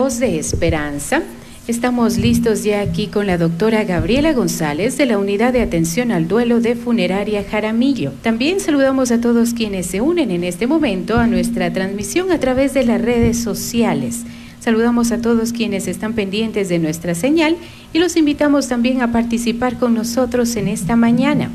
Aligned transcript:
Voz 0.00 0.20
de 0.20 0.38
Esperanza. 0.38 1.22
Estamos 1.66 2.18
listos 2.18 2.62
ya 2.62 2.82
aquí 2.82 3.08
con 3.08 3.26
la 3.26 3.36
doctora 3.36 3.82
Gabriela 3.82 4.32
González 4.32 4.96
de 4.96 5.06
la 5.06 5.18
Unidad 5.18 5.52
de 5.52 5.60
Atención 5.60 6.12
al 6.12 6.28
Duelo 6.28 6.60
de 6.60 6.76
Funeraria 6.76 7.42
Jaramillo. 7.42 8.12
También 8.22 8.60
saludamos 8.60 9.10
a 9.10 9.20
todos 9.20 9.54
quienes 9.54 9.86
se 9.86 10.00
unen 10.00 10.30
en 10.30 10.44
este 10.44 10.68
momento 10.68 11.18
a 11.18 11.26
nuestra 11.26 11.72
transmisión 11.72 12.30
a 12.30 12.38
través 12.38 12.74
de 12.74 12.84
las 12.84 13.02
redes 13.02 13.42
sociales. 13.42 14.22
Saludamos 14.60 15.10
a 15.10 15.20
todos 15.20 15.52
quienes 15.52 15.88
están 15.88 16.12
pendientes 16.12 16.68
de 16.68 16.78
nuestra 16.78 17.16
señal 17.16 17.56
y 17.92 17.98
los 17.98 18.14
invitamos 18.14 18.68
también 18.68 19.02
a 19.02 19.10
participar 19.10 19.80
con 19.80 19.94
nosotros 19.94 20.54
en 20.54 20.68
esta 20.68 20.94
mañana. 20.94 21.50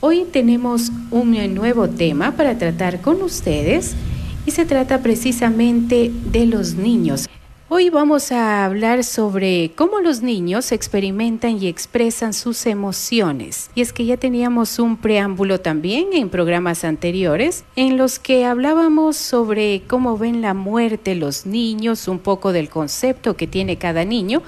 Hoy 0.00 0.24
tenemos 0.32 0.90
un 1.12 1.54
nuevo 1.54 1.88
tema 1.88 2.32
para 2.32 2.58
tratar 2.58 3.00
con 3.00 3.22
ustedes 3.22 3.94
y 4.44 4.50
se 4.50 4.64
trata 4.64 5.04
precisamente 5.04 6.10
de 6.32 6.46
los 6.46 6.74
niños. 6.74 7.28
Hoy 7.72 7.88
vamos 7.88 8.32
a 8.32 8.64
hablar 8.64 9.04
sobre 9.04 9.70
cómo 9.76 10.00
los 10.00 10.22
niños 10.22 10.72
experimentan 10.72 11.62
y 11.62 11.68
expresan 11.68 12.32
sus 12.32 12.66
emociones. 12.66 13.70
Y 13.76 13.80
es 13.82 13.92
que 13.92 14.04
ya 14.04 14.16
teníamos 14.16 14.80
un 14.80 14.96
preámbulo 14.96 15.60
también 15.60 16.08
en 16.12 16.30
programas 16.30 16.82
anteriores 16.82 17.62
en 17.76 17.96
los 17.96 18.18
que 18.18 18.44
hablábamos 18.44 19.16
sobre 19.16 19.82
cómo 19.86 20.18
ven 20.18 20.42
la 20.42 20.52
muerte 20.52 21.14
los 21.14 21.46
niños, 21.46 22.08
un 22.08 22.18
poco 22.18 22.52
del 22.52 22.68
concepto 22.68 23.36
que 23.36 23.46
tiene 23.46 23.76
cada 23.76 24.04
niño 24.04 24.42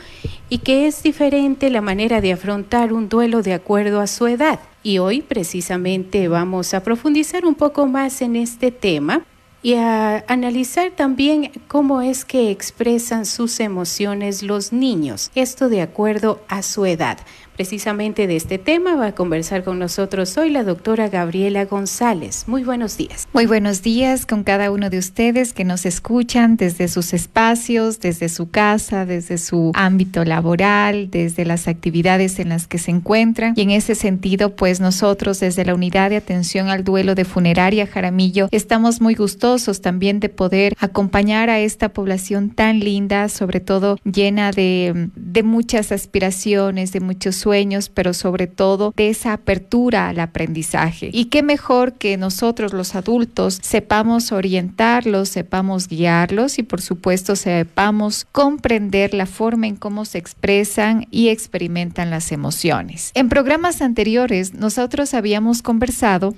y 0.49 0.59
que 0.59 0.89
es 0.89 1.05
diferente 1.05 1.71
la 1.71 1.81
manera 1.81 2.21
de 2.21 2.33
afrontar 2.33 2.93
un 2.93 3.09
duelo 3.09 3.43
de 3.43 3.55
acuerdo 3.55 4.01
a 4.01 4.09
su 4.09 4.27
edad. 4.27 4.59
Y 4.83 4.99
hoy 4.99 5.23
precisamente 5.23 6.27
vamos 6.27 6.75
a 6.75 6.83
profundizar 6.83 7.47
un 7.47 7.55
poco 7.55 7.87
más 7.87 8.21
en 8.21 8.35
este 8.35 8.73
tema 8.73 9.23
y 9.63 9.75
a 9.75 10.25
analizar 10.27 10.91
también 10.91 11.53
cómo 11.69 12.03
es 12.03 12.25
que 12.25 12.51
expresan 12.51 13.27
sus 13.27 13.61
emociones 13.61 14.43
los 14.43 14.73
niños, 14.73 15.31
esto 15.35 15.69
de 15.69 15.83
acuerdo 15.83 16.43
a 16.49 16.63
su 16.63 16.85
edad. 16.85 17.19
Precisamente 17.63 18.27
de 18.27 18.35
este 18.35 18.59
tema 18.59 18.97
va 18.97 19.07
a 19.07 19.15
conversar 19.15 19.63
con 19.63 19.79
nosotros 19.79 20.37
hoy 20.37 20.51
la 20.51 20.65
doctora 20.65 21.09
Gabriela 21.09 21.65
González. 21.65 22.43
Muy 22.49 22.65
buenos 22.65 22.97
días. 22.97 23.29
Muy 23.33 23.47
buenos 23.47 23.83
días 23.83 24.27
con 24.27 24.43
cada 24.43 24.73
uno 24.73 24.91
de 24.91 24.99
ustedes 24.99 25.53
que 25.53 25.63
nos 25.63 25.87
escuchan 25.87 26.57
desde 26.57 26.89
sus 26.89 27.15
espacios, 27.15 28.01
desde 28.01 28.29
su 28.31 28.51
casa, 28.51 29.07
desde 29.07 29.39
su 29.39 29.71
ámbito 29.77 30.25
laboral, 30.25 31.09
desde 31.09 31.45
las 31.45 31.69
actividades 31.69 32.41
en 32.41 32.49
las 32.49 32.67
que 32.67 32.79
se 32.79 32.91
encuentran. 32.91 33.55
Y 33.55 33.61
en 33.61 33.71
ese 33.71 33.95
sentido, 33.95 34.57
pues 34.57 34.81
nosotros 34.81 35.39
desde 35.39 35.65
la 35.65 35.77
Unidad 35.77 36.11
de 36.11 36.17
Atención 36.17 36.69
al 36.69 36.83
Duelo 36.83 37.15
de 37.15 37.25
Funeraria 37.25 37.87
Jaramillo 37.87 38.49
estamos 38.51 39.01
muy 39.01 39.15
gustosos 39.15 39.81
también 39.81 40.19
de 40.19 40.31
poder 40.31 40.75
acompañar 40.81 41.49
a 41.49 41.61
esta 41.61 41.91
población 41.91 42.51
tan 42.51 42.81
linda, 42.81 43.29
sobre 43.29 43.61
todo 43.61 44.01
llena 44.03 44.51
de, 44.51 45.11
de 45.15 45.43
muchas 45.45 45.93
aspiraciones, 45.93 46.91
de 46.91 46.99
muchos 46.99 47.37
sueños, 47.37 47.52
pero 47.95 48.15
sobre 48.15 48.47
todo 48.47 48.93
de 48.97 49.11
esa 49.11 49.33
apertura 49.33 50.09
al 50.09 50.21
aprendizaje. 50.21 51.11
Y 51.13 51.27
qué 51.27 51.43
mejor 51.43 51.95
que 51.95 52.17
nosotros 52.17 52.73
los 52.73 52.95
adultos 52.95 53.59
sepamos 53.63 54.33
orientarlos, 54.33 55.29
sepamos 55.29 55.89
guiarlos 55.89 56.59
y 56.59 56.63
por 56.63 56.81
supuesto 56.81 57.37
sepamos 57.37 58.27
comprender 58.33 59.15
la 59.15 59.27
forma 59.27 59.67
en 59.67 59.77
cómo 59.77 60.05
se 60.05 60.19
expresan 60.19 61.07
y 61.11 61.29
experimentan 61.29 62.11
las 62.11 62.33
emociones. 62.33 63.11
En 63.15 63.29
programas 63.29 63.83
anteriores 63.83 64.55
nosotros 64.55 65.15
habíamos 65.15 65.63
conversado 65.63 66.35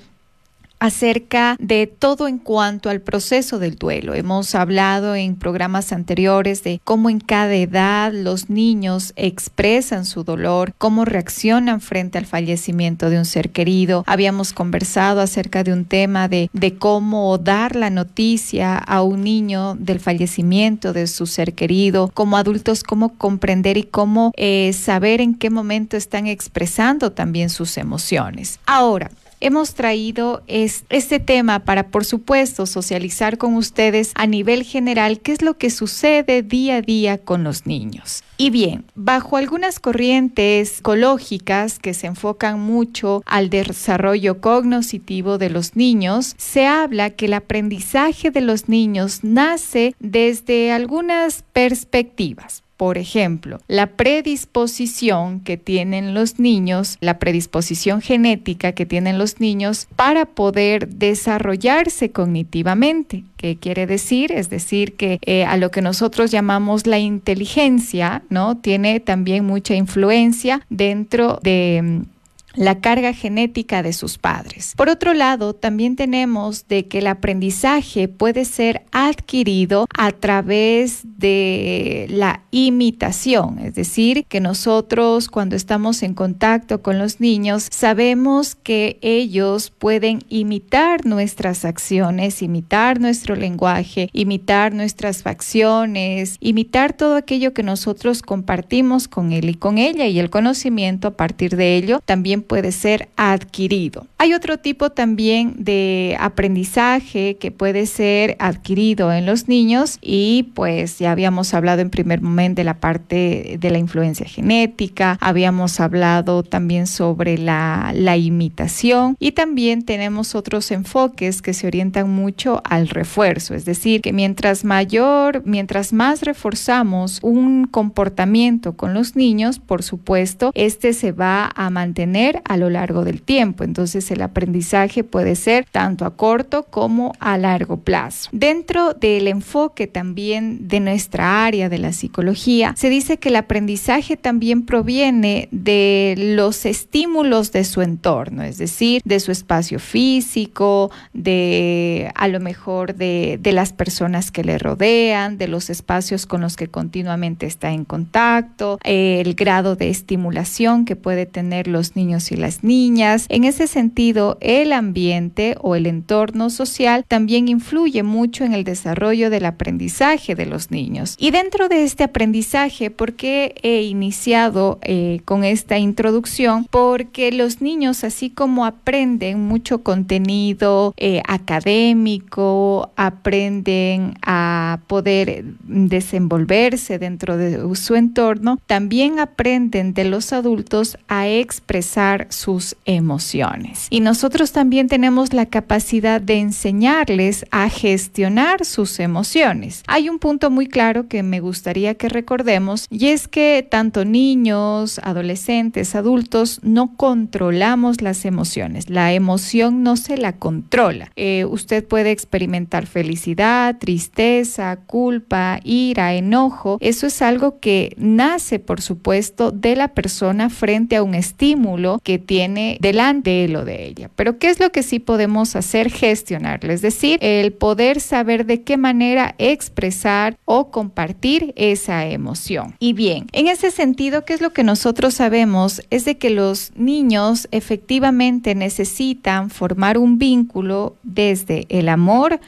acerca 0.85 1.57
de 1.59 1.87
todo 1.87 2.29
en 2.29 2.37
cuanto 2.37 2.91
al 2.91 3.01
proceso 3.01 3.59
del 3.59 3.77
duelo. 3.77 4.13
Hemos 4.13 4.55
hablado 4.55 5.15
en 5.15 5.35
programas 5.35 5.93
anteriores 5.93 6.63
de 6.63 6.79
cómo 6.85 7.09
en 7.09 7.21
cada 7.21 7.55
edad 7.55 8.13
los 8.13 8.51
niños 8.51 9.15
expresan 9.17 10.05
su 10.05 10.25
dolor, 10.25 10.75
cómo 10.77 11.07
reaccionan 11.07 11.81
frente 11.81 12.19
al 12.19 12.27
fallecimiento 12.27 13.09
de 13.09 13.17
un 13.17 13.25
ser 13.25 13.49
querido. 13.49 14.05
Habíamos 14.07 14.53
conversado 14.53 15.23
acerca 15.23 15.65
de 15.65 15.73
un 15.73 15.87
tema 15.87 16.29
de, 16.29 16.51
de 16.53 16.75
cómo 16.75 17.39
dar 17.39 17.77
la 17.77 17.89
noticia 17.89 18.77
a 18.77 19.01
un 19.01 19.25
niño 19.25 19.77
del 19.77 20.01
fallecimiento 20.01 20.93
de 20.93 21.07
su 21.07 21.25
ser 21.25 21.55
querido, 21.55 22.11
como 22.13 22.37
adultos, 22.37 22.83
cómo 22.83 23.17
comprender 23.17 23.79
y 23.79 23.85
cómo 23.85 24.33
eh, 24.37 24.71
saber 24.75 25.23
en 25.23 25.35
qué 25.35 25.49
momento 25.49 25.97
están 25.97 26.27
expresando 26.27 27.11
también 27.13 27.49
sus 27.49 27.79
emociones. 27.79 28.59
Ahora, 28.67 29.11
hemos 29.45 29.75
traído 29.75 30.43
este 30.49 31.21
tema 31.21 31.67
para, 31.67 31.89
por 31.89 32.07
supuesto, 32.07 32.65
socializar 32.65 33.37
con 33.37 33.55
ustedes 33.55 34.13
a 34.15 34.27
nivel 34.27 34.63
general 34.63 35.21
qué 35.21 35.33
es 35.33 35.43
lo 35.43 35.59
que 35.59 35.69
sucede 35.69 36.43
día 36.43 36.77
a 36.77 36.81
día 36.81 37.19
con 37.19 37.45
los 37.45 37.67
niños. 37.67 38.25
Y 38.39 38.49
bien, 38.49 38.87
bajo 38.95 39.37
algunas 39.37 39.81
corrientes 39.81 40.71
psicológicas 40.71 41.79
que 41.79 41.93
se 41.93 42.07
enfocan 42.07 42.59
mucho 42.59 43.23
al 43.27 43.51
desarrollo 43.51 44.41
cognitivo 44.41 45.37
de 45.37 45.51
los 45.51 45.77
niños, 45.77 46.35
se 46.39 46.67
habla 46.67 47.11
que 47.11 47.27
el 47.27 47.35
aprendizaje 47.35 48.31
de 48.31 48.41
los 48.41 48.69
niños 48.69 49.21
nace 49.23 49.95
desde 50.01 50.73
algunas 50.73 51.45
perspectivas. 51.53 52.65
Por 52.85 52.99
ejemplo, 52.99 53.61
la 53.67 53.87
predisposición 53.87 55.41
que 55.41 55.57
tienen 55.57 56.13
los 56.13 56.39
niños, 56.39 56.99
la 57.01 57.19
predisposición 57.19 58.03
genética 58.03 58.73
que 58.73 58.85
tienen 58.85 59.17
los 59.17 59.41
niños 59.41 59.89
para 59.97 60.27
poder 60.27 60.89
desarrollarse 60.89 62.11
cognitivamente. 62.11 63.25
¿Qué 63.39 63.57
quiere 63.57 63.87
decir? 63.87 64.33
Es 64.33 64.51
decir, 64.51 64.97
que 64.97 65.19
eh, 65.23 65.47
a 65.47 65.57
lo 65.57 65.71
que 65.71 65.81
nosotros 65.81 66.31
llamamos 66.31 66.87
la 66.87 66.99
inteligencia, 66.99 68.23
¿no? 68.29 68.59
Tiene 68.59 69.01
también 69.01 69.47
mucha 69.47 69.75
influencia 69.75 70.61
dentro 70.69 71.39
de 71.43 71.81
mm, 71.83 72.14
la 72.55 72.81
carga 72.81 73.13
genética 73.13 73.83
de 73.83 73.93
sus 73.93 74.19
padres. 74.19 74.75
Por 74.77 74.89
otro 74.89 75.15
lado, 75.15 75.55
también 75.55 75.97
tenemos 75.97 76.67
de 76.69 76.87
que 76.87 76.99
el 76.99 77.07
aprendizaje 77.07 78.09
puede 78.09 78.45
ser 78.45 78.83
adquirido 78.93 79.87
a 79.97 80.13
través 80.13 81.01
de 81.05 82.07
la 82.11 82.43
imitación, 82.51 83.59
es 83.59 83.75
decir, 83.75 84.25
que 84.29 84.41
nosotros 84.41 85.29
cuando 85.29 85.57
estamos 85.57 86.03
en 86.03 86.15
contacto 86.15 86.83
con 86.83 86.99
los 86.99 87.21
niños 87.21 87.69
sabemos 87.71 88.55
que 88.55 88.99
ellos 89.03 89.71
pueden 89.71 90.21
imitar 90.29 91.07
nuestras 91.07 91.65
acciones, 91.65 92.43
imitar 92.43 93.01
nuestro 93.01 93.35
lenguaje, 93.37 94.09
imitar 94.13 94.75
nuestras 94.75 95.23
facciones, 95.23 96.37
imitar 96.41 96.93
todo 96.93 97.17
aquello 97.17 97.53
que 97.53 97.63
nosotros 97.63 98.23
compartimos 98.23 99.09
con 99.09 99.33
él 99.33 99.49
y 99.49 99.55
con 99.55 99.79
ella 99.79 100.07
y 100.07 100.19
el 100.19 100.31
conocimiento 100.31 101.09
a 101.09 101.17
partir 101.17 101.57
de 101.57 101.77
ello 101.77 102.01
también 102.05 102.44
puede 102.45 102.73
ser 102.73 103.09
adquirido. 103.17 104.07
Hay 104.19 104.33
otro 104.35 104.59
tipo 104.59 104.91
también 104.91 105.55
de 105.59 106.17
aprendizaje 106.19 107.37
que 107.37 107.51
puede 107.51 107.87
ser 107.87 108.37
adquirido 108.39 109.13
en 109.13 109.27
los 109.27 109.49
niños 109.49 109.99
y 110.01 110.51
pues 110.55 110.99
ya 110.99 111.13
habíamos 111.13 111.53
hablado 111.55 111.83
en 111.83 111.91
primer 111.91 112.21
momento 112.21 112.61
de 112.61 112.65
la 112.65 112.79
parte 112.79 113.57
de 113.59 113.71
la 113.71 113.79
influencia 113.79 114.27
genética, 114.27 115.19
habíamos 115.21 115.81
hablado 115.81 116.43
también 116.43 116.87
sobre 116.87 117.39
la, 117.39 117.93
la 117.95 118.17
imitación 118.17 119.17
y 119.19 119.33
también 119.33 119.83
tenemos 119.83 120.35
otros 120.35 120.71
enfoques 120.71 121.43
que 121.43 121.55
se 121.55 121.67
orientan 121.67 122.11
mucho 122.11 122.63
al 122.65 122.89
refuerzo, 122.89 123.55
es 123.55 123.65
decir, 123.65 124.01
que 124.01 124.13
mientras 124.13 124.65
mayor, 124.65 125.43
mientras 125.45 125.93
más 125.93 126.23
reforzamos 126.23 127.19
un 127.23 127.67
comportamiento 127.67 128.75
con 128.77 128.95
los 128.95 129.17
niños, 129.17 129.59
por 129.59 129.83
supuesto, 129.83 130.51
este 130.55 130.93
se 130.93 131.13
va 131.13 131.51
a 131.55 131.71
mantener 131.71 132.34
a 132.45 132.57
lo 132.57 132.71
largo 132.71 133.05
del 133.05 133.23
tiempo. 133.23 133.65
Entonces 133.65 134.11
el 134.11 134.23
aprendizaje 134.23 135.05
puede 135.05 135.37
ser 135.37 135.67
tanto 135.71 136.05
a 136.05 136.17
corto 136.17 136.65
como 136.65 137.13
a 137.19 137.39
largo 137.39 137.79
plazo. 137.79 138.31
Dentro 138.33 138.95
del 138.95 139.29
enfoque 139.29 139.87
también 139.87 140.69
de 140.69 140.81
nuestra 140.81 141.45
área 141.45 141.69
de 141.69 141.79
la 141.79 141.93
psicología, 141.93 142.75
se 142.77 142.91
dice 142.91 143.19
que 143.19 143.29
el 143.29 143.37
aprendizaje 143.37 144.17
también 144.17 144.65
proviene 144.65 145.49
de 145.51 146.15
los 146.17 146.67
estímulos 146.67 147.53
de 147.53 147.65
su 147.65 147.83
entorno, 147.83 148.43
es 148.43 148.59
decir, 148.59 149.03
de 149.05 149.21
su 149.21 149.33
espacio 149.33 149.79
físico, 149.79 150.91
de 151.13 152.11
a 152.15 152.29
lo 152.29 152.41
mejor 152.41 152.95
de, 152.95 153.39
de 153.41 153.53
las 153.53 153.73
personas 153.73 154.31
que 154.31 154.45
le 154.45 154.59
rodean, 154.59 155.39
de 155.39 155.49
los 155.49 155.71
espacios 155.71 156.27
con 156.27 156.41
los 156.41 156.57
que 156.57 156.69
continuamente 156.69 157.47
está 157.47 157.71
en 157.73 157.85
contacto, 157.85 158.79
el 158.85 159.35
grado 159.35 159.77
de 159.77 159.91
estimulación 159.91 160.85
que 160.85 160.97
puede 160.97 161.27
tener 161.27 161.69
los 161.69 161.97
niños 161.97 162.24
y 162.33 162.37
las 162.37 162.65
niñas. 162.65 163.27
En 163.29 163.45
ese 163.45 163.67
sentido, 163.67 164.39
el 164.41 164.73
ambiente 164.73 165.57
o 165.61 165.77
el 165.77 165.87
entorno 165.87 166.51
social 166.51 167.05
también 167.07 167.49
influye 167.49 168.03
mucho 168.03 168.45
en 168.45 168.53
el 168.53 168.65
desarrollo 168.65 169.31
del 169.31 169.47
aprendizaje 169.47 170.35
de 170.35 170.47
los 170.47 170.71
niños. 170.71 171.17
Y 171.19 171.31
dentro 171.31 171.69
de 171.69 171.85
este 171.85 172.05
aprendizaje, 172.05 172.91
¿por 172.91 173.15
qué 173.15 173.55
he 173.63 173.83
iniciado 173.83 174.79
eh, 174.83 175.21
con 175.25 175.45
esta 175.45 175.79
introducción? 175.79 176.67
Porque 176.71 177.33
los 177.33 177.61
niños, 177.61 178.05
así 178.05 178.31
como 178.31 178.65
aprenden 178.65 179.41
mucho 179.41 179.83
contenido 179.83 180.95
eh, 180.97 181.23
académico, 181.27 182.91
aprenden 182.97 184.15
a 184.23 184.81
poder 184.87 185.45
desenvolverse 185.65 186.99
dentro 186.99 187.37
de 187.37 187.75
su 187.75 187.95
entorno, 187.95 188.59
también 188.67 189.19
aprenden 189.19 189.95
de 189.95 190.05
los 190.05 190.33
adultos 190.33 190.99
a 191.09 191.29
expresar 191.29 192.14
sus 192.31 192.77
emociones. 192.85 193.87
Y 193.91 194.01
nosotros 194.01 194.53
también 194.53 194.89
tenemos 194.89 195.33
la 195.33 195.47
capacidad 195.47 196.21
de 196.21 196.39
enseñarles 196.39 197.47
a 197.51 197.69
gestionar 197.69 198.65
sus 198.65 199.01
emociones. 199.01 199.83
Hay 199.87 200.09
un 200.09 200.19
punto 200.19 200.51
muy 200.51 200.67
claro 200.67 201.09
que 201.09 201.23
me 201.23 201.41
gustaría 201.41 201.95
que 201.95 202.09
recordemos 202.09 202.87
y 202.91 203.09
es 203.09 203.29
que 203.29 203.67
tanto 203.69 204.05
niños, 204.05 205.01
adolescentes, 205.03 205.95
adultos 205.95 206.61
no 206.63 206.97
controlamos 206.97 208.01
las 208.01 208.25
emociones. 208.25 208.89
La 208.89 209.13
emoción 209.13 209.83
no 209.83 209.97
se 209.97 210.17
la 210.17 210.37
controla. 210.39 211.11
Eh, 211.17 211.45
usted 211.45 211.85
puede 211.87 212.11
experimentar 212.11 212.87
felicidad, 212.87 213.79
tristeza, 213.79 214.77
culpa, 214.87 215.61
ira, 215.65 216.15
enojo. 216.15 216.79
Eso 216.81 217.07
es 217.07 217.23
algo 217.23 217.61
que 217.61 217.95
nace, 217.97 218.59
por 218.59 218.81
supuesto, 218.81 219.51
de 219.51 219.77
la 219.77 219.89
persona 219.89 220.51
frente 220.51 220.97
a 220.97 221.03
un 221.03 221.15
estímulo 221.15 222.01
que 222.05 222.19
tiene 222.19 222.79
delante 222.81 223.31
de 223.31 223.45
él 223.47 223.57
o 223.57 223.65
de 223.65 223.87
ella. 223.87 224.11
Pero 224.15 224.39
¿qué 224.39 224.51
es 224.51 224.61
lo 224.61 224.71
que 224.71 224.83
sí 224.85 225.01
podemos 225.01 225.57
hacer? 225.57 225.91
Gestionarlo, 225.91 226.73
es 226.73 226.83
decir, 226.83 227.19
el 227.23 227.53
poder 227.53 228.01
saber 228.01 228.47
de 228.47 228.63
qué 228.63 228.77
manera 228.77 229.35
expresar 229.39 230.37
o 230.45 230.71
compartir 230.71 231.53
esa 231.57 232.07
emoción. 232.07 232.77
Y 232.79 232.93
bien, 232.93 233.27
en 233.33 233.49
ese 233.49 233.71
sentido, 233.71 234.25
¿qué 234.25 234.35
es 234.35 234.41
lo 234.41 234.53
que 234.53 234.63
nosotros 234.63 235.15
sabemos? 235.15 235.83
Es 235.91 236.05
de 236.05 236.19
que 236.19 236.31
los 236.31 236.73
niños 236.77 237.49
efectivamente 237.51 238.55
necesitan 238.55 239.51
formar 239.51 239.99
un 239.99 240.19
vínculo 240.19 240.97
desde 241.03 241.67
el 241.71 241.89
amor, 241.89 242.39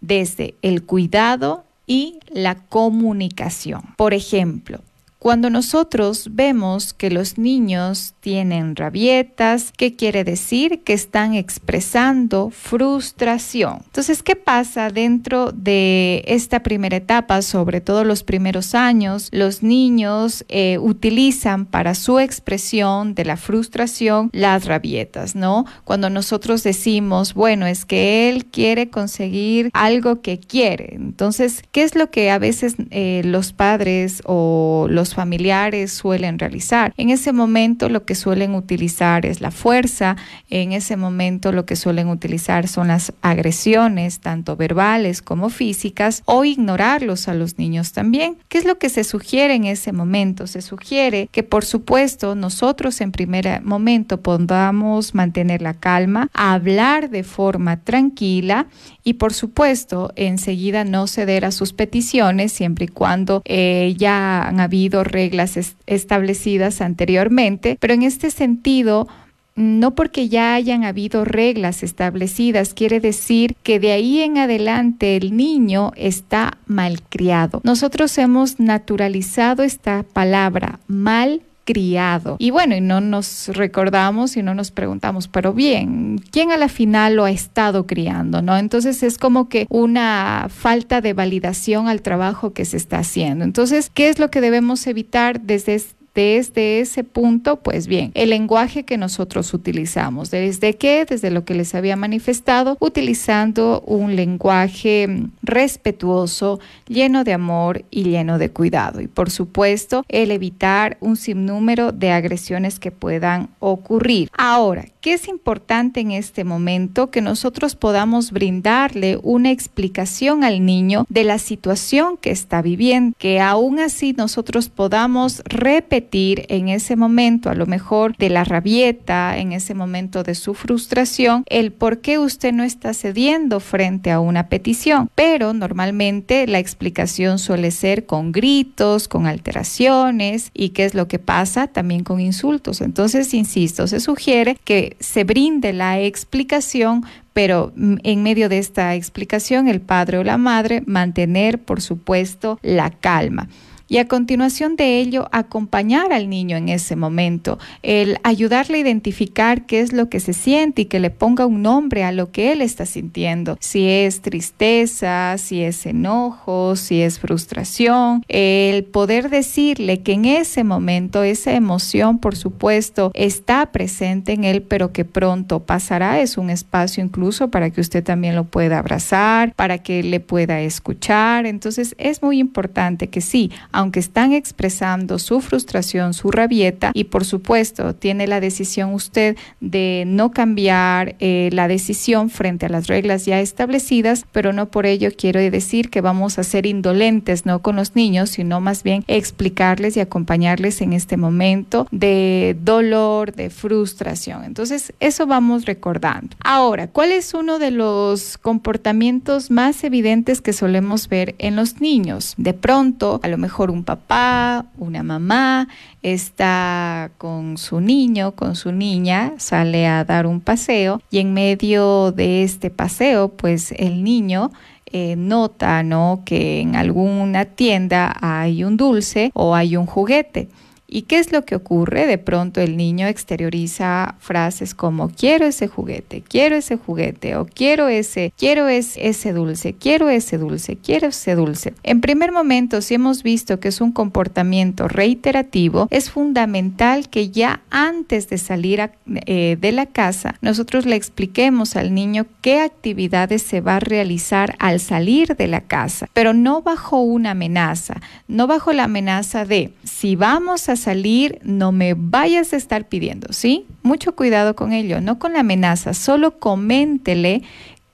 desde 0.00 0.54
el 0.62 0.82
cuidado 0.82 1.64
y 1.86 2.18
la 2.28 2.56
comunicación. 2.56 3.82
Por 3.96 4.14
ejemplo, 4.14 4.80
cuando 5.18 5.50
nosotros 5.50 6.28
vemos 6.32 6.92
que 6.92 7.10
los 7.10 7.38
niños 7.38 8.14
tienen 8.20 8.76
rabietas, 8.76 9.72
¿qué 9.76 9.96
quiere 9.96 10.24
decir? 10.24 10.82
Que 10.84 10.92
están 10.92 11.34
expresando 11.34 12.50
frustración. 12.50 13.78
Entonces, 13.86 14.22
¿qué 14.22 14.36
pasa 14.36 14.90
dentro 14.90 15.52
de 15.52 16.22
esta 16.26 16.62
primera 16.62 16.98
etapa, 16.98 17.40
sobre 17.42 17.80
todo 17.80 18.04
los 18.04 18.22
primeros 18.24 18.74
años? 18.74 19.28
Los 19.32 19.62
niños 19.62 20.44
eh, 20.48 20.78
utilizan 20.78 21.64
para 21.64 21.94
su 21.94 22.18
expresión 22.20 23.14
de 23.14 23.24
la 23.24 23.36
frustración 23.36 24.30
las 24.32 24.66
rabietas, 24.66 25.34
¿no? 25.34 25.64
Cuando 25.84 26.10
nosotros 26.10 26.62
decimos, 26.62 27.32
bueno, 27.32 27.66
es 27.66 27.84
que 27.84 28.28
él 28.28 28.46
quiere 28.46 28.90
conseguir 28.90 29.70
algo 29.72 30.20
que 30.20 30.38
quiere. 30.38 30.94
Entonces, 30.94 31.62
¿qué 31.72 31.82
es 31.82 31.94
lo 31.94 32.10
que 32.10 32.30
a 32.30 32.38
veces 32.38 32.76
eh, 32.90 33.22
los 33.24 33.52
padres 33.52 34.22
o 34.24 34.86
los 34.90 35.05
familiares 35.14 35.92
suelen 35.92 36.38
realizar. 36.38 36.92
En 36.96 37.10
ese 37.10 37.32
momento 37.32 37.88
lo 37.88 38.04
que 38.04 38.14
suelen 38.14 38.54
utilizar 38.54 39.26
es 39.26 39.40
la 39.40 39.50
fuerza, 39.50 40.16
en 40.50 40.72
ese 40.72 40.96
momento 40.96 41.52
lo 41.52 41.66
que 41.66 41.76
suelen 41.76 42.08
utilizar 42.08 42.68
son 42.68 42.88
las 42.88 43.12
agresiones, 43.22 44.20
tanto 44.20 44.56
verbales 44.56 45.22
como 45.22 45.48
físicas, 45.48 46.22
o 46.24 46.44
ignorarlos 46.44 47.28
a 47.28 47.34
los 47.34 47.58
niños 47.58 47.92
también. 47.92 48.38
¿Qué 48.48 48.58
es 48.58 48.64
lo 48.64 48.78
que 48.78 48.88
se 48.88 49.04
sugiere 49.04 49.54
en 49.54 49.64
ese 49.64 49.92
momento? 49.92 50.46
Se 50.46 50.62
sugiere 50.62 51.28
que 51.32 51.42
por 51.42 51.64
supuesto 51.64 52.34
nosotros 52.34 53.00
en 53.00 53.12
primer 53.12 53.62
momento 53.62 54.20
podamos 54.20 55.14
mantener 55.14 55.62
la 55.62 55.74
calma, 55.74 56.28
hablar 56.32 57.10
de 57.10 57.22
forma 57.22 57.78
tranquila 57.80 58.66
y 59.04 59.14
por 59.14 59.32
supuesto 59.32 60.12
enseguida 60.16 60.84
no 60.84 61.06
ceder 61.06 61.44
a 61.44 61.52
sus 61.52 61.72
peticiones 61.72 62.52
siempre 62.52 62.86
y 62.86 62.88
cuando 62.88 63.42
eh, 63.44 63.94
ya 63.96 64.42
han 64.42 64.60
habido 64.60 64.95
reglas 65.04 65.58
establecidas 65.86 66.80
anteriormente, 66.80 67.76
pero 67.80 67.94
en 67.94 68.02
este 68.02 68.30
sentido 68.30 69.08
no 69.56 69.94
porque 69.94 70.28
ya 70.28 70.54
hayan 70.54 70.84
habido 70.84 71.24
reglas 71.24 71.82
establecidas 71.82 72.74
quiere 72.74 73.00
decir 73.00 73.56
que 73.62 73.80
de 73.80 73.92
ahí 73.92 74.20
en 74.20 74.36
adelante 74.36 75.16
el 75.16 75.34
niño 75.34 75.92
está 75.96 76.58
malcriado. 76.66 77.62
Nosotros 77.64 78.16
hemos 78.18 78.60
naturalizado 78.60 79.62
esta 79.62 80.04
palabra 80.12 80.78
mal 80.86 81.40
criado. 81.66 82.36
Y 82.38 82.50
bueno, 82.50 82.74
y 82.74 82.80
no 82.80 83.02
nos 83.02 83.48
recordamos 83.48 84.36
y 84.38 84.42
no 84.42 84.54
nos 84.54 84.70
preguntamos, 84.70 85.28
pero 85.28 85.52
bien, 85.52 86.18
¿quién 86.30 86.52
a 86.52 86.56
la 86.56 86.68
final 86.68 87.16
lo 87.16 87.24
ha 87.24 87.30
estado 87.30 87.86
criando? 87.86 88.40
¿No? 88.40 88.56
Entonces 88.56 89.02
es 89.02 89.18
como 89.18 89.50
que 89.50 89.66
una 89.68 90.46
falta 90.48 91.02
de 91.02 91.12
validación 91.12 91.88
al 91.88 92.00
trabajo 92.00 92.54
que 92.54 92.64
se 92.64 92.78
está 92.78 93.00
haciendo. 93.00 93.44
Entonces, 93.44 93.90
¿qué 93.92 94.08
es 94.08 94.18
lo 94.18 94.30
que 94.30 94.40
debemos 94.40 94.86
evitar 94.86 95.40
desde 95.40 95.82
desde 96.16 96.80
ese 96.80 97.04
punto, 97.04 97.56
pues 97.56 97.86
bien, 97.86 98.10
el 98.14 98.30
lenguaje 98.30 98.84
que 98.84 98.96
nosotros 98.96 99.52
utilizamos. 99.52 100.30
¿Desde 100.30 100.72
qué? 100.72 101.04
Desde 101.04 101.30
lo 101.30 101.44
que 101.44 101.54
les 101.54 101.74
había 101.74 101.94
manifestado, 101.94 102.78
utilizando 102.80 103.82
un 103.86 104.16
lenguaje 104.16 105.24
respetuoso, 105.42 106.58
lleno 106.88 107.22
de 107.22 107.34
amor 107.34 107.84
y 107.90 108.04
lleno 108.04 108.38
de 108.38 108.50
cuidado. 108.50 109.02
Y 109.02 109.08
por 109.08 109.30
supuesto, 109.30 110.06
el 110.08 110.30
evitar 110.30 110.96
un 111.00 111.16
sinnúmero 111.16 111.92
de 111.92 112.10
agresiones 112.12 112.78
que 112.78 112.90
puedan 112.90 113.50
ocurrir. 113.58 114.30
Ahora, 114.38 114.86
¿qué 115.02 115.12
es 115.12 115.28
importante 115.28 116.00
en 116.00 116.12
este 116.12 116.44
momento? 116.44 117.10
Que 117.10 117.20
nosotros 117.20 117.76
podamos 117.76 118.30
brindarle 118.30 119.18
una 119.22 119.50
explicación 119.50 120.44
al 120.44 120.64
niño 120.64 121.04
de 121.10 121.24
la 121.24 121.38
situación 121.38 122.16
que 122.16 122.30
está 122.30 122.62
viviendo, 122.62 123.14
que 123.18 123.38
aún 123.38 123.80
así 123.80 124.14
nosotros 124.14 124.70
podamos 124.70 125.42
repetir 125.44 126.05
en 126.12 126.68
ese 126.68 126.96
momento, 126.96 127.50
a 127.50 127.54
lo 127.54 127.66
mejor 127.66 128.16
de 128.16 128.30
la 128.30 128.44
rabieta, 128.44 129.36
en 129.38 129.52
ese 129.52 129.74
momento 129.74 130.22
de 130.22 130.34
su 130.34 130.54
frustración, 130.54 131.44
el 131.48 131.72
por 131.72 132.00
qué 132.00 132.18
usted 132.18 132.52
no 132.52 132.64
está 132.64 132.94
cediendo 132.94 133.60
frente 133.60 134.10
a 134.10 134.20
una 134.20 134.48
petición. 134.48 135.10
Pero 135.14 135.52
normalmente 135.52 136.46
la 136.46 136.58
explicación 136.58 137.38
suele 137.38 137.70
ser 137.70 138.06
con 138.06 138.32
gritos, 138.32 139.08
con 139.08 139.26
alteraciones 139.26 140.50
y 140.54 140.70
qué 140.70 140.84
es 140.84 140.94
lo 140.94 141.08
que 141.08 141.18
pasa 141.18 141.66
también 141.66 142.04
con 142.04 142.20
insultos. 142.20 142.80
Entonces, 142.80 143.34
insisto, 143.34 143.86
se 143.86 144.00
sugiere 144.00 144.56
que 144.64 144.96
se 145.00 145.24
brinde 145.24 145.72
la 145.72 146.00
explicación 146.00 147.04
pero 147.32 147.74
en 147.76 148.22
medio 148.22 148.48
de 148.48 148.56
esta 148.56 148.94
explicación 148.94 149.68
el 149.68 149.82
padre 149.82 150.16
o 150.16 150.24
la 150.24 150.38
madre 150.38 150.82
mantener, 150.86 151.58
por 151.58 151.82
supuesto, 151.82 152.58
la 152.62 152.88
calma 152.88 153.50
y 153.88 153.98
a 153.98 154.08
continuación 154.08 154.76
de 154.76 154.98
ello 154.98 155.28
acompañar 155.32 156.12
al 156.12 156.28
niño 156.28 156.56
en 156.56 156.68
ese 156.68 156.96
momento, 156.96 157.58
el 157.82 158.18
ayudarle 158.22 158.78
a 158.78 158.80
identificar 158.80 159.66
qué 159.66 159.80
es 159.80 159.92
lo 159.92 160.08
que 160.08 160.20
se 160.20 160.32
siente 160.32 160.82
y 160.82 160.84
que 160.86 161.00
le 161.00 161.10
ponga 161.10 161.46
un 161.46 161.62
nombre 161.62 162.04
a 162.04 162.12
lo 162.12 162.30
que 162.30 162.52
él 162.52 162.62
está 162.62 162.86
sintiendo, 162.86 163.56
si 163.60 163.86
es 163.88 164.22
tristeza, 164.22 165.36
si 165.38 165.62
es 165.62 165.86
enojo, 165.86 166.76
si 166.76 167.02
es 167.02 167.18
frustración, 167.18 168.24
el 168.28 168.84
poder 168.84 169.30
decirle 169.30 170.02
que 170.02 170.12
en 170.12 170.24
ese 170.24 170.64
momento 170.64 171.22
esa 171.22 171.52
emoción, 171.52 172.18
por 172.18 172.36
supuesto, 172.36 173.10
está 173.14 173.66
presente 173.66 174.32
en 174.32 174.44
él, 174.44 174.62
pero 174.62 174.92
que 174.92 175.04
pronto 175.04 175.60
pasará, 175.60 176.20
es 176.20 176.38
un 176.38 176.50
espacio 176.50 177.04
incluso 177.04 177.50
para 177.50 177.70
que 177.70 177.80
usted 177.80 178.02
también 178.02 178.34
lo 178.34 178.44
pueda 178.44 178.78
abrazar, 178.78 179.54
para 179.54 179.78
que 179.78 180.02
le 180.02 180.20
pueda 180.20 180.60
escuchar, 180.60 181.46
entonces 181.46 181.94
es 181.98 182.22
muy 182.22 182.38
importante 182.38 183.08
que 183.08 183.20
sí, 183.20 183.50
aunque 183.76 184.00
están 184.00 184.32
expresando 184.32 185.18
su 185.18 185.42
frustración, 185.42 186.14
su 186.14 186.30
rabieta, 186.30 186.92
y 186.94 187.04
por 187.04 187.26
supuesto 187.26 187.94
tiene 187.94 188.26
la 188.26 188.40
decisión 188.40 188.94
usted 188.94 189.36
de 189.60 190.04
no 190.06 190.30
cambiar 190.30 191.14
eh, 191.18 191.50
la 191.52 191.68
decisión 191.68 192.30
frente 192.30 192.64
a 192.64 192.68
las 192.70 192.86
reglas 192.86 193.26
ya 193.26 193.38
establecidas, 193.38 194.24
pero 194.32 194.54
no 194.54 194.70
por 194.70 194.86
ello 194.86 195.10
quiero 195.14 195.40
decir 195.40 195.90
que 195.90 196.00
vamos 196.00 196.38
a 196.38 196.42
ser 196.44 196.64
indolentes, 196.64 197.44
no 197.44 197.60
con 197.60 197.76
los 197.76 197.94
niños, 197.94 198.30
sino 198.30 198.62
más 198.62 198.82
bien 198.82 199.04
explicarles 199.08 199.94
y 199.98 200.00
acompañarles 200.00 200.80
en 200.80 200.94
este 200.94 201.18
momento 201.18 201.86
de 201.90 202.56
dolor, 202.58 203.34
de 203.34 203.50
frustración. 203.50 204.44
Entonces, 204.44 204.94
eso 205.00 205.26
vamos 205.26 205.66
recordando. 205.66 206.34
Ahora, 206.42 206.86
¿cuál 206.86 207.12
es 207.12 207.34
uno 207.34 207.58
de 207.58 207.72
los 207.72 208.38
comportamientos 208.38 209.50
más 209.50 209.84
evidentes 209.84 210.40
que 210.40 210.54
solemos 210.54 211.10
ver 211.10 211.34
en 211.36 211.56
los 211.56 211.82
niños? 211.82 212.32
De 212.38 212.54
pronto, 212.54 213.20
a 213.22 213.28
lo 213.28 213.36
mejor 213.36 213.65
un 213.70 213.84
papá, 213.84 214.66
una 214.78 215.02
mamá, 215.02 215.68
está 216.02 217.10
con 217.18 217.58
su 217.58 217.80
niño, 217.80 218.32
con 218.32 218.56
su 218.56 218.72
niña, 218.72 219.34
sale 219.38 219.86
a 219.86 220.04
dar 220.04 220.26
un 220.26 220.40
paseo 220.40 221.00
y 221.10 221.18
en 221.18 221.34
medio 221.34 222.12
de 222.12 222.42
este 222.42 222.70
paseo, 222.70 223.28
pues 223.28 223.72
el 223.72 224.04
niño 224.04 224.50
eh, 224.86 225.16
nota, 225.16 225.82
¿no? 225.82 226.22
Que 226.24 226.60
en 226.60 226.76
alguna 226.76 227.44
tienda 227.44 228.16
hay 228.20 228.62
un 228.62 228.76
dulce 228.76 229.30
o 229.34 229.54
hay 229.54 229.76
un 229.76 229.86
juguete. 229.86 230.48
¿Y 230.88 231.02
qué 231.02 231.18
es 231.18 231.32
lo 231.32 231.44
que 231.44 231.56
ocurre? 231.56 232.06
De 232.06 232.18
pronto 232.18 232.60
el 232.60 232.76
niño 232.76 233.06
exterioriza 233.06 234.14
frases 234.18 234.74
como 234.74 235.08
quiero 235.08 235.46
ese 235.46 235.66
juguete, 235.66 236.22
quiero 236.22 236.56
ese 236.56 236.76
juguete 236.76 237.36
o 237.36 237.46
quiero 237.46 237.88
ese, 237.88 238.32
quiero 238.36 238.68
ese 238.68 239.32
dulce, 239.32 239.74
quiero 239.74 240.08
ese 240.08 240.38
dulce, 240.38 240.76
quiero 240.76 241.08
ese 241.08 241.34
dulce. 241.34 241.74
En 241.82 242.00
primer 242.00 242.30
momento, 242.30 242.80
si 242.82 242.94
hemos 242.94 243.22
visto 243.22 243.58
que 243.58 243.68
es 243.68 243.80
un 243.80 243.92
comportamiento 243.92 244.86
reiterativo, 244.88 245.88
es 245.90 246.10
fundamental 246.10 247.08
que 247.08 247.30
ya 247.30 247.62
antes 247.70 248.28
de 248.28 248.38
salir 248.38 248.90
eh, 249.26 249.56
de 249.60 249.72
la 249.72 249.86
casa, 249.86 250.36
nosotros 250.40 250.86
le 250.86 250.96
expliquemos 250.96 251.76
al 251.76 251.94
niño 251.94 252.26
qué 252.42 252.60
actividades 252.60 253.42
se 253.42 253.60
va 253.60 253.76
a 253.76 253.80
realizar 253.80 254.54
al 254.58 254.80
salir 254.80 255.36
de 255.36 255.48
la 255.48 255.62
casa, 255.62 256.08
pero 256.12 256.32
no 256.32 256.62
bajo 256.62 257.00
una 257.00 257.32
amenaza, 257.32 258.00
no 258.28 258.46
bajo 258.46 258.72
la 258.72 258.84
amenaza 258.84 259.44
de 259.44 259.72
si 259.84 260.14
vamos 260.14 260.68
a 260.68 260.75
salir, 260.76 261.40
no 261.42 261.72
me 261.72 261.94
vayas 261.96 262.52
a 262.52 262.56
estar 262.56 262.88
pidiendo, 262.88 263.32
¿sí? 263.32 263.66
Mucho 263.82 264.14
cuidado 264.14 264.56
con 264.56 264.72
ello, 264.72 265.00
no 265.00 265.18
con 265.18 265.32
la 265.32 265.40
amenaza, 265.40 265.94
solo 265.94 266.38
coméntele 266.38 267.42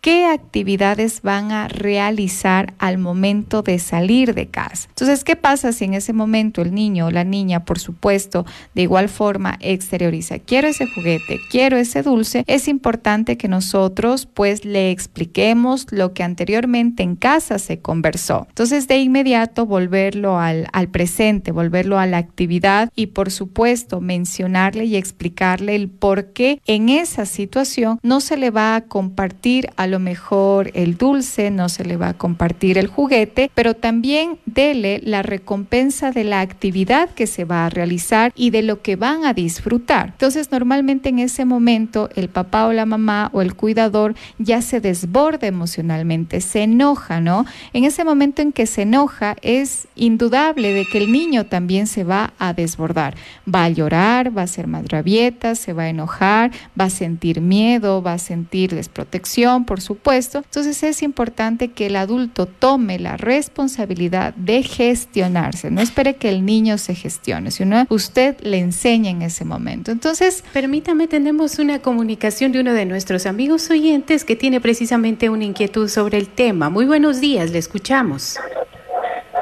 qué 0.03 0.27
actividades 0.27 1.23
van 1.23 1.53
a 1.53 1.69
realizar 1.69 2.75
al 2.79 2.99
momento 2.99 3.63
de 3.63 3.79
salir 3.79 4.35
de 4.35 4.49
casa. 4.49 4.89
Entonces, 4.89 5.23
¿qué 5.23 5.37
pasa 5.37 5.73
si 5.73 5.85
en 5.85 5.95
ese 5.95 6.13
momento 6.13 6.61
el 6.61 6.75
niño 6.75 7.07
o 7.07 7.11
la 7.13 7.23
niña, 7.23 7.65
por 7.65 7.79
supuesto, 7.79 8.45
de 8.75 8.83
igual 8.83 9.09
forma 9.09 9.57
exterioriza, 9.61 10.41
quiero 10.41 10.67
ese 10.67 10.89
juguete, 10.89 11.41
quiero 11.51 11.77
ese 11.77 12.03
dulce? 12.03 12.43
Es 12.49 12.67
importante 12.67 13.37
que 13.37 13.47
nosotros 13.47 14.27
pues 14.27 14.65
le 14.65 14.91
expliquemos 14.91 15.87
lo 15.93 16.13
que 16.13 16.25
anteriormente 16.25 17.05
en 17.05 17.15
casa 17.15 17.61
se 17.61 17.79
conversó. 17.79 18.47
Entonces, 18.49 18.89
de 18.89 18.99
inmediato 18.99 19.67
volverlo 19.67 20.41
al, 20.41 20.67
al 20.73 20.89
presente, 20.89 21.53
volverlo 21.53 22.01
a 22.01 22.07
la 22.07 22.19
actividad 22.19 22.91
y 22.97 23.07
por 23.07 23.31
supuesto 23.31 24.01
mencionarle 24.01 24.85
y 24.85 24.97
explicarle 24.97 25.77
el 25.77 25.89
por 25.89 26.33
qué 26.33 26.61
en 26.67 26.89
esa 26.89 27.25
situación 27.25 28.01
no 28.03 28.21
se 28.21 28.37
le 28.37 28.51
va 28.51 28.75
a 28.75 28.81
compartir 28.81 29.71
a 29.77 29.92
lo 29.93 30.01
mejor 30.01 30.73
el 30.75 30.97
dulce, 30.97 31.51
no 31.51 31.69
se 31.69 31.85
le 31.85 31.97
va 31.97 32.09
a 32.09 32.15
compartir 32.15 32.79
el 32.79 32.89
juguete, 32.89 33.51
pero 33.55 33.75
también 33.75 34.39
dele 34.47 35.01
la 35.05 35.23
recompensa 35.23 36.11
de 36.11 36.25
la 36.25 36.41
actividad 36.41 37.11
que 37.11 37.29
se 37.29 37.45
va 37.45 37.67
a 37.67 37.71
realizar 37.71 38.33
y 38.35 38.51
de 38.51 38.63
lo 38.63 38.83
que 38.83 38.97
van 38.97 39.25
a 39.25 39.35
disfrutar. 39.35 40.09
Entonces, 40.09 40.51
normalmente 40.51 41.11
en 41.11 41.21
ese 41.21 41.45
momento 41.45 42.09
el 42.17 42.29
papá 42.29 42.67
o 42.67 42.73
la 42.73 42.87
mamá 42.87 43.31
o 43.33 43.43
el 43.43 43.55
cuidador 43.55 44.15
ya 44.39 44.63
se 44.63 44.81
desborda 44.81 45.47
emocionalmente, 45.47 46.41
se 46.41 46.63
enoja, 46.63 47.21
¿no? 47.21 47.45
En 47.73 47.85
ese 47.85 48.03
momento 48.05 48.43
en 48.43 48.53
que 48.53 48.67
se 48.67 48.83
enoja 48.83 49.37
es 49.43 49.87
indudable 49.95 50.73
de 50.73 50.87
que 50.87 50.99
el 50.99 51.13
niño 51.13 51.47
también 51.47 51.87
se 51.87 52.03
va 52.03 52.33
a 52.39 52.53
desbordar. 52.55 53.15
Va 53.47 53.65
a 53.65 53.69
llorar, 53.69 54.37
va 54.37 54.43
a 54.43 54.47
ser 54.47 54.67
más 54.67 54.85
se 55.55 55.73
va 55.73 55.85
a 55.85 55.89
enojar, 55.89 56.51
va 56.79 56.87
a 56.87 56.91
sentir 56.91 57.41
miedo, 57.41 58.03
va 58.03 58.15
a 58.15 58.19
sentir 58.19 58.75
desprotección, 58.75 59.65
por 59.65 59.81
supuesto. 59.83 60.39
Entonces 60.39 60.83
es 60.83 61.03
importante 61.03 61.69
que 61.73 61.87
el 61.87 61.97
adulto 61.97 62.47
tome 62.47 62.99
la 62.99 63.19
responsabilidad 63.19 64.33
de 64.35 64.63
gestionarse. 64.63 65.71
No 65.71 65.83
espere 65.83 66.17
que 66.17 66.31
el 66.31 66.47
niño 66.47 66.79
se 66.79 66.95
gestione, 66.95 67.51
sino 67.51 67.85
usted 67.91 68.41
le 68.41 68.59
enseña 68.59 69.11
en 69.11 69.21
ese 69.21 69.45
momento. 69.45 69.91
Entonces, 69.91 70.43
permítame, 70.55 71.09
tenemos 71.09 71.59
una 71.59 71.81
comunicación 71.81 72.53
de 72.53 72.61
uno 72.61 72.73
de 72.73 72.87
nuestros 72.87 73.27
amigos 73.27 73.71
oyentes 73.71 74.25
que 74.25 74.37
tiene 74.37 74.61
precisamente 74.61 75.29
una 75.29 75.45
inquietud 75.45 75.89
sobre 75.89 76.17
el 76.17 76.29
tema. 76.29 76.71
Muy 76.71 76.87
buenos 76.87 77.21
días, 77.21 77.51
le 77.51 77.59
escuchamos. 77.59 78.39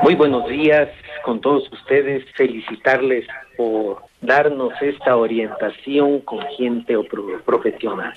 Muy 0.03 0.15
buenos 0.15 0.49
días 0.49 0.89
con 1.23 1.41
todos 1.41 1.71
ustedes, 1.73 2.25
felicitarles 2.35 3.27
por 3.57 4.03
darnos 4.23 4.73
esta 4.81 5.17
orientación 5.17 6.21
con 6.21 6.41
gente 6.57 6.97
o 6.97 7.05
profesional. 7.45 8.13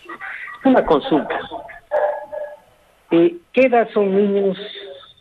Una 0.65 0.85
consulta. 0.85 1.39
¿Qué 3.09 3.67
edad 3.67 3.87
son 3.93 4.15
niños, 4.15 4.57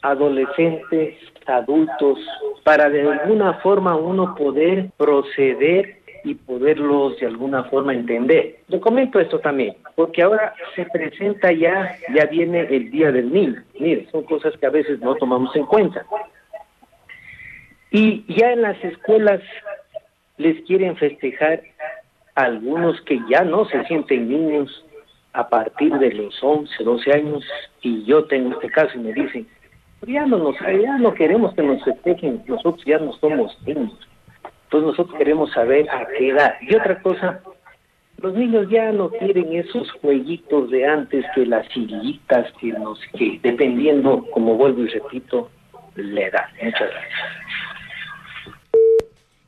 adolescentes, 0.01 1.15
adultos, 1.47 2.19
para 2.65 2.89
de 2.89 3.03
alguna 3.03 3.55
forma 3.55 3.97
uno 3.97 4.35
poder 4.35 4.91
proceder 4.97 5.99
y 6.25 6.35
poderlos 6.35 7.19
de 7.21 7.27
alguna 7.27 7.65
forma 7.65 7.93
entender? 7.93 8.61
Le 8.69 8.81
comento 8.81 9.21
esto 9.21 9.41
también, 9.41 9.77
porque 9.95 10.23
ahora 10.23 10.55
se 10.75 10.87
presenta 10.87 11.53
ya, 11.53 11.95
ya 12.15 12.25
viene 12.27 12.61
el 12.61 12.91
Día 12.91 13.13
del 13.13 13.31
Niño. 13.31 13.63
Mire, 13.79 14.09
son 14.11 14.23
cosas 14.23 14.57
que 14.57 14.67
a 14.67 14.71
veces 14.71 14.99
no 15.01 15.15
tomamos 15.17 15.55
en 15.55 15.67
cuenta. 15.67 16.07
Y 17.91 18.25
ya 18.35 18.53
en 18.53 18.63
las 18.63 18.83
escuelas 18.83 19.43
les 20.39 20.65
quieren 20.65 20.97
festejar 20.97 21.61
algunos 22.35 22.99
que 23.03 23.21
ya 23.29 23.45
no 23.45 23.67
se 23.67 23.85
sienten 23.85 24.31
niños, 24.31 24.85
a 25.33 25.49
partir 25.49 25.93
de 25.99 26.13
los 26.13 26.43
11, 26.43 26.85
12 26.85 27.13
años, 27.13 27.45
y 27.81 28.05
yo 28.05 28.25
tengo 28.25 28.53
este 28.53 28.71
caso 28.71 28.91
y 28.97 28.99
me 29.01 29.13
dicen, 29.13 29.47
ya 30.07 30.27
no, 30.27 30.39
nos, 30.39 30.57
ya 30.59 30.99
no 30.99 31.15
queremos 31.15 31.55
que 31.55 31.63
nos 31.63 31.83
festejen, 31.85 32.43
nosotros 32.47 32.85
ya 32.85 32.99
no 32.99 33.13
somos 33.15 33.57
niños. 33.67 33.97
Entonces 34.65 34.87
nosotros 34.89 35.19
queremos 35.19 35.53
saber 35.53 35.89
a 35.91 36.07
qué 36.19 36.31
edad. 36.31 36.55
Y 36.63 36.75
otra 36.75 37.01
cosa, 37.03 37.41
los 38.19 38.35
niños 38.35 38.69
ya 38.71 38.91
no 38.93 39.11
quieren 39.11 39.53
esos 39.53 39.91
jueguitos 40.01 40.71
de 40.71 40.87
antes 40.87 41.25
que 41.35 41.47
las 41.47 41.67
sillitas, 41.69 42.51
que, 42.61 42.73
nos, 42.73 42.99
que 43.17 43.39
dependiendo, 43.43 44.27
como 44.33 44.57
vuelvo 44.57 44.83
y 44.83 44.89
repito, 44.89 45.51
la 45.95 46.23
edad. 46.23 46.47
Muchas 46.63 46.91
gracias 46.91 47.43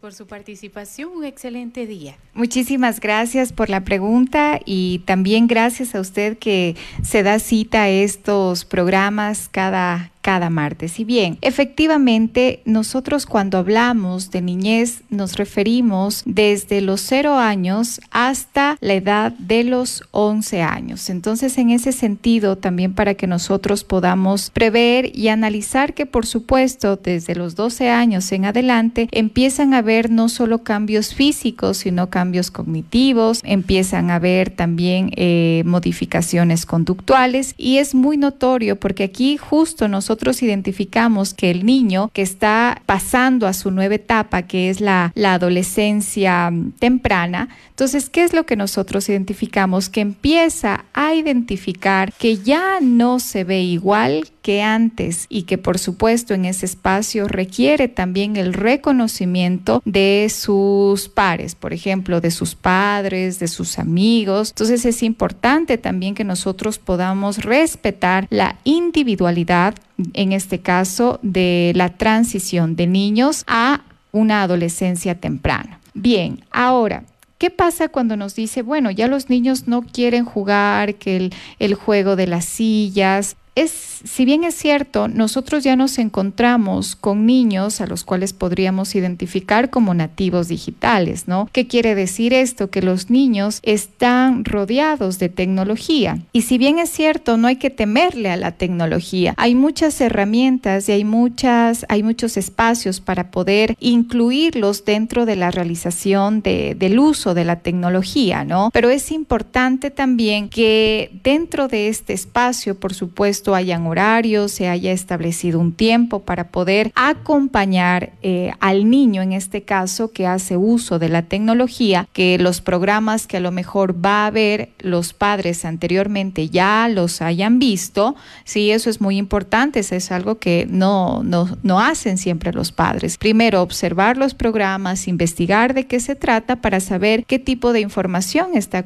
por 0.05 0.13
su 0.13 0.27
participación. 0.27 1.13
Un 1.17 1.25
excelente 1.25 1.87
día. 1.87 2.19
Muchísimas 2.35 3.01
gracias 3.01 3.55
por 3.55 3.71
la 3.71 3.85
pregunta 3.85 4.61
y 4.63 4.99
también 5.07 5.47
gracias 5.47 5.95
a 5.95 6.01
usted 6.01 6.37
que 6.37 6.77
se 7.03 7.23
da 7.23 7.39
cita 7.39 7.85
a 7.85 7.89
estos 7.89 8.67
programas 8.67 9.49
cada, 9.51 10.13
cada 10.25 10.49
martes. 10.49 10.99
Y 11.01 11.05
bien, 11.05 11.37
efectivamente, 11.43 12.63
nosotros 12.65 13.27
cuando 13.27 13.59
hablamos 13.59 14.31
de 14.31 14.41
niñez 14.41 15.03
nos 15.11 15.37
referimos 15.37 16.23
desde 16.25 16.81
los 16.81 17.03
cero 17.03 17.37
años 17.37 18.01
hasta 18.11 18.79
la 18.81 18.95
edad 18.95 19.33
de 19.33 19.65
los 19.65 20.03
11 20.13 20.63
años. 20.63 21.11
Entonces, 21.11 21.59
en 21.59 21.69
ese 21.69 21.93
sentido, 21.93 22.57
también 22.57 22.95
para 22.95 23.13
que 23.13 23.27
nosotros 23.27 23.85
podamos 23.85 24.49
prever 24.49 25.15
y 25.15 25.29
analizar 25.29 25.93
que, 25.93 26.07
por 26.07 26.25
supuesto, 26.25 26.97
desde 26.97 27.35
los 27.35 27.55
12 27.55 27.91
años 27.91 28.33
en 28.33 28.47
adelante 28.47 29.09
empiezan 29.13 29.75
a 29.75 29.79
haber 29.79 30.11
no 30.11 30.31
solo 30.31 30.63
cambios 30.63 31.15
físicos, 31.15 31.77
sino 31.77 32.09
cambios 32.09 32.51
cognitivos, 32.51 33.43
empiezan 33.45 34.11
a 34.11 34.15
haber 34.15 34.49
también 34.49 35.11
eh, 35.17 35.65
modificaciones 35.67 36.65
conductuales 36.65 37.55
y 37.59 37.77
es 37.77 37.95
muy 37.95 38.17
notorio 38.17 38.81
porque 38.81 39.05
aquí 39.05 39.37
justo 39.37 39.87
nosotros 39.87 40.14
nosotros 40.15 40.45
identificamos 40.45 41.35
que 41.35 41.51
el 41.51 41.67
niño 41.67 42.09
que 42.13 42.23
está 42.23 42.81
pasando 42.87 43.49
a 43.49 43.53
su 43.53 43.73
nueva 43.73 43.97
etapa, 43.97 44.43
que 44.43 44.71
es 44.71 44.81
la, 44.81 45.11
la 45.17 45.35
adolescencia 45.35 46.53
mm, 46.53 46.75
temprana, 46.79 47.49
entonces, 47.71 48.09
¿qué 48.09 48.23
es 48.23 48.33
lo 48.33 48.47
que 48.47 48.55
nosotros 48.55 49.09
identificamos? 49.09 49.89
Que 49.89 50.01
empieza 50.01 50.85
a 50.95 51.15
identificar 51.15 52.13
que 52.13 52.37
ya 52.37 52.79
no 52.81 53.19
se 53.19 53.43
ve 53.43 53.63
igual 53.63 54.29
que 54.45 54.63
antes 54.63 55.25
y 55.31 55.45
que 55.45 55.57
por 55.57 55.79
supuesto 55.79 56.35
en 56.35 56.45
ese 56.45 56.67
espacio 56.67 57.27
requiere 57.27 57.89
también 57.89 58.37
el 58.37 58.53
reconocimiento 58.53 59.81
de 59.87 60.31
sus 60.31 61.09
pares, 61.09 61.55
por 61.55 61.73
ejemplo, 61.73 62.21
de 62.21 62.31
sus 62.31 62.55
padres, 62.55 63.39
de 63.39 63.49
sus 63.49 63.79
amigos. 63.79 64.51
Entonces 64.51 64.85
es 64.85 65.03
importante 65.03 65.79
también 65.79 66.15
que 66.15 66.25
nosotros 66.25 66.79
podamos 66.79 67.43
respetar 67.43 68.27
la 68.29 68.59
individualidad, 68.65 69.77
en 70.13 70.33
este 70.33 70.59
caso, 70.61 71.21
de 71.23 71.73
la 71.75 71.97
transición 71.97 72.77
de 72.77 72.87
niños 72.87 73.45
a 73.47 73.81
una 74.13 74.43
adolescencia 74.43 75.15
temprana. 75.15 75.81
Bien, 75.95 76.45
ahora, 76.51 77.05
¿Qué 77.37 77.51
pasa 77.51 77.89
cuando 77.89 78.17
nos 78.17 78.37
dice, 78.37 78.63
bueno, 78.63 78.91
ya 78.91 79.09
los 79.09 79.29
niños 79.29 79.67
no 79.67 79.83
quieren 79.83 80.25
jugar, 80.25 80.95
que 80.95 81.17
el, 81.17 81.35
el, 81.59 81.75
juego 81.75 82.15
de 82.17 82.29
las 82.29 82.45
sillas, 82.45 83.37
Es, 83.55 83.71
si 83.71 84.25
bien 84.25 84.43
es 84.43 84.57
cierto, 84.57 85.07
nosotros 85.07 85.63
ya 85.63 85.77
nos 85.77 85.99
encontramos 85.99 86.97
con 86.97 87.25
niños 87.25 87.81
a 87.81 87.87
los 87.87 88.03
cuales 88.03 88.33
podríamos 88.33 88.95
identificar 88.97 89.71
como 89.71 89.95
nativos 89.95 90.49
digitales, 90.49 91.29
¿no? 91.29 91.49
¿Qué 91.53 91.69
quiere 91.69 91.95
decir 91.95 92.35
esto? 92.35 92.71
Que 92.71 92.83
los 92.83 93.11
niños 93.11 93.61
están 93.63 94.45
rodeados 94.45 95.19
de 95.21 95.29
tecnología. 95.29 96.19
Y 96.33 96.43
si 96.43 96.59
bien 96.59 96.81
es 96.81 96.91
cierto, 96.91 97.37
no 97.37 97.47
hay 97.47 97.57
que 97.57 97.71
temerle 97.71 98.31
a 98.31 98.37
la 98.37 98.53
tecnología. 98.53 99.35
Hay 99.37 99.55
muchas 99.55 100.01
herramientas 100.01 100.89
y 100.89 100.93
hay 100.93 101.05
muchas, 101.05 101.87
hay 101.89 102.03
muchos 102.03 102.37
espacios 102.37 103.01
para 103.01 103.31
poder 103.31 103.77
incluirlos 103.79 104.85
dentro 104.85 105.27
de 105.27 105.37
la 105.37 105.53
realización 105.53 106.43
de, 106.43 106.75
del 106.75 106.99
uso 106.99 107.35
de 107.35 107.45
la 107.45 107.61
tecnología, 107.61 108.45
¿no? 108.45 108.71
Pero 108.73 108.91
es 108.91 109.13
importante 109.13 109.91
también 109.91 110.49
que 110.49 111.11
dentro 111.23 111.69
de 111.69 111.89
este 111.89 112.13
espacio, 112.13 112.79
por 112.81 112.95
supuesto, 112.95 113.44
hayan 113.53 113.85
horarios, 113.89 114.53
se 114.53 114.69
haya 114.69 114.93
establecido 114.93 115.59
un 115.59 115.73
tiempo 115.73 116.21
para 116.21 116.49
poder 116.49 116.93
acompañar 116.95 118.13
eh, 118.23 118.53
al 118.61 118.89
niño, 118.89 119.23
en 119.23 119.33
este 119.33 119.63
caso, 119.63 120.13
que 120.13 120.29
hace 120.29 120.57
uso 120.57 121.01
de 121.01 121.09
la 121.09 121.23
tecnología, 121.23 122.07
que 122.13 122.39
los 122.39 122.61
programas 122.61 123.27
que 123.27 123.39
a 123.39 123.41
lo 123.41 123.51
mejor 123.51 123.97
va 124.05 124.27
a 124.27 124.31
ver 124.31 124.69
los 124.79 125.13
padres 125.13 125.65
anteriormente 125.65 126.49
ya 126.49 126.89
los 126.89 127.21
hayan 127.23 127.59
visto. 127.59 128.15
Sí, 128.45 128.71
eso 128.71 128.91
es 128.91 129.01
muy 129.01 129.17
importante, 129.17 129.81
eso 129.81 129.97
es 129.97 130.13
algo 130.13 130.39
que 130.39 130.69
no, 130.71 131.25
no, 131.25 131.59
no 131.65 131.81
hacen 131.81 132.19
siempre 132.19 132.53
los 132.53 132.71
padres. 132.71 133.19
Primero, 133.19 133.63
observar 133.63 134.17
los 134.17 134.35
programas, 134.35 135.09
investigar 135.09 135.75
de 135.75 135.89
qué 135.89 135.99
se 135.99 136.15
trata 136.15 136.57
para 136.57 136.79
saber 136.79 137.25
qué 137.25 137.41
tipo 137.41 137.73
de 137.73 137.81
información 137.81 138.51
está 138.55 138.85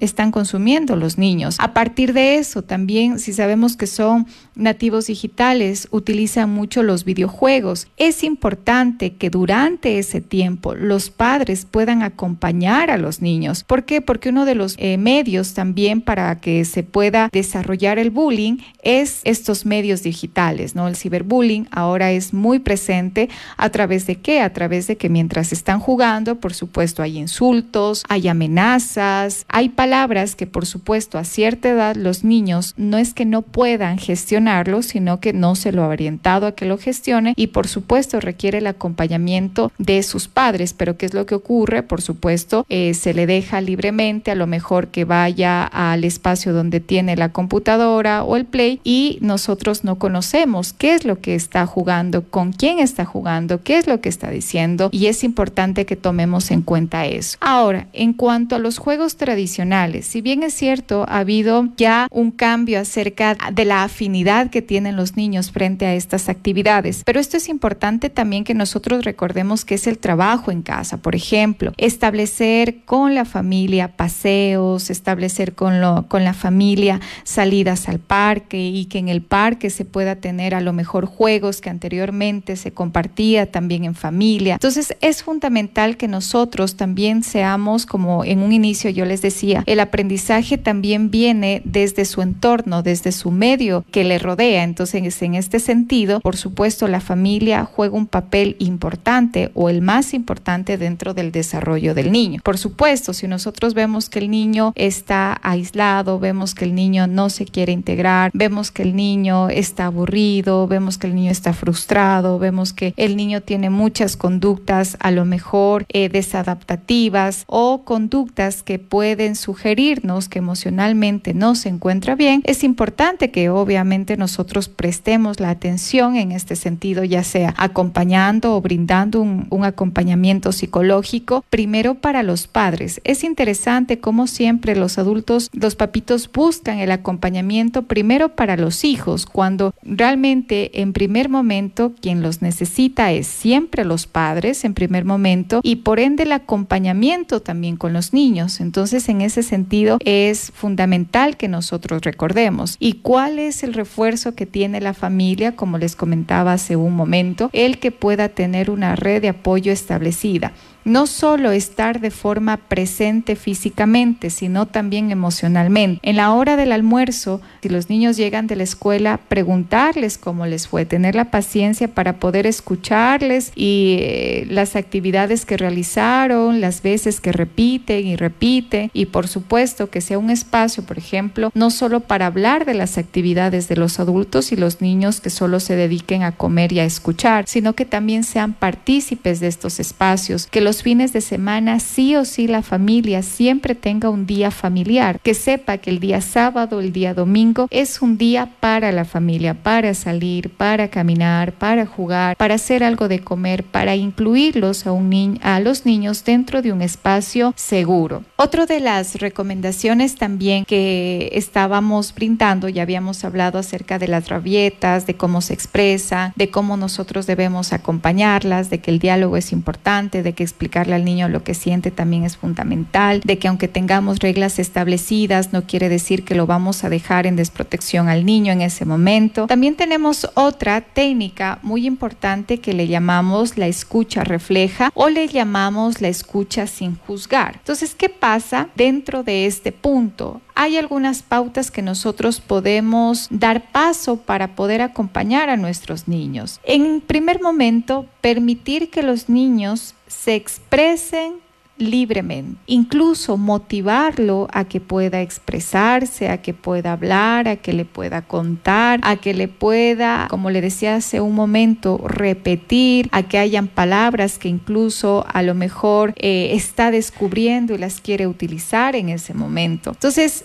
están 0.00 0.30
consumiendo 0.30 0.96
los 0.96 1.18
niños. 1.18 1.56
A 1.58 1.72
partir 1.74 2.12
de 2.12 2.36
eso, 2.36 2.62
también 2.62 3.18
si 3.18 3.32
sabemos 3.32 3.76
que 3.76 3.86
son 3.98 4.28
nativos 4.54 5.08
digitales, 5.08 5.88
utilizan 5.90 6.50
mucho 6.50 6.84
los 6.84 7.04
videojuegos. 7.04 7.88
Es 7.96 8.22
importante 8.22 9.14
que 9.14 9.28
durante 9.28 9.98
ese 9.98 10.20
tiempo 10.20 10.76
los 10.76 11.10
padres 11.10 11.66
puedan 11.68 12.04
acompañar 12.04 12.92
a 12.92 12.96
los 12.96 13.20
niños. 13.20 13.64
¿Por 13.64 13.84
qué? 13.84 14.00
Porque 14.00 14.28
uno 14.28 14.44
de 14.44 14.54
los 14.54 14.76
eh, 14.78 14.98
medios 14.98 15.52
también 15.54 16.00
para 16.00 16.38
que 16.38 16.64
se 16.64 16.84
pueda 16.84 17.28
desarrollar 17.32 17.98
el 17.98 18.10
bullying 18.10 18.58
es 18.84 19.20
estos 19.24 19.66
medios 19.66 20.04
digitales, 20.04 20.76
¿no? 20.76 20.86
El 20.86 20.94
ciberbullying 20.94 21.66
ahora 21.72 22.12
es 22.12 22.32
muy 22.32 22.60
presente 22.60 23.28
a 23.56 23.70
través 23.70 24.06
de 24.06 24.14
qué? 24.14 24.42
A 24.42 24.52
través 24.52 24.86
de 24.86 24.96
que 24.96 25.08
mientras 25.08 25.52
están 25.52 25.80
jugando, 25.80 26.36
por 26.36 26.54
supuesto, 26.54 27.02
hay 27.02 27.18
insultos, 27.18 28.04
hay 28.08 28.28
amenazas, 28.28 29.44
hay 29.48 29.70
palabras 29.70 30.36
que 30.36 30.46
por 30.46 30.66
supuesto 30.66 31.18
a 31.18 31.24
cierta 31.24 31.70
edad 31.70 31.96
los 31.96 32.22
niños 32.22 32.74
no 32.76 32.96
es 32.96 33.12
que 33.12 33.24
no 33.24 33.42
puedan 33.42 33.87
gestionarlo, 33.96 34.82
sino 34.82 35.20
que 35.20 35.32
no 35.32 35.54
se 35.54 35.72
lo 35.72 35.84
ha 35.84 35.88
orientado 35.88 36.46
a 36.46 36.52
que 36.52 36.66
lo 36.66 36.76
gestione 36.76 37.32
y 37.36 37.48
por 37.48 37.68
supuesto 37.68 38.20
requiere 38.20 38.58
el 38.58 38.66
acompañamiento 38.66 39.72
de 39.78 40.02
sus 40.02 40.28
padres. 40.28 40.74
Pero 40.74 40.98
¿qué 40.98 41.06
es 41.06 41.14
lo 41.14 41.24
que 41.24 41.34
ocurre? 41.34 41.82
Por 41.82 42.02
supuesto, 42.02 42.66
eh, 42.68 42.92
se 42.94 43.14
le 43.14 43.26
deja 43.26 43.60
libremente 43.60 44.30
a 44.30 44.34
lo 44.34 44.46
mejor 44.46 44.88
que 44.88 45.04
vaya 45.04 45.64
al 45.64 46.04
espacio 46.04 46.52
donde 46.52 46.80
tiene 46.80 47.16
la 47.16 47.30
computadora 47.30 48.24
o 48.24 48.36
el 48.36 48.44
play 48.44 48.80
y 48.84 49.18
nosotros 49.20 49.84
no 49.84 49.98
conocemos 49.98 50.72
qué 50.72 50.94
es 50.94 51.04
lo 51.04 51.20
que 51.20 51.34
está 51.34 51.66
jugando, 51.66 52.24
con 52.24 52.52
quién 52.52 52.80
está 52.80 53.04
jugando, 53.04 53.62
qué 53.62 53.78
es 53.78 53.86
lo 53.86 54.00
que 54.00 54.08
está 54.08 54.30
diciendo 54.30 54.88
y 54.90 55.06
es 55.06 55.24
importante 55.24 55.86
que 55.86 55.96
tomemos 55.96 56.50
en 56.50 56.62
cuenta 56.62 57.06
eso. 57.06 57.38
Ahora, 57.40 57.86
en 57.92 58.12
cuanto 58.12 58.56
a 58.56 58.58
los 58.58 58.78
juegos 58.78 59.16
tradicionales, 59.16 60.06
si 60.06 60.20
bien 60.20 60.42
es 60.42 60.54
cierto, 60.54 61.04
ha 61.08 61.18
habido 61.18 61.68
ya 61.76 62.08
un 62.10 62.30
cambio 62.30 62.80
acerca 62.80 63.36
de 63.52 63.64
la 63.64 63.77
afinidad 63.82 64.50
que 64.50 64.62
tienen 64.62 64.96
los 64.96 65.16
niños 65.16 65.50
frente 65.50 65.86
a 65.86 65.94
estas 65.94 66.28
actividades, 66.28 67.02
pero 67.04 67.20
esto 67.20 67.36
es 67.36 67.48
importante 67.48 68.10
también 68.10 68.44
que 68.44 68.54
nosotros 68.54 69.04
recordemos 69.04 69.64
que 69.64 69.74
es 69.74 69.86
el 69.86 69.98
trabajo 69.98 70.50
en 70.50 70.62
casa, 70.62 70.96
por 70.98 71.14
ejemplo, 71.14 71.72
establecer 71.76 72.84
con 72.84 73.14
la 73.14 73.24
familia 73.24 73.96
paseos, 73.96 74.90
establecer 74.90 75.54
con, 75.54 75.80
lo, 75.80 76.06
con 76.08 76.24
la 76.24 76.34
familia 76.34 77.00
salidas 77.24 77.88
al 77.88 77.98
parque 77.98 78.58
y 78.58 78.86
que 78.86 78.98
en 78.98 79.08
el 79.08 79.22
parque 79.22 79.70
se 79.70 79.84
pueda 79.84 80.16
tener 80.16 80.54
a 80.54 80.60
lo 80.60 80.72
mejor 80.72 81.06
juegos 81.06 81.60
que 81.60 81.70
anteriormente 81.70 82.56
se 82.56 82.72
compartía 82.72 83.50
también 83.50 83.84
en 83.84 83.94
familia. 83.94 84.54
Entonces 84.54 84.96
es 85.00 85.22
fundamental 85.22 85.96
que 85.96 86.08
nosotros 86.08 86.76
también 86.76 87.22
seamos, 87.22 87.86
como 87.86 88.24
en 88.24 88.40
un 88.40 88.52
inicio 88.52 88.90
yo 88.90 89.04
les 89.04 89.22
decía, 89.22 89.62
el 89.66 89.80
aprendizaje 89.80 90.58
también 90.58 91.10
viene 91.10 91.62
desde 91.64 92.04
su 92.04 92.22
entorno, 92.22 92.82
desde 92.82 93.12
su 93.12 93.30
medio 93.30 93.57
que 93.90 94.04
le 94.04 94.18
rodea. 94.18 94.62
Entonces 94.62 95.22
en 95.22 95.34
este 95.34 95.60
sentido, 95.60 96.20
por 96.20 96.36
supuesto, 96.36 96.88
la 96.88 97.00
familia 97.00 97.64
juega 97.64 97.96
un 97.96 98.06
papel 98.06 98.56
importante 98.58 99.50
o 99.54 99.68
el 99.68 99.82
más 99.82 100.14
importante 100.14 100.78
dentro 100.78 101.14
del 101.14 101.32
desarrollo 101.32 101.94
del 101.94 102.12
niño. 102.12 102.40
Por 102.44 102.58
supuesto, 102.58 103.12
si 103.12 103.26
nosotros 103.26 103.74
vemos 103.74 104.08
que 104.08 104.20
el 104.20 104.30
niño 104.30 104.72
está 104.74 105.38
aislado, 105.42 106.18
vemos 106.18 106.54
que 106.54 106.64
el 106.64 106.74
niño 106.74 107.06
no 107.06 107.30
se 107.30 107.44
quiere 107.44 107.72
integrar, 107.72 108.30
vemos 108.34 108.70
que 108.70 108.82
el 108.82 108.94
niño 108.94 109.48
está 109.48 109.86
aburrido, 109.86 110.66
vemos 110.66 110.98
que 110.98 111.06
el 111.06 111.14
niño 111.14 111.30
está 111.30 111.52
frustrado, 111.52 112.38
vemos 112.38 112.72
que 112.72 112.94
el 112.96 113.16
niño 113.16 113.40
tiene 113.40 113.70
muchas 113.70 114.16
conductas 114.16 114.96
a 115.00 115.10
lo 115.10 115.24
mejor 115.24 115.86
eh, 115.88 116.08
desadaptativas 116.08 117.44
o 117.46 117.82
conductas 117.84 118.62
que 118.62 118.78
pueden 118.78 119.36
sugerirnos 119.36 120.28
que 120.28 120.38
emocionalmente 120.38 121.34
no 121.34 121.54
se 121.54 121.68
encuentra 121.68 122.14
bien, 122.14 122.42
es 122.44 122.64
importante 122.64 123.30
que 123.30 123.47
obviamente 123.56 124.16
nosotros 124.16 124.68
prestemos 124.68 125.40
la 125.40 125.50
atención 125.50 126.16
en 126.16 126.32
este 126.32 126.56
sentido, 126.56 127.04
ya 127.04 127.22
sea 127.22 127.54
acompañando 127.56 128.54
o 128.54 128.60
brindando 128.60 129.20
un, 129.20 129.46
un 129.50 129.64
acompañamiento 129.64 130.52
psicológico, 130.52 131.44
primero 131.50 131.94
para 131.96 132.22
los 132.22 132.46
padres. 132.46 133.00
Es 133.04 133.24
interesante 133.24 134.00
cómo 134.00 134.26
siempre 134.26 134.76
los 134.76 134.98
adultos, 134.98 135.50
los 135.52 135.76
papitos 135.76 136.30
buscan 136.32 136.78
el 136.78 136.90
acompañamiento 136.90 137.82
primero 137.82 138.30
para 138.30 138.56
los 138.56 138.84
hijos, 138.84 139.26
cuando 139.26 139.74
realmente 139.82 140.80
en 140.80 140.92
primer 140.92 141.28
momento 141.28 141.92
quien 142.00 142.22
los 142.22 142.42
necesita 142.42 143.12
es 143.12 143.26
siempre 143.26 143.84
los 143.84 144.06
padres 144.06 144.64
en 144.64 144.74
primer 144.74 145.04
momento 145.04 145.60
y 145.62 145.76
por 145.76 146.00
ende 146.00 146.24
el 146.24 146.32
acompañamiento 146.32 147.40
también 147.40 147.76
con 147.76 147.92
los 147.92 148.12
niños. 148.12 148.60
Entonces 148.60 149.08
en 149.08 149.20
ese 149.20 149.42
sentido 149.42 149.98
es 150.04 150.52
fundamental 150.54 151.36
que 151.36 151.48
nosotros 151.48 152.02
recordemos. 152.02 152.76
¿Y 152.78 152.94
cuál 152.94 153.37
es 153.38 153.62
el 153.62 153.74
refuerzo 153.74 154.34
que 154.34 154.46
tiene 154.46 154.80
la 154.80 154.94
familia? 154.94 155.56
Como 155.56 155.78
les 155.78 155.96
comentaba 155.96 156.52
hace 156.52 156.76
un 156.76 156.94
momento, 156.94 157.50
el 157.52 157.78
que 157.78 157.90
pueda 157.90 158.28
tener 158.28 158.70
una 158.70 158.96
red 158.96 159.22
de 159.22 159.28
apoyo 159.28 159.72
establecida 159.72 160.52
no 160.88 161.06
solo 161.06 161.52
estar 161.52 162.00
de 162.00 162.10
forma 162.10 162.56
presente 162.56 163.36
físicamente, 163.36 164.30
sino 164.30 164.66
también 164.66 165.10
emocionalmente. 165.10 166.00
En 166.02 166.16
la 166.16 166.32
hora 166.32 166.56
del 166.56 166.72
almuerzo, 166.72 167.40
si 167.62 167.68
los 167.68 167.88
niños 167.90 168.16
llegan 168.16 168.46
de 168.46 168.56
la 168.56 168.62
escuela, 168.62 169.20
preguntarles 169.28 170.18
cómo 170.18 170.46
les 170.46 170.68
fue, 170.68 170.84
tener 170.84 171.14
la 171.14 171.30
paciencia 171.30 171.88
para 171.88 172.14
poder 172.16 172.46
escucharles 172.46 173.52
y 173.54 173.96
eh, 174.00 174.46
las 174.50 174.76
actividades 174.76 175.44
que 175.44 175.56
realizaron, 175.56 176.60
las 176.60 176.82
veces 176.82 177.20
que 177.20 177.32
repiten 177.32 178.06
y 178.06 178.16
repiten 178.16 178.90
y 178.92 179.06
por 179.06 179.28
supuesto 179.28 179.90
que 179.90 180.00
sea 180.00 180.18
un 180.18 180.30
espacio, 180.30 180.82
por 180.84 180.98
ejemplo, 180.98 181.50
no 181.54 181.70
solo 181.70 182.00
para 182.00 182.26
hablar 182.26 182.64
de 182.64 182.74
las 182.74 182.98
actividades 182.98 183.68
de 183.68 183.76
los 183.76 184.00
adultos 184.00 184.52
y 184.52 184.56
los 184.56 184.80
niños 184.80 185.20
que 185.20 185.30
solo 185.30 185.60
se 185.60 185.76
dediquen 185.76 186.22
a 186.22 186.32
comer 186.32 186.72
y 186.72 186.80
a 186.80 186.84
escuchar, 186.84 187.44
sino 187.46 187.74
que 187.74 187.84
también 187.84 188.24
sean 188.24 188.54
partícipes 188.54 189.40
de 189.40 189.48
estos 189.48 189.80
espacios, 189.80 190.46
que 190.46 190.60
los 190.60 190.77
fines 190.82 191.12
de 191.12 191.20
semana 191.20 191.80
sí 191.80 192.16
o 192.16 192.24
sí 192.24 192.46
la 192.46 192.62
familia 192.62 193.22
siempre 193.22 193.74
tenga 193.74 194.10
un 194.10 194.26
día 194.26 194.50
familiar, 194.50 195.20
que 195.20 195.34
sepa 195.34 195.78
que 195.78 195.90
el 195.90 196.00
día 196.00 196.20
sábado, 196.20 196.80
el 196.80 196.92
día 196.92 197.14
domingo 197.14 197.68
es 197.70 198.02
un 198.02 198.18
día 198.18 198.50
para 198.60 198.92
la 198.92 199.04
familia, 199.04 199.54
para 199.54 199.94
salir, 199.94 200.50
para 200.50 200.88
caminar, 200.88 201.52
para 201.52 201.86
jugar, 201.86 202.36
para 202.36 202.54
hacer 202.54 202.84
algo 202.84 203.08
de 203.08 203.20
comer, 203.20 203.64
para 203.64 203.96
incluirlos 203.96 204.86
a, 204.86 204.92
un 204.92 205.38
a 205.42 205.60
los 205.60 205.86
niños 205.86 206.24
dentro 206.24 206.60
de 206.62 206.72
un 206.72 206.82
espacio 206.82 207.54
seguro. 207.56 208.24
Otro 208.36 208.66
de 208.66 208.80
las 208.80 209.16
recomendaciones 209.16 210.16
también 210.16 210.64
que 210.64 211.30
estábamos 211.32 212.14
brindando, 212.14 212.68
ya 212.68 212.82
habíamos 212.82 213.24
hablado 213.24 213.58
acerca 213.58 213.98
de 213.98 214.08
las 214.08 214.28
rabietas, 214.28 215.06
de 215.06 215.14
cómo 215.14 215.40
se 215.40 215.54
expresa, 215.54 216.32
de 216.36 216.50
cómo 216.50 216.76
nosotros 216.76 217.26
debemos 217.26 217.72
acompañarlas, 217.72 218.70
de 218.70 218.80
que 218.80 218.90
el 218.90 218.98
diálogo 218.98 219.36
es 219.36 219.52
importante, 219.52 220.22
de 220.22 220.32
que 220.34 220.44
al 220.76 221.04
niño 221.04 221.28
lo 221.28 221.42
que 221.42 221.54
siente 221.54 221.90
también 221.90 222.24
es 222.24 222.36
fundamental, 222.36 223.20
de 223.24 223.38
que 223.38 223.48
aunque 223.48 223.68
tengamos 223.68 224.18
reglas 224.18 224.58
establecidas, 224.58 225.52
no 225.52 225.62
quiere 225.62 225.88
decir 225.88 226.24
que 226.24 226.34
lo 226.34 226.46
vamos 226.46 226.84
a 226.84 226.88
dejar 226.88 227.26
en 227.26 227.36
desprotección 227.36 228.08
al 228.08 228.24
niño 228.24 228.52
en 228.52 228.60
ese 228.60 228.84
momento. 228.84 229.46
También 229.46 229.76
tenemos 229.76 230.28
otra 230.34 230.80
técnica 230.80 231.58
muy 231.62 231.86
importante 231.86 232.58
que 232.58 232.72
le 232.72 232.86
llamamos 232.86 233.56
la 233.56 233.66
escucha 233.66 234.24
refleja 234.24 234.90
o 234.94 235.08
le 235.08 235.28
llamamos 235.28 236.00
la 236.00 236.08
escucha 236.08 236.66
sin 236.66 236.96
juzgar. 236.96 237.56
Entonces, 237.56 237.94
¿qué 237.94 238.08
pasa 238.08 238.68
dentro 238.76 239.22
de 239.22 239.46
este 239.46 239.72
punto? 239.72 240.40
hay 240.58 240.76
algunas 240.76 241.22
pautas 241.22 241.70
que 241.70 241.82
nosotros 241.82 242.40
podemos 242.40 243.28
dar 243.30 243.70
paso 243.70 244.16
para 244.16 244.56
poder 244.56 244.82
acompañar 244.82 245.50
a 245.50 245.56
nuestros 245.56 246.08
niños. 246.08 246.58
En 246.64 247.00
primer 247.00 247.40
momento, 247.40 248.06
permitir 248.20 248.90
que 248.90 249.04
los 249.04 249.28
niños 249.28 249.94
se 250.08 250.34
expresen 250.34 251.34
libremente, 251.78 252.60
incluso 252.66 253.36
motivarlo 253.36 254.48
a 254.52 254.64
que 254.64 254.80
pueda 254.80 255.22
expresarse, 255.22 256.28
a 256.28 256.42
que 256.42 256.52
pueda 256.52 256.92
hablar, 256.92 257.46
a 257.48 257.56
que 257.56 257.72
le 257.72 257.84
pueda 257.84 258.22
contar, 258.22 259.00
a 259.04 259.16
que 259.16 259.32
le 259.32 259.48
pueda, 259.48 260.26
como 260.28 260.50
le 260.50 260.60
decía 260.60 260.96
hace 260.96 261.20
un 261.20 261.34
momento, 261.34 261.98
repetir, 262.04 263.08
a 263.12 263.22
que 263.22 263.38
hayan 263.38 263.68
palabras 263.68 264.38
que 264.38 264.48
incluso 264.48 265.24
a 265.32 265.42
lo 265.42 265.54
mejor 265.54 266.14
eh, 266.16 266.50
está 266.52 266.90
descubriendo 266.90 267.74
y 267.74 267.78
las 267.78 268.00
quiere 268.00 268.26
utilizar 268.26 268.96
en 268.96 269.08
ese 269.08 269.32
momento. 269.34 269.90
Entonces, 269.90 270.44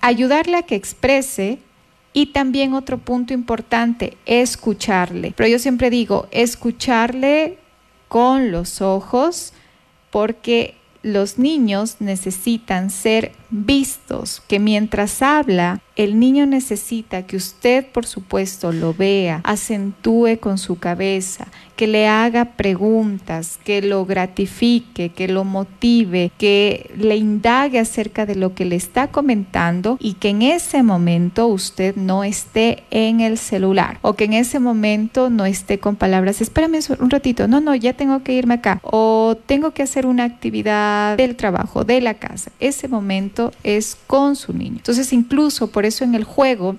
ayudarle 0.00 0.56
a 0.56 0.62
que 0.62 0.74
exprese 0.74 1.58
y 2.14 2.26
también 2.26 2.74
otro 2.74 2.98
punto 2.98 3.32
importante, 3.32 4.16
escucharle. 4.26 5.32
Pero 5.36 5.48
yo 5.48 5.58
siempre 5.58 5.90
digo, 5.90 6.28
escucharle 6.30 7.58
con 8.12 8.52
los 8.52 8.82
ojos, 8.82 9.54
porque 10.10 10.74
los 11.02 11.38
niños 11.38 11.96
necesitan 11.98 12.90
ser 12.90 13.32
vistos, 13.52 14.42
que 14.48 14.58
mientras 14.58 15.22
habla, 15.22 15.80
el 15.94 16.18
niño 16.18 16.46
necesita 16.46 17.26
que 17.26 17.36
usted, 17.36 17.86
por 17.86 18.06
supuesto, 18.06 18.72
lo 18.72 18.94
vea, 18.94 19.42
acentúe 19.44 20.38
con 20.40 20.56
su 20.56 20.78
cabeza, 20.78 21.48
que 21.76 21.86
le 21.86 22.08
haga 22.08 22.56
preguntas, 22.56 23.58
que 23.62 23.82
lo 23.82 24.06
gratifique, 24.06 25.10
que 25.10 25.28
lo 25.28 25.44
motive, 25.44 26.30
que 26.38 26.90
le 26.96 27.16
indague 27.16 27.78
acerca 27.78 28.24
de 28.24 28.36
lo 28.36 28.54
que 28.54 28.64
le 28.64 28.76
está 28.76 29.08
comentando 29.08 29.96
y 30.00 30.14
que 30.14 30.30
en 30.30 30.42
ese 30.42 30.82
momento 30.82 31.46
usted 31.46 31.96
no 31.96 32.24
esté 32.24 32.84
en 32.90 33.20
el 33.20 33.36
celular 33.36 33.98
o 34.02 34.14
que 34.14 34.24
en 34.24 34.32
ese 34.32 34.60
momento 34.60 35.28
no 35.28 35.44
esté 35.44 35.78
con 35.78 35.96
palabras, 35.96 36.40
espérame 36.40 36.78
un 37.00 37.10
ratito, 37.10 37.48
no, 37.48 37.60
no, 37.60 37.74
ya 37.74 37.92
tengo 37.92 38.22
que 38.22 38.32
irme 38.32 38.54
acá. 38.54 38.80
O 38.82 39.36
tengo 39.46 39.72
que 39.72 39.82
hacer 39.82 40.06
una 40.06 40.24
actividad 40.24 41.16
del 41.16 41.36
trabajo, 41.36 41.84
de 41.84 42.00
la 42.00 42.14
casa. 42.14 42.50
Ese 42.60 42.88
momento 42.88 43.41
es 43.64 43.96
con 44.06 44.36
su 44.36 44.52
niño. 44.52 44.76
Entonces, 44.76 45.12
incluso 45.12 45.66
por 45.66 45.84
eso 45.86 46.04
en 46.04 46.14
el 46.14 46.24
juego 46.24 46.76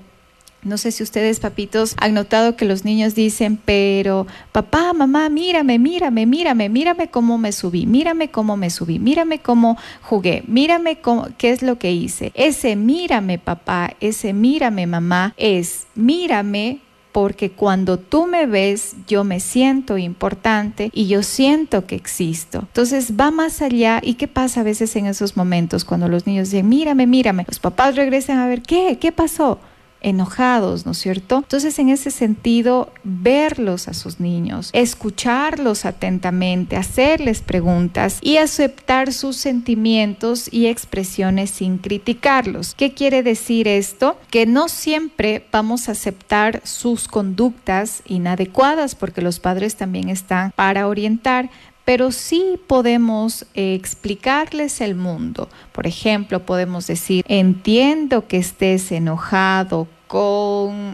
no 0.63 0.77
sé 0.77 0.91
si 0.91 1.03
ustedes, 1.03 1.39
papitos, 1.39 1.95
han 1.99 2.13
notado 2.13 2.55
que 2.55 2.65
los 2.65 2.85
niños 2.85 3.15
dicen, 3.15 3.59
pero 3.63 4.27
papá, 4.51 4.93
mamá, 4.93 5.27
mírame, 5.29 5.77
mírame, 5.77 6.25
mírame, 6.25 6.69
mírame 6.69 7.09
cómo 7.09 7.37
me 7.37 7.51
subí, 7.51 7.85
mírame 7.85 8.29
cómo 8.29 8.55
me 8.55 8.69
subí, 8.69 8.97
mírame 8.99 9.39
cómo 9.39 9.77
jugué, 10.01 10.43
mírame 10.47 11.01
cómo, 11.01 11.27
qué 11.37 11.51
es 11.51 11.61
lo 11.61 11.77
que 11.77 11.91
hice. 11.91 12.31
Ese 12.33 12.75
mírame, 12.75 13.39
papá, 13.39 13.93
ese 13.99 14.31
mírame, 14.33 14.87
mamá, 14.87 15.33
es 15.37 15.85
mírame 15.95 16.79
porque 17.13 17.51
cuando 17.51 17.97
tú 17.97 18.25
me 18.25 18.47
ves, 18.47 18.95
yo 19.07 19.23
me 19.23 19.39
siento 19.39 19.97
importante 19.97 20.89
y 20.91 21.07
yo 21.07 21.23
siento 21.23 21.85
que 21.85 21.95
existo. 21.95 22.59
Entonces 22.59 23.13
va 23.17 23.31
más 23.31 23.61
allá. 23.61 24.01
¿Y 24.03 24.15
qué 24.15 24.27
pasa 24.27 24.61
a 24.61 24.63
veces 24.63 24.95
en 24.97 25.05
esos 25.05 25.37
momentos 25.37 25.85
cuando 25.85 26.09
los 26.09 26.25
niños 26.27 26.49
dicen, 26.49 26.67
mírame, 26.67 27.07
mírame? 27.07 27.45
Los 27.47 27.59
papás 27.59 27.95
regresan 27.95 28.39
a 28.39 28.47
ver, 28.47 28.63
¿qué? 28.63 28.97
¿Qué 28.99 29.11
pasó? 29.11 29.59
Enojados, 30.03 30.85
¿no 30.85 30.91
es 30.91 30.99
cierto? 30.99 31.37
Entonces, 31.37 31.79
en 31.79 31.89
ese 31.89 32.11
sentido, 32.11 32.91
verlos 33.03 33.87
a 33.87 33.93
sus 33.93 34.19
niños, 34.19 34.69
escucharlos 34.73 35.85
atentamente, 35.85 36.75
hacerles 36.75 37.41
preguntas 37.41 38.19
y 38.21 38.37
aceptar 38.37 39.13
sus 39.13 39.37
sentimientos 39.37 40.47
y 40.51 40.67
expresiones 40.67 41.49
sin 41.49 41.77
criticarlos. 41.77 42.75
¿Qué 42.75 42.93
quiere 42.93 43.23
decir 43.23 43.67
esto? 43.67 44.17
Que 44.29 44.45
no 44.45 44.67
siempre 44.69 45.45
vamos 45.51 45.89
a 45.89 45.93
aceptar 45.93 46.61
sus 46.63 47.07
conductas 47.07 48.03
inadecuadas 48.05 48.95
porque 48.95 49.21
los 49.21 49.39
padres 49.39 49.75
también 49.75 50.09
están 50.09 50.51
para 50.55 50.87
orientar, 50.87 51.49
pero 51.85 52.11
sí 52.11 52.59
podemos 52.67 53.45
eh, 53.53 53.73
explicarles 53.73 54.81
el 54.81 54.95
mundo. 54.95 55.49
Por 55.71 55.87
ejemplo, 55.87 56.45
podemos 56.45 56.87
decir, 56.87 57.25
entiendo 57.27 58.27
que 58.27 58.37
estés 58.37 58.91
enojado 58.91 59.87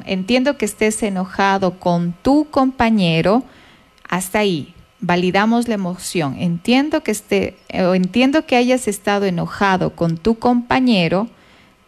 entiendo 0.05 0.57
que 0.57 0.65
estés 0.65 1.01
enojado 1.03 1.79
con 1.79 2.13
tu 2.21 2.49
compañero, 2.49 3.43
hasta 4.07 4.39
ahí. 4.39 4.73
Validamos 5.01 5.67
la 5.67 5.75
emoción. 5.75 6.35
Entiendo 6.39 7.03
que 7.03 7.11
esté, 7.11 7.57
o 7.73 7.95
entiendo 7.95 8.45
que 8.45 8.55
hayas 8.55 8.87
estado 8.87 9.25
enojado 9.25 9.95
con 9.95 10.17
tu 10.17 10.39
compañero, 10.39 11.27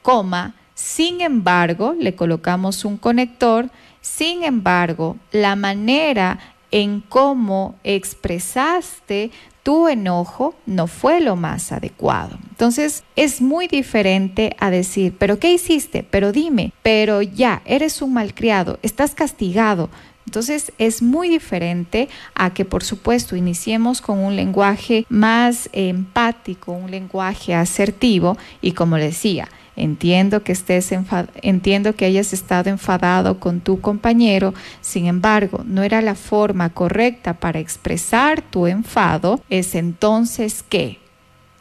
coma, 0.02 0.56
sin 0.76 1.22
embargo, 1.22 1.94
le 2.00 2.16
colocamos 2.16 2.86
un 2.86 2.98
conector, 2.98 3.70
sin 4.02 4.44
embargo, 4.44 5.18
la 5.32 5.56
manera 5.56 6.40
en 6.72 7.02
cómo 7.02 7.76
expresaste 7.84 9.32
tu 9.64 9.88
enojo 9.88 10.56
no 10.66 10.88
fue 10.88 11.22
lo 11.22 11.36
más 11.36 11.72
adecuado. 11.72 12.40
Entonces 12.50 13.04
es 13.16 13.42
muy 13.42 13.68
diferente 13.68 14.56
a 14.60 14.72
decir, 14.72 15.16
pero 15.18 15.38
¿qué 15.38 15.54
hiciste? 15.54 16.04
Pero 16.04 16.32
dime, 16.32 16.74
pero 16.82 17.22
ya, 17.22 17.62
eres 17.66 18.02
un 18.02 18.14
malcriado, 18.14 18.80
estás 18.82 19.14
castigado. 19.14 19.90
Entonces 20.26 20.72
es 20.78 21.02
muy 21.02 21.30
diferente 21.30 22.08
a 22.36 22.54
que 22.54 22.66
por 22.66 22.84
supuesto 22.84 23.36
iniciemos 23.36 24.02
con 24.02 24.20
un 24.20 24.36
lenguaje 24.36 25.06
más 25.10 25.70
empático, 25.74 26.72
un 26.72 26.90
lenguaje 26.90 27.54
asertivo 27.54 28.38
y 28.62 28.72
como 28.72 28.96
decía, 28.96 29.50
Entiendo 29.76 30.44
que 30.44 30.52
estés 30.52 30.94
entiendo 31.42 31.96
que 31.96 32.06
hayas 32.06 32.34
estado 32.34 32.70
enfadado 32.70 33.40
con 33.40 33.62
tu 33.62 33.82
compañero, 33.82 34.54
sin 34.82 35.06
embargo, 35.08 35.64
no 35.66 35.84
era 35.84 36.02
la 36.02 36.16
forma 36.16 36.70
correcta 36.70 37.34
para 37.34 37.60
expresar 37.60 38.42
tu 38.42 38.68
enfado, 38.68 39.42
es 39.50 39.76
entonces 39.76 40.64
que 40.64 41.01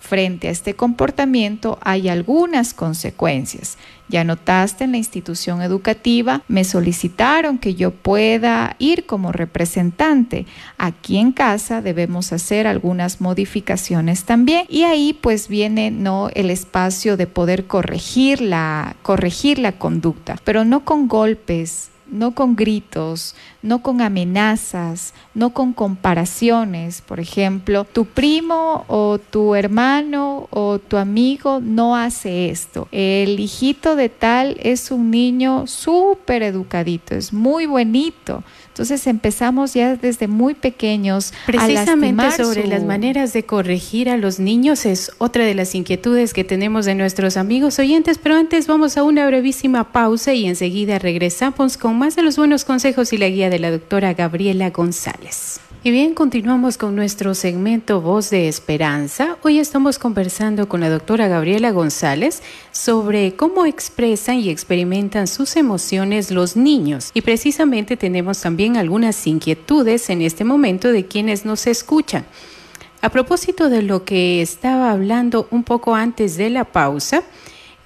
Frente 0.01 0.49
a 0.49 0.51
este 0.51 0.75
comportamiento 0.75 1.79
hay 1.83 2.09
algunas 2.09 2.73
consecuencias. 2.75 3.77
Ya 4.09 4.25
notaste 4.25 4.85
en 4.85 4.93
la 4.93 4.97
institución 4.97 5.63
educativa, 5.63 6.43
me 6.49 6.65
solicitaron 6.65 7.59
que 7.59 7.77
yo 7.77 7.93
pueda 7.93 8.75
ir 8.81 9.07
como 9.07 9.31
representante. 9.31 10.47
Aquí 10.79 11.19
en 11.19 11.31
casa 11.31 11.81
debemos 11.81 12.33
hacer 12.33 12.67
algunas 12.67 13.21
modificaciones 13.21 14.25
también 14.25 14.65
y 14.69 14.83
ahí 14.83 15.13
pues 15.13 15.47
viene 15.47 15.93
no 15.93 16.29
el 16.35 16.51
espacio 16.51 17.17
de 17.17 17.29
poder 17.29 17.67
corregir 17.67 18.41
la 18.41 18.97
corregir 19.03 19.61
la 19.61 19.73
conducta, 19.73 20.39
pero 20.45 20.65
no 20.65 20.85
con 20.85 21.07
golpes, 21.07 21.90
no 22.11 22.35
con 22.35 22.57
gritos, 22.57 23.35
no 23.63 23.83
con 23.83 24.01
amenazas, 24.01 25.15
no 25.35 25.51
con 25.51 25.73
comparaciones. 25.73 27.01
Por 27.01 27.21
ejemplo, 27.21 27.85
tu 27.85 28.05
primo 28.05 28.85
o 28.89 29.19
tu 29.19 29.55
hermano 29.55 30.49
o 30.51 30.79
tu 30.79 30.97
amigo 30.97 31.61
no 31.61 31.97
hace 31.97 32.51
esto. 32.51 32.89
El 32.93 33.41
hijito 33.41 33.97
de 33.97 34.09
tal 34.09 34.57
es 34.61 34.91
un 34.91 35.11
niño 35.11 35.67
súper 35.67 36.43
educadito, 36.43 37.15
es 37.15 37.33
muy 37.33 37.67
bonito. 37.67 38.43
Entonces 38.81 39.07
empezamos 39.09 39.75
ya 39.75 39.95
desde 39.95 40.27
muy 40.27 40.55
pequeños. 40.55 41.35
Precisamente 41.45 42.23
a 42.23 42.31
sobre 42.31 42.67
las 42.67 42.83
maneras 42.83 43.35
de 43.35 43.43
corregir 43.43 44.09
a 44.09 44.17
los 44.17 44.41
niños 44.41 44.87
es 44.87 45.13
otra 45.19 45.45
de 45.45 45.55
las 45.55 45.75
inquietudes 45.75 46.33
que 46.33 46.45
tenemos 46.45 46.87
de 46.87 46.95
nuestros 46.95 47.37
amigos 47.37 47.79
oyentes, 47.79 48.17
pero 48.17 48.37
antes 48.37 48.67
vamos 48.67 48.97
a 48.97 49.03
una 49.03 49.27
brevísima 49.27 49.93
pausa 49.93 50.33
y 50.33 50.47
enseguida 50.47 50.99
regresamos 50.99 51.77
con 51.77 51.99
más 51.99 52.17
de 52.17 52.23
los 52.23 52.39
buenos 52.39 52.65
consejos 52.65 53.13
y 53.13 53.19
la 53.19 53.29
guía 53.29 53.51
de 53.51 53.59
la 53.59 53.71
doctora 53.71 54.15
Gabriela 54.15 54.71
González. 54.71 55.61
Y 55.83 55.93
bien, 55.93 56.13
continuamos 56.13 56.77
con 56.77 56.95
nuestro 56.95 57.35
segmento 57.35 58.03
Voz 58.03 58.29
de 58.29 58.49
Esperanza. 58.49 59.39
Hoy 59.43 59.59
estamos 59.59 59.99
conversando 59.99 60.69
con 60.69 60.83
la 60.83 60.91
doctora 60.91 61.27
Gabriela 61.27 61.71
González 61.71 62.43
sobre 62.71 63.35
cómo 63.35 63.65
expresan 63.65 64.41
y 64.41 64.51
experimentan 64.51 65.27
sus 65.27 65.57
emociones 65.57 66.31
los 66.31 66.55
niños. 66.55 67.11
Y 67.15 67.23
precisamente 67.23 67.97
tenemos 67.97 68.43
también 68.43 68.77
algunas 68.77 69.27
inquietudes 69.27 70.11
en 70.11 70.21
este 70.21 70.45
momento 70.45 70.93
de 70.93 71.07
quienes 71.07 71.47
nos 71.47 71.67
escuchan. 71.67 72.27
A 73.01 73.09
propósito 73.09 73.71
de 73.71 73.81
lo 73.81 74.05
que 74.05 74.43
estaba 74.43 74.91
hablando 74.91 75.49
un 75.51 75.65
poco 75.65 75.95
antes 75.95 76.37
de 76.37 76.51
la 76.51 76.65
pausa, 76.67 77.23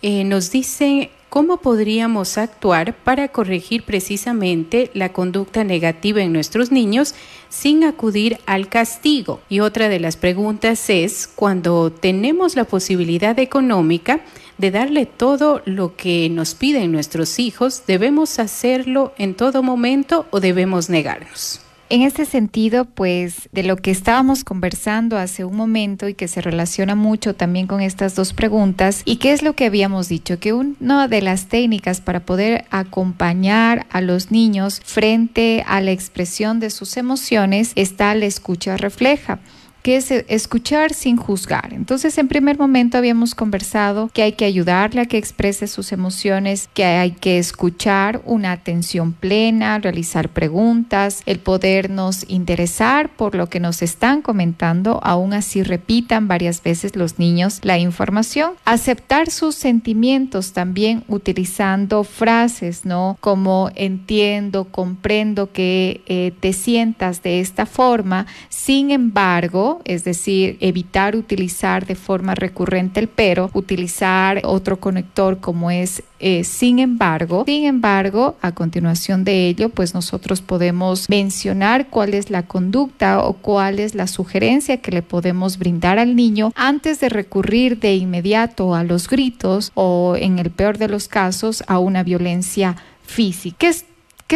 eh, 0.03 0.25
nos 0.25 0.51
dice 0.51 1.13
¿Cómo 1.35 1.57
podríamos 1.57 2.39
actuar 2.39 2.95
para 2.95 3.27
corregir 3.27 3.83
precisamente 3.83 4.93
la 4.95 5.13
conducta 5.13 5.65
negativa 5.65 6.23
en 6.23 6.33
nuestros 6.33 6.71
niños 6.71 7.17
sin 7.49 7.83
acudir 7.83 8.39
al 8.47 8.69
castigo? 8.69 9.41
Y 9.49 9.59
otra 9.59 9.89
de 9.89 9.99
las 9.99 10.17
preguntas 10.17 10.89
es, 10.89 11.27
cuando 11.27 11.91
tenemos 11.91 12.55
la 12.55 12.63
posibilidad 12.63 13.37
económica 13.41 14.21
de 14.59 14.71
darle 14.71 15.07
todo 15.07 15.61
lo 15.65 15.97
que 15.97 16.31
nos 16.31 16.55
piden 16.55 16.93
nuestros 16.93 17.41
hijos, 17.41 17.83
¿debemos 17.85 18.39
hacerlo 18.39 19.13
en 19.19 19.35
todo 19.35 19.65
momento 19.65 20.27
o 20.31 20.39
debemos 20.39 20.89
negarnos? 20.89 21.64
En 21.95 22.03
este 22.03 22.25
sentido, 22.25 22.87
pues 22.87 23.49
de 23.53 23.63
lo 23.63 23.77
que 23.77 23.93
estábamos 23.93 24.43
conversando 24.43 25.17
hace 25.17 25.45
un 25.45 25.55
momento 25.55 26.09
y 26.09 26.15
que 26.15 26.27
se 26.27 26.41
relaciona 26.41 26.97
mucho 26.97 27.37
también 27.37 27.69
con 27.69 27.81
estas 27.81 28.17
dos 28.17 28.33
preguntas, 28.33 29.03
¿y 29.05 29.19
qué 29.19 29.31
es 29.31 29.45
lo 29.45 29.53
que 29.53 29.67
habíamos 29.67 30.09
dicho? 30.09 30.41
Que 30.41 30.53
una 30.53 31.07
de 31.07 31.23
las 31.23 31.47
técnicas 31.47 32.01
para 32.01 32.27
poder 32.27 32.65
acompañar 32.71 33.87
a 33.91 34.01
los 34.01 34.33
niños 34.33 34.81
frente 34.85 35.63
a 35.69 35.81
la 35.81 35.93
expresión 35.93 36.59
de 36.59 36.71
sus 36.71 36.97
emociones 36.97 37.71
está 37.77 38.13
la 38.17 38.27
escucha 38.27 38.77
refleja 38.77 39.39
que 39.85 39.97
es 39.99 40.11
escuchar 40.11 40.95
sin 40.95 41.19
juzgar. 41.19 41.75
Entonces, 41.75 42.17
en 42.17 42.27
primer 42.27 42.59
momento 42.59 42.97
habíamos 42.97 43.35
conversado 43.35 44.09
que 44.15 44.23
hay 44.23 44.33
que 44.33 44.47
ayudarle 44.47 45.03
a 45.03 45.05
que 45.05 45.19
exprese 45.19 45.67
sus 45.67 45.93
emociones, 45.93 46.71
que 46.73 46.87
hay 46.87 47.11
que 47.11 47.39
escuchar 47.39 48.23
una 48.25 48.53
atención 48.53 49.13
plena, 49.13 49.79
realizar 49.79 50.31
preguntas, 50.31 51.23
el 51.27 51.39
podernos 51.39 52.25
interesar 52.29 53.11
por 53.11 53.35
lo 53.35 53.51
que 53.51 53.61
nos 53.61 53.83
están 53.83 54.23
comentando, 54.23 55.01
aún 55.03 55.35
así 55.35 55.63
repitan 55.63 56.29
varias 56.29 56.63
veces 56.63 56.97
los 56.97 57.19
niños 57.19 57.61
la 57.63 57.77
información, 57.77 58.53
aceptar 58.65 59.31
sus 59.31 59.55
sentimientos 59.55 60.55
también 60.55 61.05
utilizando 61.09 62.05
frases, 62.05 62.87
¿no? 62.87 63.19
Como 63.21 63.71
entiendo, 63.75 64.65
comprendo 64.65 65.53
que 65.53 66.01
eh, 66.07 66.33
te 66.41 66.55
sientas 66.55 67.23
de 67.23 67.41
esta 67.41 67.67
forma, 67.67 68.25
sin 68.49 68.91
embargo, 68.91 69.74
es 69.85 70.05
decir, 70.05 70.57
evitar 70.61 71.17
utilizar 71.17 71.87
de 71.87 71.95
forma 71.95 72.35
recurrente 72.35 73.01
el 73.01 73.09
pero, 73.09 73.51
utilizar 73.55 74.41
otro 74.45 74.81
conector 74.81 75.39
como 75.39 75.71
es 75.71 76.03
eh, 76.21 76.45
sin 76.45 76.79
embargo. 76.79 77.45
Sin 77.47 77.65
embargo, 77.65 78.37
a 78.41 78.53
continuación 78.53 79.25
de 79.25 79.49
ello, 79.49 79.69
pues 79.69 79.93
nosotros 79.93 80.41
podemos 80.41 81.09
mencionar 81.11 81.89
cuál 81.89 82.15
es 82.15 82.31
la 82.31 82.45
conducta 82.45 83.21
o 83.21 83.35
cuál 83.35 83.79
es 83.79 83.95
la 83.95 84.07
sugerencia 84.07 84.79
que 84.79 84.91
le 84.91 85.03
podemos 85.03 85.59
brindar 85.59 85.99
al 85.99 86.17
niño 86.17 86.53
antes 86.55 87.01
de 87.01 87.09
recurrir 87.09 87.79
de 87.79 87.97
inmediato 87.97 88.75
a 88.75 88.85
los 88.85 89.09
gritos 89.09 89.71
o 89.75 90.17
en 90.19 90.39
el 90.39 90.51
peor 90.51 90.79
de 90.79 90.89
los 90.89 91.09
casos 91.09 91.63
a 91.67 91.79
una 91.79 92.03
violencia 92.03 92.77
física. 93.03 93.57
¿Qué 93.59 93.69
es 93.69 93.85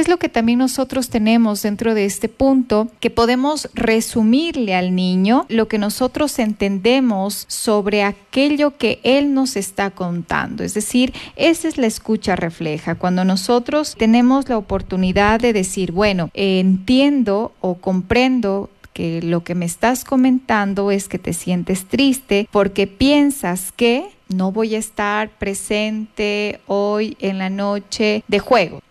lo 0.09 0.19
que 0.19 0.29
también 0.29 0.59
nosotros 0.59 1.09
tenemos 1.09 1.63
dentro 1.63 1.95
de 1.95 2.05
este 2.05 2.29
punto? 2.29 2.89
Que 3.01 3.11
podemos 3.11 3.69
resumirle 3.75 4.75
al 4.75 4.95
niño 4.95 5.47
lo 5.49 5.67
que 5.67 5.79
nosotros 5.79 6.39
entendemos 6.39 7.45
sobre 7.49 8.03
aquello 8.03 8.77
que 8.77 9.01
él 9.03 9.35
nos 9.35 9.57
está 9.57 9.91
contando. 9.91 10.63
Es 10.63 10.75
decir, 10.75 11.13
esa 11.37 11.67
es 11.67 11.79
la 11.79 11.87
escucha 11.87 12.37
refleja. 12.37 12.95
Cuando 12.95 13.25
nosotros 13.25 13.97
tenemos 13.99 14.49
la 14.49 14.59
oportunidad 14.59 15.41
de 15.41 15.53
decir, 15.53 15.93
bueno, 15.93 16.31
entiendo 16.35 17.53
o 17.61 17.75
comprendo 17.75 18.71
que 18.93 19.23
lo 19.23 19.45
que 19.45 19.55
me 19.55 19.65
estás 19.65 20.05
comentando 20.05 20.91
es 20.91 21.09
que 21.09 21.19
te 21.19 21.33
sientes 21.33 21.87
triste 21.87 22.49
porque 22.51 22.87
piensas 22.87 23.73
que 23.73 24.09
no 24.29 24.53
voy 24.53 24.75
a 24.75 24.79
estar 24.79 25.31
presente 25.31 26.61
hoy 26.67 27.17
en 27.21 27.39
la 27.39 27.49
noche 27.49 28.23
de 28.29 28.39
juego 28.39 28.83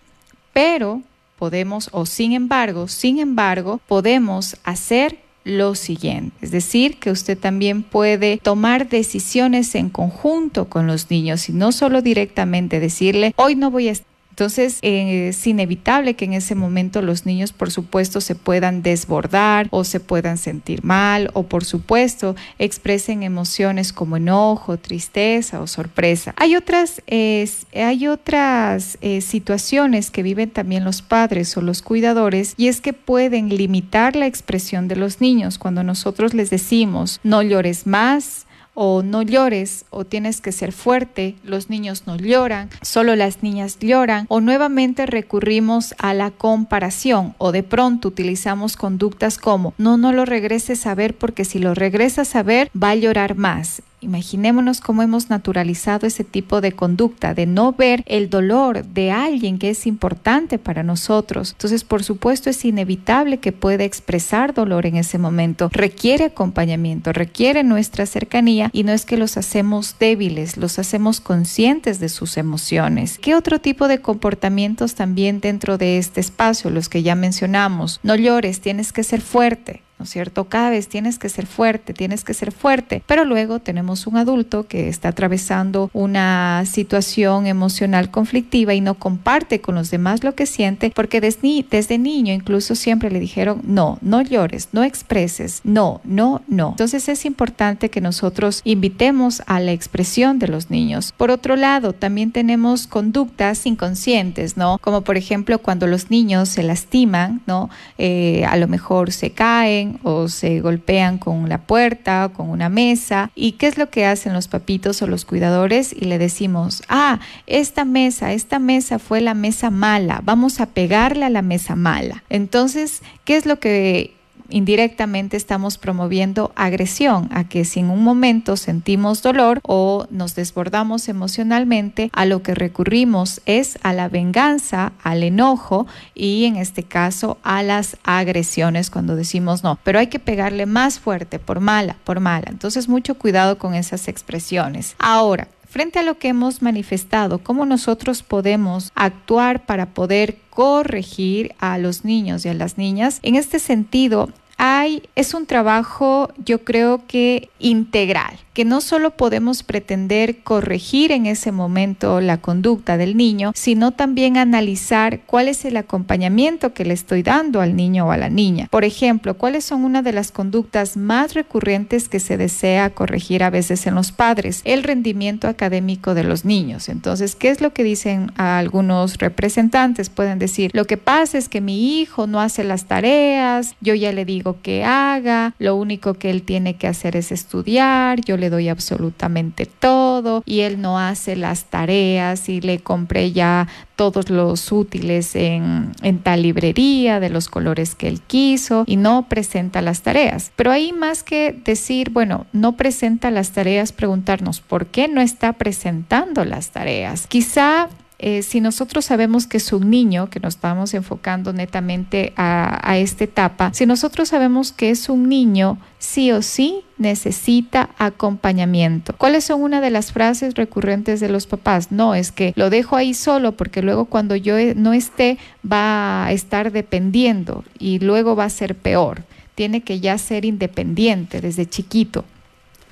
pero 0.58 1.04
podemos, 1.38 1.88
o 1.92 2.08
sin 2.08 2.32
embargo, 2.32 2.88
sin 2.88 3.20
embargo, 3.20 3.80
podemos 3.88 4.58
hacer 4.64 5.20
lo 5.44 5.76
siguiente. 5.76 6.36
Es 6.42 6.50
decir, 6.50 6.98
que 6.98 7.12
usted 7.12 7.38
también 7.38 7.84
puede 7.84 8.38
tomar 8.38 8.90
decisiones 8.90 9.76
en 9.76 9.90
conjunto 9.90 10.68
con 10.68 10.88
los 10.88 11.12
niños 11.12 11.48
y 11.48 11.54
no 11.54 11.72
solo 11.72 12.02
directamente 12.02 12.80
decirle, 12.80 13.36
hoy 13.36 13.56
no 13.56 13.70
voy 13.70 13.88
a 13.88 13.92
entonces, 14.38 14.78
eh, 14.84 15.30
es 15.30 15.48
inevitable 15.48 16.14
que 16.14 16.26
en 16.26 16.34
ese 16.34 16.54
momento 16.54 17.02
los 17.02 17.26
niños, 17.26 17.54
por 17.54 17.72
supuesto, 17.72 18.22
se 18.22 18.36
puedan 18.36 18.84
desbordar 18.84 19.68
o 19.72 19.84
se 19.84 20.00
puedan 20.00 20.38
sentir 20.38 20.84
mal 20.84 21.32
o, 21.34 21.42
por 21.42 21.66
supuesto, 21.66 22.36
expresen 22.60 23.24
emociones 23.24 23.92
como 23.92 24.16
enojo, 24.16 24.78
tristeza 24.78 25.60
o 25.60 25.66
sorpresa. 25.66 26.36
Hay 26.38 26.56
otras, 26.56 27.02
hay 27.08 28.08
otras 28.08 29.00
eh, 29.02 29.22
situaciones 29.22 30.12
que 30.12 30.22
viven 30.22 30.52
también 30.52 30.84
los 30.84 31.02
padres 31.02 31.58
o 31.58 31.62
los 31.62 31.82
cuidadores 31.82 32.54
y 32.58 32.68
es 32.68 32.80
que 32.80 32.94
pueden 32.94 33.50
limitar 33.50 34.16
la 34.16 34.28
expresión 34.28 34.88
de 34.88 34.98
los 34.98 35.20
niños 35.20 35.58
cuando 35.58 35.82
nosotros 35.82 36.36
les 36.36 36.52
decimos 36.52 37.20
no 37.24 37.42
llores 37.42 37.88
más, 37.88 38.46
o 38.80 39.02
no 39.02 39.24
llores 39.24 39.86
o 39.90 40.06
tienes 40.06 40.40
que 40.40 40.52
ser 40.52 40.72
fuerte, 40.72 41.36
los 41.44 41.72
niños 41.72 42.04
no 42.06 42.16
lloran, 42.16 42.70
solo 42.84 43.16
las 43.16 43.42
niñas 43.42 43.80
lloran 43.80 44.28
o 44.30 44.40
nuevamente 44.40 45.08
recurrimos 45.08 45.96
a 45.98 46.14
la 46.14 46.30
comparación 46.30 47.34
o 47.40 47.52
de 47.52 47.64
pronto 47.64 48.10
utilizamos 48.10 48.78
conductas 48.78 49.40
como 49.40 49.74
no, 49.80 49.98
no 49.98 50.14
lo 50.14 50.26
regreses 50.26 50.86
a 50.86 50.94
ver 50.94 51.18
porque 51.18 51.44
si 51.44 51.58
lo 51.58 51.74
regresas 51.74 52.36
a 52.36 52.44
ver 52.44 52.70
va 52.72 52.92
a 52.92 52.96
llorar 52.96 53.36
más. 53.36 53.82
Imaginémonos 54.08 54.80
cómo 54.80 55.04
hemos 55.04 55.30
naturalizado 55.30 56.08
ese 56.08 56.24
tipo 56.24 56.62
de 56.62 56.72
conducta, 56.72 57.34
de 57.34 57.46
no 57.46 57.74
ver 57.74 58.06
el 58.06 58.30
dolor 58.30 58.86
de 58.86 59.12
alguien 59.12 59.60
que 59.60 59.70
es 59.70 59.86
importante 59.86 60.58
para 60.60 60.82
nosotros. 60.82 61.52
Entonces, 61.52 61.84
por 61.84 62.06
supuesto, 62.06 62.50
es 62.50 62.64
inevitable 62.64 63.40
que 63.40 63.52
pueda 63.52 63.84
expresar 63.84 64.54
dolor 64.54 64.86
en 64.86 64.96
ese 64.96 65.18
momento. 65.18 65.70
Requiere 65.74 66.24
acompañamiento, 66.24 67.12
requiere 67.12 67.64
nuestra 67.64 68.06
cercanía 68.06 68.70
y 68.72 68.84
no 68.84 68.94
es 68.94 69.06
que 69.06 69.18
los 69.18 69.36
hacemos 69.36 69.98
débiles, 70.00 70.56
los 70.56 70.80
hacemos 70.80 71.20
conscientes 71.20 72.00
de 72.00 72.08
sus 72.08 72.38
emociones. 72.38 73.20
¿Qué 73.20 73.36
otro 73.36 73.60
tipo 73.60 73.90
de 73.90 74.00
comportamientos 74.00 74.96
también 74.96 75.42
dentro 75.42 75.78
de 75.78 75.98
este 75.98 76.22
espacio? 76.22 76.70
Los 76.70 76.88
que 76.88 77.04
ya 77.04 77.16
mencionamos. 77.16 78.00
No 78.04 78.16
llores, 78.16 78.62
tienes 78.62 78.94
que 78.94 79.04
ser 79.04 79.20
fuerte. 79.20 79.84
¿No 80.00 80.04
es 80.04 80.10
cierto? 80.10 80.46
Cada 80.46 80.70
vez 80.70 80.88
tienes 80.88 81.18
que 81.20 81.30
ser 81.30 81.46
fuerte, 81.46 81.94
tienes 81.94 82.24
que 82.24 82.34
ser 82.34 82.52
fuerte, 82.52 83.02
pero 83.06 83.26
luego 83.26 83.60
tenemos 83.60 84.08
un 84.08 84.18
adulto 84.18 84.68
que 84.68 84.90
está 84.90 85.10
atravesando 85.10 85.90
una 85.94 86.64
situación 86.66 87.48
emocional 87.48 88.12
conflictiva 88.12 88.74
y 88.74 88.82
no 88.82 88.96
comparte 88.96 89.62
con 89.62 89.76
los 89.76 89.92
demás 89.92 90.24
lo 90.24 90.36
que 90.36 90.46
siente 90.46 90.92
porque 90.96 91.22
desde, 91.22 91.66
desde 91.70 91.98
niño 91.98 92.34
incluso 92.34 92.76
siempre 92.76 93.10
le 93.10 93.20
dijeron, 93.20 93.62
no, 93.64 93.98
no 94.02 94.22
llores, 94.22 94.70
no 94.72 94.84
expreses, 94.84 95.62
no, 95.64 96.02
no, 96.04 96.42
no. 96.48 96.70
Entonces 96.70 97.10
es 97.10 97.26
importante 97.26 97.90
que 97.90 98.02
nosotros 98.02 98.62
invitemos 98.64 99.42
a 99.46 99.60
la 99.60 99.72
expresión 99.72 100.40
de 100.40 100.48
los 100.48 100.70
niños. 100.70 101.14
Por 101.16 101.32
otro 101.32 101.56
lado, 101.56 101.94
también 101.94 102.32
tenemos 102.32 102.88
conductas 102.88 103.66
inconscientes, 103.66 104.58
¿no? 104.58 104.78
Como 104.80 105.02
por 105.02 105.18
ejemplo 105.18 105.60
cuando 105.60 105.88
los 105.88 106.10
niños 106.12 106.50
se 106.50 106.64
lastiman, 106.64 107.42
¿no? 107.48 107.70
Eh, 107.98 108.46
a 108.46 108.58
lo 108.58 108.68
mejor 108.68 109.12
se 109.12 109.32
caen, 109.32 109.87
o 110.04 110.28
se 110.28 110.60
golpean 110.60 111.18
con 111.18 111.50
la 111.50 111.60
puerta 111.60 112.26
o 112.26 112.34
con 112.34 112.50
una 112.50 112.70
mesa. 112.70 113.32
¿Y 113.36 113.54
qué 113.54 113.68
es 113.68 113.78
lo 113.78 113.90
que 113.90 114.06
hacen 114.06 114.34
los 114.34 114.48
papitos 114.48 115.02
o 115.02 115.08
los 115.08 115.26
cuidadores? 115.26 115.94
Y 115.94 116.06
le 116.06 116.18
decimos, 116.18 116.84
ah, 116.90 117.20
esta 117.46 117.86
mesa, 117.86 118.34
esta 118.34 118.60
mesa 118.60 119.00
fue 119.00 119.22
la 119.22 119.34
mesa 119.34 119.70
mala, 119.70 120.22
vamos 120.24 120.60
a 120.60 120.68
pegarle 120.68 121.26
a 121.26 121.30
la 121.30 121.42
mesa 121.42 121.76
mala. 121.76 122.24
Entonces, 122.30 123.02
¿qué 123.24 123.38
es 123.38 123.46
lo 123.46 123.60
que 123.60 124.17
indirectamente 124.50 125.38
estamos 125.38 125.78
promoviendo 125.78 126.52
agresión, 126.56 127.30
a 127.32 127.48
que 127.48 127.66
si 127.66 127.80
en 127.80 127.90
un 127.90 128.04
momento 128.04 128.58
sentimos 128.58 129.22
dolor 129.22 129.60
o 129.64 130.08
nos 130.10 130.36
desbordamos 130.36 131.10
emocionalmente, 131.10 132.10
a 132.14 132.26
lo 132.26 132.44
que 132.44 132.56
recurrimos 132.56 133.42
es 133.46 133.78
a 133.84 133.94
la 133.94 134.10
venganza, 134.10 134.94
al 135.04 135.24
enojo 135.24 135.88
y 136.14 136.46
en 136.46 136.56
este 136.56 136.84
caso 136.84 137.38
a 137.44 137.64
las 137.64 137.98
agresiones 138.04 138.90
cuando 138.90 139.16
decimos 139.16 139.64
no, 139.64 139.80
pero 139.84 140.00
hay 140.00 140.08
que 140.08 140.20
pegarle 140.20 140.66
más 140.66 141.00
fuerte 141.00 141.40
por 141.40 141.60
mala, 141.60 141.98
por 142.04 142.20
mala. 142.20 142.48
Entonces 142.50 142.88
mucho 142.88 143.16
cuidado 143.16 143.58
con 143.58 143.74
esas 143.74 144.08
expresiones. 144.08 144.96
Ahora, 145.00 145.48
frente 145.78 146.00
a 146.00 146.02
lo 146.02 146.18
que 146.18 146.30
hemos 146.30 146.64
manifestado, 146.64 147.38
cómo 147.38 147.64
nosotros 147.64 148.24
podemos 148.24 148.92
actuar 148.96 149.68
para 149.68 149.86
poder 149.94 150.38
corregir 150.50 151.54
a 151.60 151.78
los 151.78 152.04
niños 152.04 152.44
y 152.44 152.50
a 152.50 152.56
las 152.56 152.80
niñas. 152.80 153.20
En 153.22 153.36
este 153.36 153.60
sentido, 153.60 154.30
hay, 154.58 155.04
es 155.16 155.34
un 155.34 155.46
trabajo 155.46 156.32
yo 156.44 156.64
creo 156.64 157.06
que 157.08 157.50
integral 157.60 158.38
que 158.58 158.66
no 158.66 158.82
solo 158.82 159.12
podemos 159.12 159.62
pretender 159.62 160.40
corregir 160.40 161.12
en 161.12 161.28
ese 161.28 161.52
momento 161.52 162.22
la 162.22 162.38
conducta 162.38 162.98
del 162.98 163.16
niño, 163.16 163.52
sino 163.54 163.92
también 163.92 164.36
analizar 164.36 165.20
cuál 165.28 165.48
es 165.48 165.64
el 165.64 165.78
acompañamiento 165.78 166.74
que 166.74 166.84
le 166.84 166.96
estoy 166.96 167.22
dando 167.22 167.62
al 167.62 167.76
niño 167.76 168.08
o 168.08 168.12
a 168.12 168.18
la 168.18 168.30
niña. 168.30 168.68
Por 168.72 168.84
ejemplo, 168.84 169.36
cuáles 169.36 169.64
son 169.64 169.84
una 169.84 170.02
de 170.02 170.12
las 170.12 170.32
conductas 170.32 170.98
más 170.98 171.36
recurrentes 171.36 172.10
que 172.10 172.20
se 172.20 172.36
desea 172.36 172.90
corregir 172.90 173.44
a 173.44 173.52
veces 173.52 173.86
en 173.86 173.94
los 173.94 174.12
padres, 174.12 174.62
el 174.64 174.82
rendimiento 174.82 175.48
académico 175.48 176.16
de 176.16 176.24
los 176.24 176.44
niños. 176.44 176.90
Entonces, 176.90 177.36
¿qué 177.36 177.50
es 177.50 177.62
lo 177.62 177.74
que 177.74 177.84
dicen 177.84 178.32
algunos 178.38 179.20
representantes? 179.20 180.10
Pueden 180.10 180.40
decir, 180.40 180.72
lo 180.74 180.86
que 180.86 180.98
pasa 180.98 181.38
es 181.38 181.48
que 181.48 181.62
mi 181.62 182.00
hijo 182.00 182.26
no 182.26 182.42
hace 182.42 182.64
las 182.64 182.86
tareas, 182.86 183.76
yo 183.82 183.94
ya 183.94 184.12
le 184.12 184.26
digo 184.26 184.47
que 184.56 184.84
haga, 184.84 185.54
lo 185.60 185.76
único 185.76 186.14
que 186.16 186.30
él 186.30 186.44
tiene 186.44 186.76
que 186.76 186.88
hacer 186.88 187.16
es 187.16 187.32
estudiar, 187.32 188.22
yo 188.22 188.38
le 188.38 188.50
doy 188.50 188.70
absolutamente 188.70 189.66
todo 189.66 190.44
y 190.46 190.62
él 190.62 190.82
no 190.82 191.00
hace 191.00 191.36
las 191.36 191.66
tareas 191.66 192.50
y 192.50 192.62
le 192.62 192.80
compré 192.80 193.32
ya 193.32 193.68
todos 193.96 194.30
los 194.30 194.72
útiles 194.72 195.36
en, 195.36 195.92
en, 196.04 196.20
tal 196.20 196.44
librería 196.44 197.20
de 197.20 197.30
los 197.30 197.50
colores 197.50 197.96
que 197.96 198.08
él 198.08 198.22
quiso 198.22 198.84
y 198.86 198.96
no 198.96 199.28
presenta 199.28 199.82
las 199.82 200.04
tareas. 200.04 200.52
Pero 200.56 200.72
ahí 200.72 200.94
más 200.94 201.24
que 201.24 201.52
decir, 201.52 202.12
bueno, 202.12 202.46
no 202.54 202.78
presenta 202.78 203.32
las 203.32 203.52
tareas, 203.52 203.92
preguntarnos 203.92 204.62
por 204.62 204.86
qué 204.86 205.08
no 205.08 205.20
está 205.20 205.54
presentando 205.54 206.46
las 206.46 206.70
tareas. 206.70 207.26
Quizá 207.26 207.90
eh, 208.20 208.42
si 208.42 208.62
nosotros 208.62 209.06
sabemos 209.06 209.46
que 209.46 209.58
es 209.58 209.72
un 209.72 209.90
niño, 209.90 210.30
que 210.30 210.40
nos 210.40 210.56
estamos 210.56 210.94
enfocando 210.94 211.54
netamente 211.54 212.34
a, 212.36 212.80
a 212.90 212.98
esta 212.98 213.24
etapa, 213.26 213.72
si 213.74 213.86
nosotros 213.86 214.30
sabemos 214.30 214.72
que 214.72 214.90
es 214.90 215.08
un 215.10 215.30
niño, 215.30 215.78
sí 216.00 216.32
o 216.32 216.42
sí 216.42 216.82
necesita 216.98 217.90
acompañamiento. 217.98 219.14
¿Cuáles 219.18 219.44
son 219.44 219.62
una 219.62 219.82
de 219.82 219.92
las 219.92 220.12
frases 220.12 220.56
recurrentes 220.56 221.20
de 221.20 221.30
los 221.30 221.46
papás? 221.46 221.92
No, 221.92 222.16
es 222.16 222.32
que 222.32 222.54
lo 222.56 222.70
dejo 222.70 222.96
ahí 222.96 223.14
solo 223.14 223.52
porque 223.52 223.82
luego 223.82 224.06
cuando 224.06 224.36
yo 224.36 224.56
no 224.76 224.94
esté 224.94 225.38
va 225.70 226.26
a 226.26 226.32
estar 226.32 226.72
dependiendo 226.72 227.64
y 227.78 228.00
luego 228.00 228.36
va 228.36 228.46
a 228.46 228.50
ser 228.50 228.76
peor. 228.76 229.24
Tiene 229.54 229.82
que 229.82 230.00
ya 230.00 230.18
ser 230.18 230.46
independiente 230.46 231.42
desde 231.42 231.68
chiquito. 231.68 232.26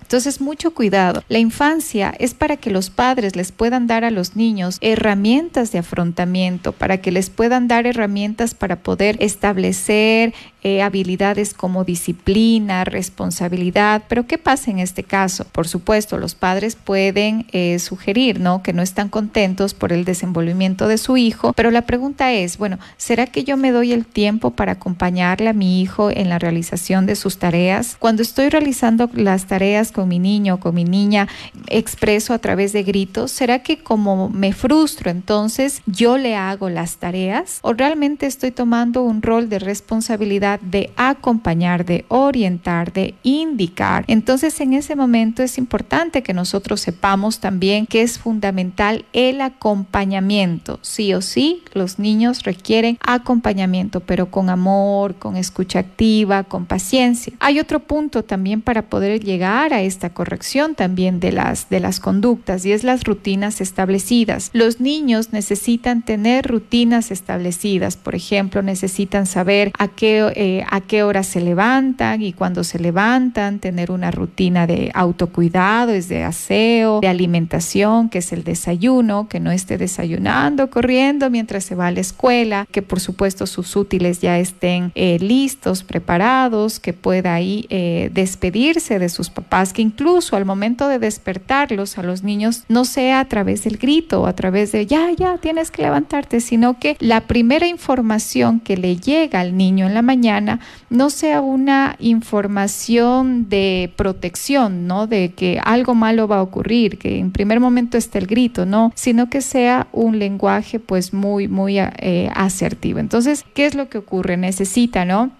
Entonces, 0.05 0.39
mucho 0.39 0.71
cuidado. 0.71 1.23
La 1.29 1.39
infancia 1.39 2.13
es 2.19 2.35
para 2.35 2.57
que 2.57 2.69
los 2.69 2.91
padres 2.91 3.35
les 3.35 3.51
puedan 3.51 3.87
dar 3.87 4.05
a 4.05 4.11
los 4.11 4.35
niños 4.35 4.77
herramientas 4.81 5.71
de 5.71 5.79
afrontamiento, 5.79 6.73
para 6.73 6.97
que 6.97 7.11
les 7.11 7.31
puedan 7.31 7.67
dar 7.67 7.87
herramientas 7.87 8.53
para 8.53 8.75
poder 8.77 9.17
establecer 9.19 10.35
eh, 10.67 10.81
habilidades 10.81 11.53
como 11.53 11.83
disciplina, 11.83 12.85
responsabilidad. 12.85 14.03
Pero 14.07 14.25
¿qué 14.25 14.39
pasa 14.39 14.71
en 14.71 14.79
este 14.79 15.03
caso? 15.03 15.45
Por 15.51 15.67
supuesto, 15.67 16.17
los 16.17 16.33
padres 16.33 16.75
pueden 16.75 17.45
eh, 17.51 17.77
sugerir, 17.77 18.39
¿no? 18.39 18.63
Que 18.63 18.73
no 18.73 18.81
están 18.81 19.09
contentos 19.09 19.75
por 19.75 19.93
el 19.93 20.05
desenvolvimiento 20.05 20.87
de 20.87 20.97
su 20.97 21.17
hijo, 21.17 21.53
pero 21.53 21.69
la 21.69 21.83
pregunta 21.83 22.33
es, 22.33 22.57
bueno, 22.57 22.79
¿será 22.97 23.27
que 23.27 23.43
yo 23.43 23.57
me 23.57 23.71
doy 23.71 23.91
el 23.91 24.07
tiempo 24.07 24.51
para 24.51 24.73
acompañarle 24.73 25.49
a 25.49 25.53
mi 25.53 25.81
hijo 25.81 26.09
en 26.09 26.29
la 26.29 26.39
realización 26.39 27.05
de 27.05 27.15
sus 27.15 27.37
tareas? 27.37 27.95
Cuando 27.99 28.23
estoy 28.23 28.49
realizando 28.49 29.07
las 29.13 29.45
tareas 29.45 29.91
con 29.95 30.09
mi 30.09 30.19
niño 30.19 30.55
o 30.55 30.59
con 30.59 30.75
mi 30.75 30.83
niña, 30.83 31.29
expreso 31.69 32.33
a 32.33 32.39
través 32.39 32.73
de 32.73 32.83
gritos, 32.83 33.31
¿será 33.31 33.59
que 33.59 33.77
como 33.79 34.29
me 34.29 34.51
frustro 34.51 35.09
entonces 35.09 35.81
yo 35.85 36.17
le 36.17 36.35
hago 36.35 36.69
las 36.69 36.97
tareas? 36.97 37.59
¿O 37.61 37.71
realmente 37.71 38.25
estoy 38.25 38.51
tomando 38.51 39.01
un 39.03 39.21
rol 39.21 39.47
de 39.47 39.59
responsabilidad 39.59 40.59
de 40.59 40.91
acompañar, 40.97 41.85
de 41.85 42.03
orientar, 42.09 42.91
de 42.91 43.15
indicar. 43.23 44.03
Entonces 44.07 44.59
en 44.59 44.73
ese 44.73 44.95
momento 44.95 45.43
es 45.43 45.57
importante 45.57 46.23
que 46.23 46.33
nosotros 46.33 46.81
sepamos 46.81 47.39
también 47.39 47.85
que 47.85 48.01
es 48.01 48.19
fundamental 48.19 49.05
el 49.13 49.41
acompañamiento. 49.41 50.79
Sí 50.81 51.13
o 51.13 51.21
sí, 51.21 51.63
los 51.73 51.99
niños 51.99 52.43
requieren 52.43 52.97
acompañamiento, 53.01 54.01
pero 54.01 54.29
con 54.31 54.49
amor, 54.49 55.15
con 55.15 55.37
escucha 55.37 55.79
activa, 55.79 56.43
con 56.43 56.65
paciencia. 56.65 57.33
Hay 57.39 57.59
otro 57.59 57.79
punto 57.79 58.23
también 58.23 58.61
para 58.61 58.83
poder 58.83 59.23
llegar 59.23 59.73
a 59.73 59.81
esta 59.85 60.09
corrección 60.11 60.75
también 60.75 61.19
de 61.19 61.31
las, 61.31 61.69
de 61.69 61.79
las 61.79 61.99
conductas 61.99 62.65
y 62.65 62.71
es 62.71 62.83
las 62.83 63.03
rutinas 63.03 63.61
establecidas. 63.61 64.49
Los 64.53 64.79
niños 64.79 65.31
necesitan 65.31 66.03
tener 66.03 66.47
rutinas 66.47 67.11
establecidas, 67.11 67.97
por 67.97 68.15
ejemplo, 68.15 68.61
necesitan 68.61 69.25
saber 69.25 69.71
a 69.77 69.87
qué 69.87 70.15
eh, 70.35 70.65
a 70.69 70.81
qué 70.81 71.03
hora 71.03 71.23
se 71.23 71.41
levantan 71.41 72.21
y 72.21 72.33
cuando 72.33 72.63
se 72.63 72.79
levantan, 72.79 73.59
tener 73.59 73.91
una 73.91 74.11
rutina 74.11 74.67
de 74.67 74.91
autocuidado, 74.93 75.91
es 75.91 76.07
de 76.07 76.23
aseo, 76.23 77.01
de 77.01 77.07
alimentación, 77.07 78.09
que 78.09 78.19
es 78.19 78.31
el 78.31 78.43
desayuno, 78.43 79.27
que 79.27 79.39
no 79.39 79.51
esté 79.51 79.77
desayunando, 79.77 80.69
corriendo 80.69 81.29
mientras 81.29 81.63
se 81.63 81.75
va 81.75 81.87
a 81.87 81.91
la 81.91 81.99
escuela, 81.99 82.67
que 82.71 82.81
por 82.81 82.99
supuesto 82.99 83.47
sus 83.47 83.75
útiles 83.75 84.19
ya 84.19 84.39
estén 84.39 84.91
eh, 84.95 85.17
listos, 85.19 85.83
preparados, 85.83 86.79
que 86.79 86.93
pueda 86.93 87.33
ahí 87.33 87.65
eh, 87.69 88.09
despedirse 88.13 88.99
de 88.99 89.09
sus 89.09 89.29
papás, 89.29 89.73
que 89.75 89.81
incluso 89.81 90.37
al 90.37 90.45
momento 90.45 90.87
de 90.87 90.99
despertarlos 90.99 91.97
a 91.97 92.03
los 92.03 92.23
niños 92.23 92.63
no 92.69 92.85
sea 92.85 93.19
a 93.19 93.25
través 93.25 93.65
del 93.65 93.77
grito 93.77 94.21
o 94.21 94.25
a 94.25 94.33
través 94.33 94.71
de 94.71 94.85
ya, 94.85 95.11
ya, 95.11 95.37
tienes 95.37 95.69
que 95.69 95.81
levantarte, 95.81 96.39
sino 96.39 96.79
que 96.79 96.95
la 97.01 97.27
primera 97.27 97.67
información 97.67 98.61
que 98.61 98.77
le 98.77 98.95
llega 98.95 99.41
al 99.41 99.57
niño 99.57 99.85
en 99.85 99.93
la 99.93 100.01
mañana 100.01 100.61
no 100.89 101.09
sea 101.09 101.41
una 101.41 101.97
información 101.99 103.49
de 103.49 103.91
protección, 103.97 104.87
¿no? 104.87 105.07
De 105.07 105.33
que 105.33 105.59
algo 105.61 105.93
malo 105.93 106.29
va 106.29 106.37
a 106.37 106.41
ocurrir, 106.41 106.97
que 106.97 107.19
en 107.19 107.31
primer 107.31 107.59
momento 107.59 107.97
esté 107.97 108.19
el 108.19 108.27
grito, 108.27 108.65
¿no? 108.65 108.93
Sino 108.95 109.29
que 109.29 109.41
sea 109.41 109.87
un 109.91 110.19
lenguaje 110.19 110.79
pues 110.79 111.13
muy, 111.13 111.49
muy 111.49 111.79
eh, 111.79 112.31
asertivo. 112.33 112.99
Entonces, 112.99 113.43
¿qué 113.53 113.65
es 113.65 113.75
lo 113.75 113.89
que 113.89 113.97
ocurre? 113.97 114.37
Necesita, 114.37 115.03
¿no? 115.03 115.31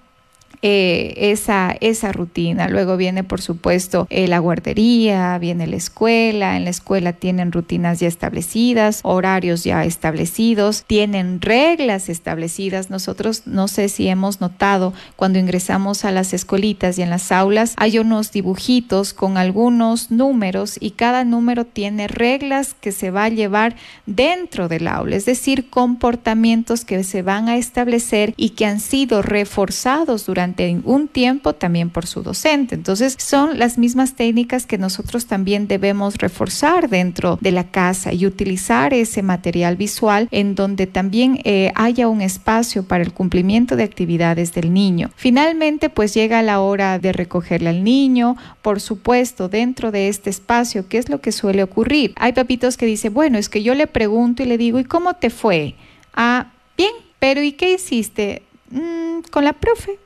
Eh, 0.61 1.13
esa, 1.31 1.75
esa 1.81 2.11
rutina. 2.11 2.69
Luego 2.69 2.97
viene, 2.97 3.23
por 3.23 3.41
supuesto, 3.41 4.07
eh, 4.09 4.27
la 4.27 4.39
guardería, 4.39 5.37
viene 5.37 5.67
la 5.67 5.75
escuela. 5.75 6.57
En 6.57 6.63
la 6.63 6.69
escuela 6.69 7.13
tienen 7.13 7.51
rutinas 7.51 7.99
ya 7.99 8.07
establecidas, 8.07 8.99
horarios 9.03 9.63
ya 9.63 9.85
establecidos, 9.85 10.83
tienen 10.85 11.41
reglas 11.41 12.09
establecidas. 12.09 12.89
Nosotros 12.89 13.43
no 13.45 13.67
sé 13.67 13.89
si 13.89 14.07
hemos 14.07 14.41
notado 14.41 14.93
cuando 15.15 15.39
ingresamos 15.39 16.05
a 16.05 16.11
las 16.11 16.33
escuelitas 16.33 16.97
y 16.97 17.01
en 17.01 17.09
las 17.09 17.31
aulas 17.31 17.73
hay 17.77 17.99
unos 17.99 18.31
dibujitos 18.31 19.13
con 19.13 19.37
algunos 19.37 20.11
números 20.11 20.77
y 20.79 20.91
cada 20.91 21.23
número 21.23 21.65
tiene 21.65 22.07
reglas 22.07 22.75
que 22.79 22.91
se 22.91 23.11
va 23.11 23.25
a 23.25 23.29
llevar 23.29 23.75
dentro 24.05 24.67
del 24.67 24.87
aula, 24.87 25.15
es 25.15 25.25
decir, 25.25 25.69
comportamientos 25.69 26.85
que 26.85 27.03
se 27.03 27.21
van 27.21 27.49
a 27.49 27.57
establecer 27.57 28.33
y 28.37 28.51
que 28.51 28.65
han 28.65 28.79
sido 28.79 29.21
reforzados 29.21 30.25
durante 30.25 30.44
un 30.83 31.07
tiempo 31.07 31.53
también 31.53 31.89
por 31.89 32.05
su 32.05 32.21
docente. 32.21 32.75
Entonces 32.75 33.15
son 33.19 33.57
las 33.57 33.77
mismas 33.77 34.15
técnicas 34.15 34.65
que 34.65 34.77
nosotros 34.77 35.25
también 35.25 35.67
debemos 35.67 36.17
reforzar 36.17 36.89
dentro 36.89 37.37
de 37.41 37.51
la 37.51 37.65
casa 37.71 38.13
y 38.13 38.25
utilizar 38.25 38.93
ese 38.93 39.23
material 39.23 39.77
visual 39.77 40.27
en 40.31 40.55
donde 40.55 40.87
también 40.87 41.39
eh, 41.43 41.71
haya 41.75 42.07
un 42.07 42.21
espacio 42.21 42.83
para 42.83 43.03
el 43.03 43.13
cumplimiento 43.13 43.75
de 43.75 43.83
actividades 43.83 44.53
del 44.53 44.73
niño. 44.73 45.09
Finalmente 45.15 45.89
pues 45.89 46.13
llega 46.13 46.41
la 46.41 46.59
hora 46.59 46.99
de 46.99 47.13
recogerle 47.13 47.69
al 47.69 47.83
niño, 47.83 48.35
por 48.61 48.79
supuesto 48.79 49.49
dentro 49.49 49.91
de 49.91 50.09
este 50.09 50.29
espacio, 50.29 50.87
¿qué 50.87 50.97
es 50.97 51.09
lo 51.09 51.21
que 51.21 51.31
suele 51.31 51.63
ocurrir? 51.63 52.13
Hay 52.17 52.33
papitos 52.33 52.77
que 52.77 52.85
dicen, 52.85 53.13
bueno, 53.13 53.37
es 53.37 53.49
que 53.49 53.63
yo 53.63 53.75
le 53.75 53.87
pregunto 53.87 54.43
y 54.43 54.45
le 54.45 54.57
digo, 54.57 54.79
¿y 54.79 54.83
cómo 54.83 55.15
te 55.15 55.29
fue? 55.29 55.75
Ah, 56.13 56.51
bien, 56.77 56.91
pero 57.19 57.41
¿y 57.41 57.53
qué 57.53 57.73
hiciste? 57.73 58.43
Mm, 58.69 59.21
con 59.31 59.43
la 59.43 59.53
profe 59.53 59.99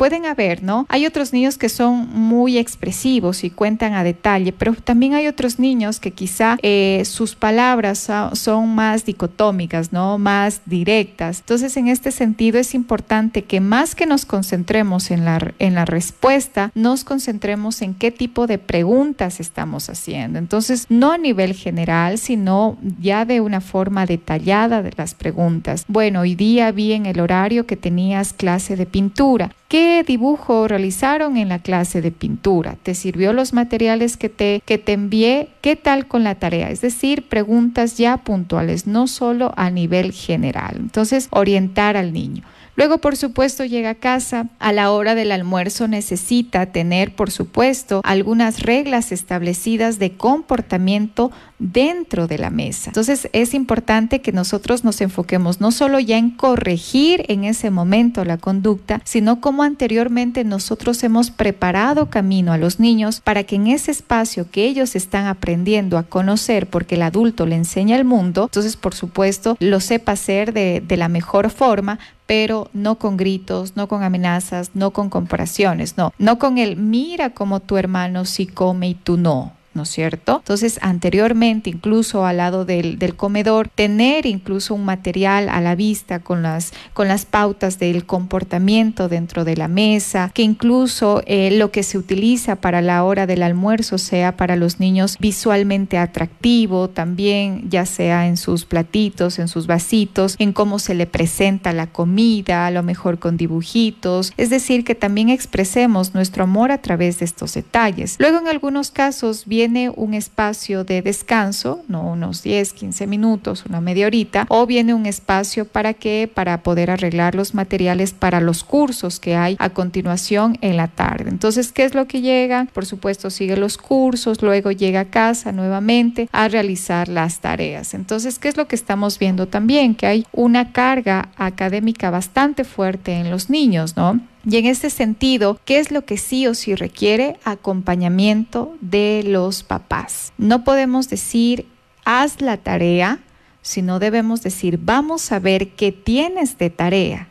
pueden 0.00 0.24
haber, 0.24 0.62
¿no? 0.62 0.86
Hay 0.88 1.04
otros 1.04 1.34
niños 1.34 1.58
que 1.58 1.68
son 1.68 2.08
muy 2.08 2.56
expresivos 2.56 3.44
y 3.44 3.50
cuentan 3.50 3.92
a 3.92 4.02
detalle, 4.02 4.50
pero 4.50 4.72
también 4.72 5.12
hay 5.12 5.26
otros 5.26 5.58
niños 5.58 6.00
que 6.00 6.12
quizá 6.12 6.56
eh, 6.62 7.02
sus 7.04 7.34
palabras 7.34 8.08
son 8.32 8.74
más 8.74 9.04
dicotómicas, 9.04 9.92
¿no? 9.92 10.16
Más 10.16 10.62
directas. 10.64 11.40
Entonces, 11.40 11.76
en 11.76 11.88
este 11.88 12.12
sentido 12.12 12.58
es 12.58 12.74
importante 12.74 13.44
que 13.44 13.60
más 13.60 13.94
que 13.94 14.06
nos 14.06 14.24
concentremos 14.24 15.10
en 15.10 15.26
la, 15.26 15.52
en 15.58 15.74
la 15.74 15.84
respuesta, 15.84 16.72
nos 16.74 17.04
concentremos 17.04 17.82
en 17.82 17.92
qué 17.92 18.10
tipo 18.10 18.46
de 18.46 18.56
preguntas 18.56 19.38
estamos 19.38 19.90
haciendo. 19.90 20.38
Entonces, 20.38 20.86
no 20.88 21.12
a 21.12 21.18
nivel 21.18 21.52
general, 21.52 22.16
sino 22.16 22.78
ya 23.02 23.26
de 23.26 23.42
una 23.42 23.60
forma 23.60 24.06
detallada 24.06 24.80
de 24.80 24.94
las 24.96 25.12
preguntas. 25.14 25.84
Bueno, 25.88 26.20
hoy 26.20 26.36
día 26.36 26.72
vi 26.72 26.92
en 26.94 27.04
el 27.04 27.20
horario 27.20 27.66
que 27.66 27.76
tenías 27.76 28.32
clase 28.32 28.76
de 28.76 28.86
pintura. 28.86 29.50
¿Qué 29.70 30.02
dibujo 30.04 30.66
realizaron 30.66 31.36
en 31.36 31.48
la 31.48 31.60
clase 31.60 32.02
de 32.02 32.10
pintura? 32.10 32.74
¿Te 32.82 32.96
sirvió 32.96 33.32
los 33.32 33.52
materiales 33.52 34.16
que 34.16 34.28
te, 34.28 34.64
que 34.66 34.78
te 34.78 34.94
envié? 34.94 35.50
¿Qué 35.60 35.76
tal 35.76 36.08
con 36.08 36.24
la 36.24 36.34
tarea? 36.34 36.70
Es 36.70 36.80
decir, 36.80 37.28
preguntas 37.28 37.96
ya 37.96 38.16
puntuales, 38.16 38.88
no 38.88 39.06
solo 39.06 39.52
a 39.56 39.70
nivel 39.70 40.10
general. 40.10 40.74
Entonces, 40.74 41.28
orientar 41.30 41.96
al 41.96 42.12
niño. 42.12 42.42
Luego, 42.80 42.96
por 42.96 43.18
supuesto, 43.18 43.66
llega 43.66 43.90
a 43.90 43.94
casa, 43.94 44.46
a 44.58 44.72
la 44.72 44.90
hora 44.90 45.14
del 45.14 45.32
almuerzo 45.32 45.86
necesita 45.86 46.64
tener, 46.64 47.14
por 47.14 47.30
supuesto, 47.30 48.00
algunas 48.04 48.62
reglas 48.62 49.12
establecidas 49.12 49.98
de 49.98 50.12
comportamiento 50.12 51.30
dentro 51.58 52.26
de 52.26 52.38
la 52.38 52.48
mesa. 52.48 52.88
Entonces, 52.88 53.28
es 53.34 53.52
importante 53.52 54.22
que 54.22 54.32
nosotros 54.32 54.82
nos 54.82 55.02
enfoquemos 55.02 55.60
no 55.60 55.72
solo 55.72 56.00
ya 56.00 56.16
en 56.16 56.30
corregir 56.30 57.26
en 57.28 57.44
ese 57.44 57.70
momento 57.70 58.24
la 58.24 58.38
conducta, 58.38 59.02
sino 59.04 59.42
como 59.42 59.62
anteriormente 59.62 60.42
nosotros 60.42 61.04
hemos 61.04 61.30
preparado 61.30 62.08
camino 62.08 62.50
a 62.50 62.56
los 62.56 62.80
niños 62.80 63.20
para 63.20 63.44
que 63.44 63.56
en 63.56 63.66
ese 63.66 63.90
espacio 63.90 64.50
que 64.50 64.64
ellos 64.64 64.96
están 64.96 65.26
aprendiendo 65.26 65.98
a 65.98 66.04
conocer, 66.04 66.66
porque 66.66 66.94
el 66.94 67.02
adulto 67.02 67.44
le 67.44 67.56
enseña 67.56 67.96
el 67.96 68.06
mundo, 68.06 68.44
entonces, 68.44 68.78
por 68.78 68.94
supuesto, 68.94 69.58
lo 69.60 69.80
sepa 69.80 70.12
hacer 70.12 70.54
de, 70.54 70.82
de 70.86 70.96
la 70.96 71.08
mejor 71.08 71.50
forma 71.50 71.98
pero 72.30 72.70
no 72.72 72.94
con 72.94 73.16
gritos, 73.16 73.74
no 73.74 73.88
con 73.88 74.04
amenazas, 74.04 74.70
no 74.74 74.92
con 74.92 75.10
comparaciones, 75.10 75.96
no, 75.96 76.12
no 76.16 76.38
con 76.38 76.58
el 76.58 76.76
mira 76.76 77.30
como 77.30 77.58
tu 77.58 77.76
hermano 77.76 78.24
sí 78.24 78.46
come 78.46 78.90
y 78.90 78.94
tú 78.94 79.16
no. 79.16 79.56
¿No 79.72 79.84
es 79.84 79.88
cierto? 79.88 80.38
Entonces, 80.38 80.78
anteriormente, 80.82 81.70
incluso 81.70 82.26
al 82.26 82.38
lado 82.38 82.64
del, 82.64 82.98
comedor, 83.16 83.68
tener 83.68 84.26
incluso 84.26 84.74
un 84.74 84.84
material 84.84 85.48
a 85.48 85.60
la 85.60 85.74
vista 85.74 86.18
con 86.18 86.42
las, 86.42 86.72
con 86.92 87.06
las 87.06 87.24
pautas 87.24 87.78
del 87.78 88.04
comportamiento 88.04 89.08
dentro 89.08 89.44
de 89.44 89.56
la 89.56 89.68
mesa, 89.68 90.30
que 90.34 90.42
incluso 90.42 91.22
eh, 91.26 91.50
lo 91.52 91.70
que 91.70 91.82
se 91.82 91.98
utiliza 91.98 92.56
para 92.56 92.82
la 92.82 93.04
hora 93.04 93.26
del 93.26 93.42
almuerzo 93.42 93.98
sea 93.98 94.36
para 94.36 94.56
los 94.56 94.80
niños 94.80 95.16
visualmente 95.20 95.98
atractivo, 95.98 96.88
también 96.88 97.68
ya 97.70 97.86
sea 97.86 98.26
en 98.26 98.36
sus 98.36 98.64
platitos, 98.64 99.38
en 99.38 99.46
sus 99.46 99.66
vasitos, 99.66 100.34
en 100.38 100.52
cómo 100.52 100.78
se 100.78 100.94
le 100.94 101.06
presenta 101.06 101.72
la 101.72 101.86
comida, 101.86 102.66
a 102.66 102.70
lo 102.70 102.82
mejor 102.82 103.18
con 103.18 103.36
dibujitos, 103.36 104.32
es 104.36 104.50
decir, 104.50 104.84
que 104.84 104.94
también 104.94 105.28
expresemos 105.28 106.14
nuestro 106.14 106.44
amor 106.44 106.72
a 106.72 106.82
través 106.82 107.20
de 107.20 107.24
estos 107.24 107.54
detalles. 107.54 108.16
Luego, 108.18 108.38
en 108.38 108.48
algunos 108.48 108.90
casos, 108.90 109.46
bien 109.46 109.59
viene 109.60 109.90
un 109.94 110.14
espacio 110.14 110.84
de 110.84 111.02
descanso, 111.02 111.82
no 111.86 112.00
unos 112.08 112.42
10, 112.42 112.72
15 112.72 113.06
minutos, 113.06 113.66
una 113.68 113.82
media 113.82 114.06
horita, 114.06 114.46
o 114.48 114.64
viene 114.64 114.94
un 114.94 115.04
espacio 115.04 115.66
para 115.66 115.92
que 115.92 116.30
para 116.32 116.62
poder 116.62 116.90
arreglar 116.90 117.34
los 117.34 117.52
materiales 117.52 118.14
para 118.14 118.40
los 118.40 118.64
cursos 118.64 119.20
que 119.20 119.36
hay 119.36 119.56
a 119.58 119.68
continuación 119.68 120.56
en 120.62 120.78
la 120.78 120.88
tarde. 120.88 121.28
Entonces, 121.28 121.72
¿qué 121.72 121.84
es 121.84 121.94
lo 121.94 122.06
que 122.06 122.22
llega? 122.22 122.68
Por 122.72 122.86
supuesto, 122.86 123.28
sigue 123.28 123.58
los 123.58 123.76
cursos, 123.76 124.40
luego 124.40 124.70
llega 124.70 125.00
a 125.00 125.10
casa 125.10 125.52
nuevamente 125.52 126.30
a 126.32 126.48
realizar 126.48 127.10
las 127.10 127.40
tareas. 127.40 127.92
Entonces, 127.92 128.38
¿qué 128.38 128.48
es 128.48 128.56
lo 128.56 128.66
que 128.66 128.76
estamos 128.76 129.18
viendo 129.18 129.46
también? 129.46 129.94
Que 129.94 130.06
hay 130.06 130.26
una 130.32 130.72
carga 130.72 131.28
académica 131.36 132.08
bastante 132.08 132.64
fuerte 132.64 133.12
en 133.12 133.30
los 133.30 133.50
niños, 133.50 133.94
¿no? 133.94 134.20
Y 134.44 134.56
en 134.56 134.66
este 134.66 134.90
sentido, 134.90 135.58
¿qué 135.64 135.78
es 135.78 135.90
lo 135.90 136.04
que 136.04 136.16
sí 136.16 136.46
o 136.46 136.54
sí 136.54 136.74
requiere? 136.74 137.38
Acompañamiento 137.44 138.74
de 138.80 139.22
los 139.26 139.62
papás. 139.62 140.32
No 140.38 140.64
podemos 140.64 141.08
decir, 141.08 141.66
haz 142.04 142.40
la 142.40 142.56
tarea, 142.56 143.20
sino 143.62 143.98
debemos 143.98 144.42
decir, 144.42 144.78
vamos 144.82 145.30
a 145.32 145.38
ver 145.38 145.70
qué 145.70 145.92
tienes 145.92 146.56
de 146.58 146.70
tarea. 146.70 147.28